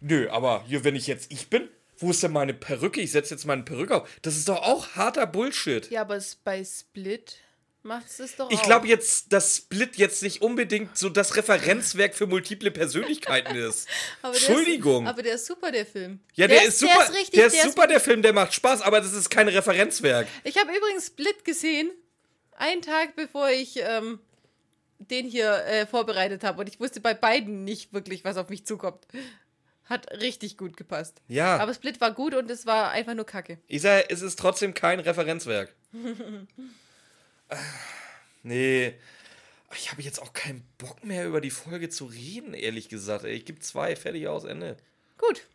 nö, 0.00 0.28
aber 0.30 0.64
hier, 0.68 0.84
wenn 0.84 0.94
ich 0.94 1.08
jetzt 1.08 1.32
ich 1.32 1.50
bin, 1.50 1.68
wo 1.98 2.10
ist 2.10 2.22
denn 2.22 2.32
meine 2.32 2.54
Perücke? 2.54 3.00
Ich 3.00 3.10
setze 3.10 3.34
jetzt 3.34 3.46
meine 3.46 3.62
Perücke 3.62 3.96
auf. 4.02 4.08
Das 4.22 4.36
ist 4.36 4.48
doch 4.48 4.62
auch 4.62 4.90
harter 4.94 5.26
Bullshit. 5.26 5.90
ja, 5.90 6.02
aber 6.02 6.20
bei 6.44 6.64
Split 6.64 7.36
macht 7.82 8.06
es 8.18 8.36
doch 8.36 8.50
Ich 8.50 8.62
glaube 8.62 8.86
jetzt, 8.88 9.32
dass 9.32 9.56
Split 9.56 9.96
jetzt 9.96 10.22
nicht 10.22 10.42
unbedingt 10.42 10.96
so 10.96 11.08
das 11.08 11.36
Referenzwerk 11.36 12.14
für 12.14 12.26
multiple 12.26 12.70
Persönlichkeiten 12.70 13.56
ist. 13.68 13.88
Aber 14.22 14.32
der 14.32 14.48
Entschuldigung. 14.48 15.04
Ist, 15.04 15.10
aber 15.10 15.22
der 15.22 15.34
ist 15.34 15.46
super, 15.46 15.72
der 15.72 15.86
Film. 15.86 16.20
ja, 16.34 16.46
der, 16.46 16.64
ist 16.64 16.78
super. 16.78 16.92
Der 16.98 17.04
ist 17.04 17.14
richtig, 17.14 17.30
der 17.40 17.46
ist 17.46 17.62
super, 17.62 17.86
der 17.86 18.00
Film, 18.00 18.22
der 18.22 18.32
macht 18.32 18.54
Spaß, 18.54 18.82
aber 18.82 19.00
das 19.00 19.12
ist 19.12 19.30
kein 19.30 19.48
Referenzwerk. 19.48 20.26
Ich 20.44 20.58
habe 20.58 20.70
übrigens 20.76 21.06
Split 21.06 21.44
gesehen, 21.44 21.90
einen 22.56 22.82
Tag 22.82 23.16
bevor 23.16 23.48
ich 23.50 23.78
ähm, 23.78 24.20
den 24.98 25.26
hier 25.26 25.64
äh, 25.66 25.86
vorbereitet 25.86 26.44
habe. 26.44 26.60
Und 26.60 26.68
ich 26.68 26.78
wusste 26.78 27.00
bei 27.00 27.14
beiden 27.14 27.64
nicht 27.64 27.92
wirklich, 27.92 28.24
was 28.24 28.36
auf 28.36 28.50
mich 28.50 28.66
zukommt. 28.66 29.06
Hat 29.84 30.10
richtig 30.20 30.56
gut 30.56 30.76
gepasst. 30.76 31.20
Ja. 31.26 31.56
Aber 31.56 31.74
Split 31.74 32.00
war 32.00 32.12
gut 32.12 32.34
und 32.34 32.50
es 32.50 32.64
war 32.64 32.90
einfach 32.90 33.14
nur 33.14 33.26
Kacke. 33.26 33.58
Ich 33.66 33.82
sage, 33.82 34.04
es 34.08 34.22
ist 34.22 34.38
trotzdem 34.38 34.74
kein 34.74 35.00
Referenzwerk. 35.00 35.74
Nee. 38.42 38.94
Ich 39.74 39.90
habe 39.92 40.02
jetzt 40.02 40.20
auch 40.20 40.32
keinen 40.32 40.66
Bock 40.78 41.04
mehr 41.04 41.26
über 41.26 41.40
die 41.40 41.50
Folge 41.50 41.88
zu 41.88 42.06
reden, 42.06 42.54
ehrlich 42.54 42.88
gesagt. 42.88 43.24
Ich 43.24 43.44
gebe 43.44 43.60
zwei, 43.60 43.94
fertig 43.94 44.26
aus, 44.26 44.44
Ende. 44.44 44.76
Gut. 45.16 45.46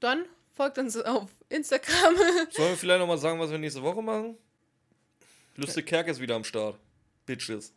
Dann 0.00 0.24
folgt 0.54 0.78
uns 0.78 0.96
auf 0.96 1.30
Instagram. 1.48 2.16
Sollen 2.50 2.70
wir 2.70 2.76
vielleicht 2.76 3.00
nochmal 3.00 3.18
sagen, 3.18 3.38
was 3.38 3.50
wir 3.50 3.58
nächste 3.58 3.82
Woche 3.82 4.02
machen? 4.02 4.36
Lustig 5.56 5.86
Kerk 5.86 6.08
ist 6.08 6.20
wieder 6.20 6.34
am 6.34 6.44
Start. 6.44 6.78
Bitches. 7.26 7.72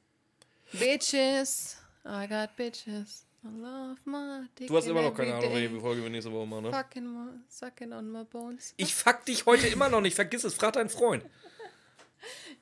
bitches. 0.71 1.77
I 2.05 2.27
got 2.27 2.55
bitches. 2.55 3.25
I 3.43 3.47
love 3.47 3.97
my 4.05 4.47
dick 4.57 4.67
Du 4.67 4.77
hast 4.77 4.87
immer 4.87 5.01
noch 5.01 5.13
keine 5.13 5.35
Ahnung, 5.35 5.53
welche 5.53 5.79
Folge 5.79 6.01
wir 6.01 6.09
nächste 6.09 6.31
Woche 6.31 6.47
machen, 6.47 6.63
ne? 6.63 6.71
Fucking 6.71 7.43
sucking 7.47 7.93
on 7.93 8.11
my 8.11 8.23
bones. 8.23 8.73
Ich 8.77 8.95
fuck 8.95 9.25
dich 9.25 9.45
heute 9.45 9.67
immer 9.67 9.89
noch 9.89 10.01
nicht. 10.01 10.15
Vergiss 10.15 10.43
es. 10.45 10.55
Frag 10.55 10.73
deinen 10.73 10.89
Freund. 10.89 11.23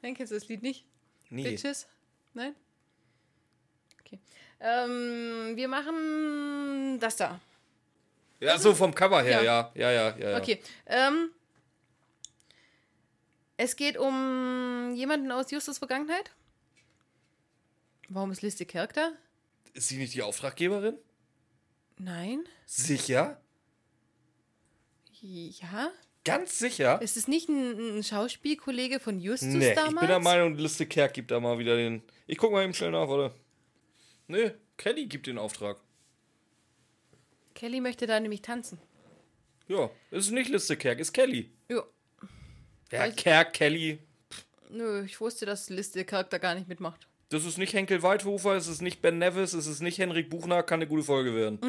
Nein, 0.03 0.15
kennst 0.15 0.31
du 0.31 0.35
das 0.35 0.47
Lied 0.49 0.61
nicht? 0.61 0.85
Nee. 1.29 1.43
Bitches? 1.43 1.87
Nein? 2.33 2.53
Okay. 4.01 4.19
Ähm, 4.59 5.53
wir 5.55 5.67
machen 5.69 6.99
das 6.99 7.15
da. 7.15 7.39
Ja, 8.41 8.59
so 8.59 8.75
vom 8.75 8.93
Cover 8.93 9.23
her, 9.23 9.41
Ja. 9.41 9.71
ja. 9.75 9.91
Ja, 9.91 9.91
ja, 9.91 10.17
ja, 10.17 10.29
ja. 10.31 10.37
Okay. 10.37 10.61
Ähm, 10.87 11.31
es 13.55 13.77
geht 13.77 13.97
um 13.97 14.93
jemanden 14.93 15.31
aus 15.31 15.49
Justus 15.49 15.77
Vergangenheit. 15.77 16.31
Warum 18.09 18.31
ist 18.31 18.41
Liste 18.41 18.65
da? 18.65 19.13
Ist 19.73 19.87
sie 19.87 19.97
nicht 19.97 20.13
die 20.13 20.21
Auftraggeberin? 20.21 20.97
Nein. 21.97 22.43
Sicher? 22.65 23.39
Ja. 25.21 25.91
Ganz 26.26 26.57
sicher? 26.57 27.01
Ist 27.01 27.17
es 27.17 27.28
nicht 27.28 27.49
ein, 27.49 27.97
ein 27.97 28.03
Schauspielkollege 28.03 28.99
von 28.99 29.19
Justus 29.19 29.49
Nee, 29.49 29.74
damals? 29.76 29.93
ich 29.93 29.99
bin 29.99 30.07
der 30.07 30.19
Meinung, 30.19 30.55
Liste 30.55 30.86
Kerk 30.86 31.13
gibt 31.13 31.32
da 31.32 31.39
mal 31.39 31.59
wieder 31.59 31.76
den. 31.76 32.01
Ich 32.28 32.38
guck 32.38 32.51
mal 32.51 32.63
eben 32.63 32.74
schnell 32.74 32.91
nach, 32.91 33.07
oder? 33.07 33.34
Nee, 34.28 34.51
Kelly 34.78 35.05
gibt 35.07 35.28
den 35.28 35.38
Auftrag. 35.38 35.78
Kelly 37.55 37.82
möchte 37.82 38.07
da 38.07 38.19
nämlich 38.19 38.41
tanzen. 38.41 38.80
Ja, 39.67 39.89
ist 40.11 40.32
nicht 40.32 40.49
Liste 40.49 40.78
Kerk, 40.78 40.99
ist 40.99 41.13
Kelly. 41.13 41.51
Ja. 41.69 41.84
Ja, 42.91 43.09
Kerk, 43.09 43.53
Kelly. 43.53 43.99
Nö, 44.69 45.03
ich 45.03 45.19
wusste, 45.19 45.45
dass 45.45 45.69
Liste 45.69 46.05
Kirk 46.05 46.30
da 46.30 46.38
gar 46.38 46.55
nicht 46.55 46.67
mitmacht. 46.67 47.07
Das 47.30 47.45
ist 47.45 47.57
nicht 47.57 47.74
Henkel 47.74 48.01
Weidhofer, 48.03 48.55
es 48.55 48.67
ist 48.67 48.82
nicht 48.82 49.01
Ben 49.01 49.17
Nevis, 49.17 49.53
es 49.53 49.65
ist 49.67 49.82
nicht 49.82 49.97
Henrik 49.97 50.30
Buchner, 50.30 50.61
kann 50.63 50.80
eine 50.80 50.88
gute 50.88 51.03
Folge 51.03 51.34
werden. 51.36 51.59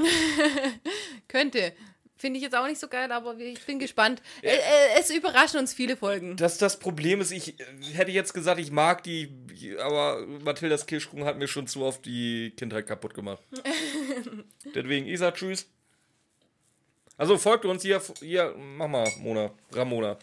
Könnte. 1.29 1.73
Finde 2.17 2.39
ich 2.39 2.45
jetzt 2.45 2.55
auch 2.55 2.67
nicht 2.67 2.81
so 2.81 2.89
geil, 2.89 3.11
aber 3.11 3.37
ich 3.39 3.65
bin 3.67 3.79
gespannt. 3.79 4.23
Äh, 4.41 4.55
äh, 4.55 4.61
es 4.99 5.11
überraschen 5.11 5.59
uns 5.59 5.75
viele 5.75 5.97
Folgen. 5.97 6.37
Das, 6.37 6.59
das 6.59 6.79
Problem 6.79 7.21
ist, 7.21 7.33
ich 7.33 7.55
hätte 7.93 8.13
jetzt 8.13 8.33
gesagt, 8.33 8.61
ich 8.61 8.71
mag 8.71 9.03
die, 9.03 9.31
aber 9.81 10.25
Mathildas 10.27 10.87
Kirschkuchen 10.87 11.25
hat 11.25 11.39
mir 11.39 11.49
schon 11.49 11.67
zu 11.67 11.83
oft 11.83 12.07
die 12.07 12.53
Kindheit 12.57 12.87
kaputt 12.87 13.15
gemacht. 13.15 13.43
Deswegen, 14.75 15.07
ich 15.07 15.19
sag 15.19 15.35
Tschüss. 15.35 15.67
Also 17.17 17.37
folgt 17.37 17.65
uns 17.65 17.83
hier, 17.83 18.01
hier, 18.21 18.55
mach 18.57 18.89
mal, 18.89 19.11
Mona, 19.19 19.51
Ramona. 19.73 20.19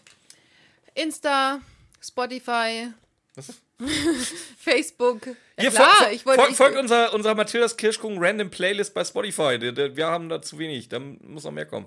Insta, 0.94 1.60
Spotify, 2.00 2.88
Was? 3.34 3.60
Facebook. 4.58 5.26
Ja, 5.60 5.70
klar, 5.70 5.88
folgt, 5.98 6.12
ich 6.14 6.26
wollte. 6.26 6.38
folgt, 6.40 6.52
ich- 6.52 6.56
folgt 6.56 6.76
unserer, 6.78 7.14
unserer 7.14 7.34
Mathildas 7.34 7.76
Kirschkuchen 7.76 8.16
Random 8.18 8.50
Playlist 8.50 8.94
bei 8.94 9.04
Spotify. 9.04 9.58
Wir 9.60 10.06
haben 10.06 10.28
da 10.28 10.40
zu 10.42 10.58
wenig, 10.58 10.88
da 10.88 10.98
muss 10.98 11.44
noch 11.44 11.52
mehr 11.52 11.66
kommen. 11.66 11.86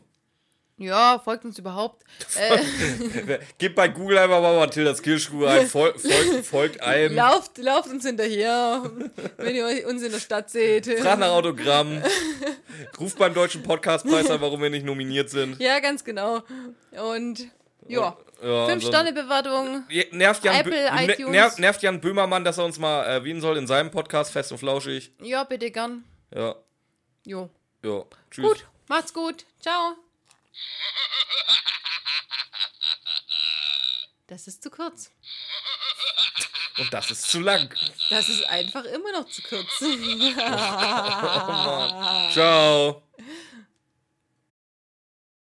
Ja, 0.77 1.19
folgt 1.23 1.45
uns 1.45 1.57
überhaupt. 1.57 2.03
Äh, 2.37 3.37
Gebt 3.57 3.75
bei 3.75 3.87
Google 3.87 4.17
einfach 4.17 4.41
mal 4.41 4.57
Mathildas 4.57 5.01
Kirschkuchen 5.01 5.47
ein, 5.47 5.67
fol 5.67 5.93
folgt, 5.97 6.45
folgt 6.45 6.81
einem. 6.81 7.15
lauft, 7.15 7.57
lauft 7.59 7.89
uns 7.89 8.05
hinterher, 8.05 8.83
wenn 9.37 9.55
ihr 9.55 9.87
uns 9.87 10.03
in 10.03 10.11
der 10.11 10.19
Stadt 10.19 10.49
seht. 10.49 10.85
Fragt 10.99 11.19
nach 11.21 11.29
Autogramm. 11.31 12.01
Ruft 12.99 13.17
beim 13.17 13.33
Deutschen 13.33 13.63
Podcastpreis 13.63 14.29
an, 14.29 14.41
warum 14.41 14.61
wir 14.61 14.69
nicht 14.69 14.85
nominiert 14.85 15.29
sind. 15.29 15.59
Ja, 15.61 15.79
ganz 15.79 16.03
genau. 16.03 16.43
Und 17.13 17.47
ja, 17.87 18.17
Ja, 18.41 18.65
fünf 18.65 18.83
ansonsten- 18.83 18.87
Sterne 18.89 19.13
Bewertung. 19.13 19.83
Je- 19.89 20.07
Nervt 20.11 20.43
Jan, 20.43 20.55
Apple, 20.55 20.91
ne- 20.91 21.13
iTunes. 21.13 21.31
nervt, 21.31 21.59
nervt 21.59 21.81
Jan 21.81 22.01
Böhmermann, 22.01 22.43
dass 22.43 22.57
er 22.57 22.65
uns 22.65 22.77
mal 22.77 23.03
erwähnen 23.03 23.39
soll 23.41 23.57
in 23.57 23.67
seinem 23.67 23.91
Podcast 23.91 24.31
Fest 24.31 24.51
und 24.51 24.57
Flauschig. 24.57 25.11
Ja, 25.21 25.43
bitte 25.45 25.71
gern. 25.71 26.03
Ja, 26.33 26.55
Jo. 27.25 27.49
ja. 27.83 28.03
Tschüss. 28.31 28.45
Gut, 28.45 28.65
macht's 28.87 29.13
gut. 29.13 29.45
Ciao. 29.61 29.95
Das 34.27 34.47
ist 34.47 34.61
zu 34.63 34.69
kurz. 34.69 35.11
Und 36.77 36.93
das 36.93 37.09
ist 37.11 37.29
zu 37.31 37.39
lang. 37.39 37.73
Das 38.09 38.27
ist 38.27 38.43
einfach 38.49 38.83
immer 38.83 39.11
noch 39.13 39.29
zu 39.29 39.41
kurz. 39.43 39.79
Ciao. 42.33 43.01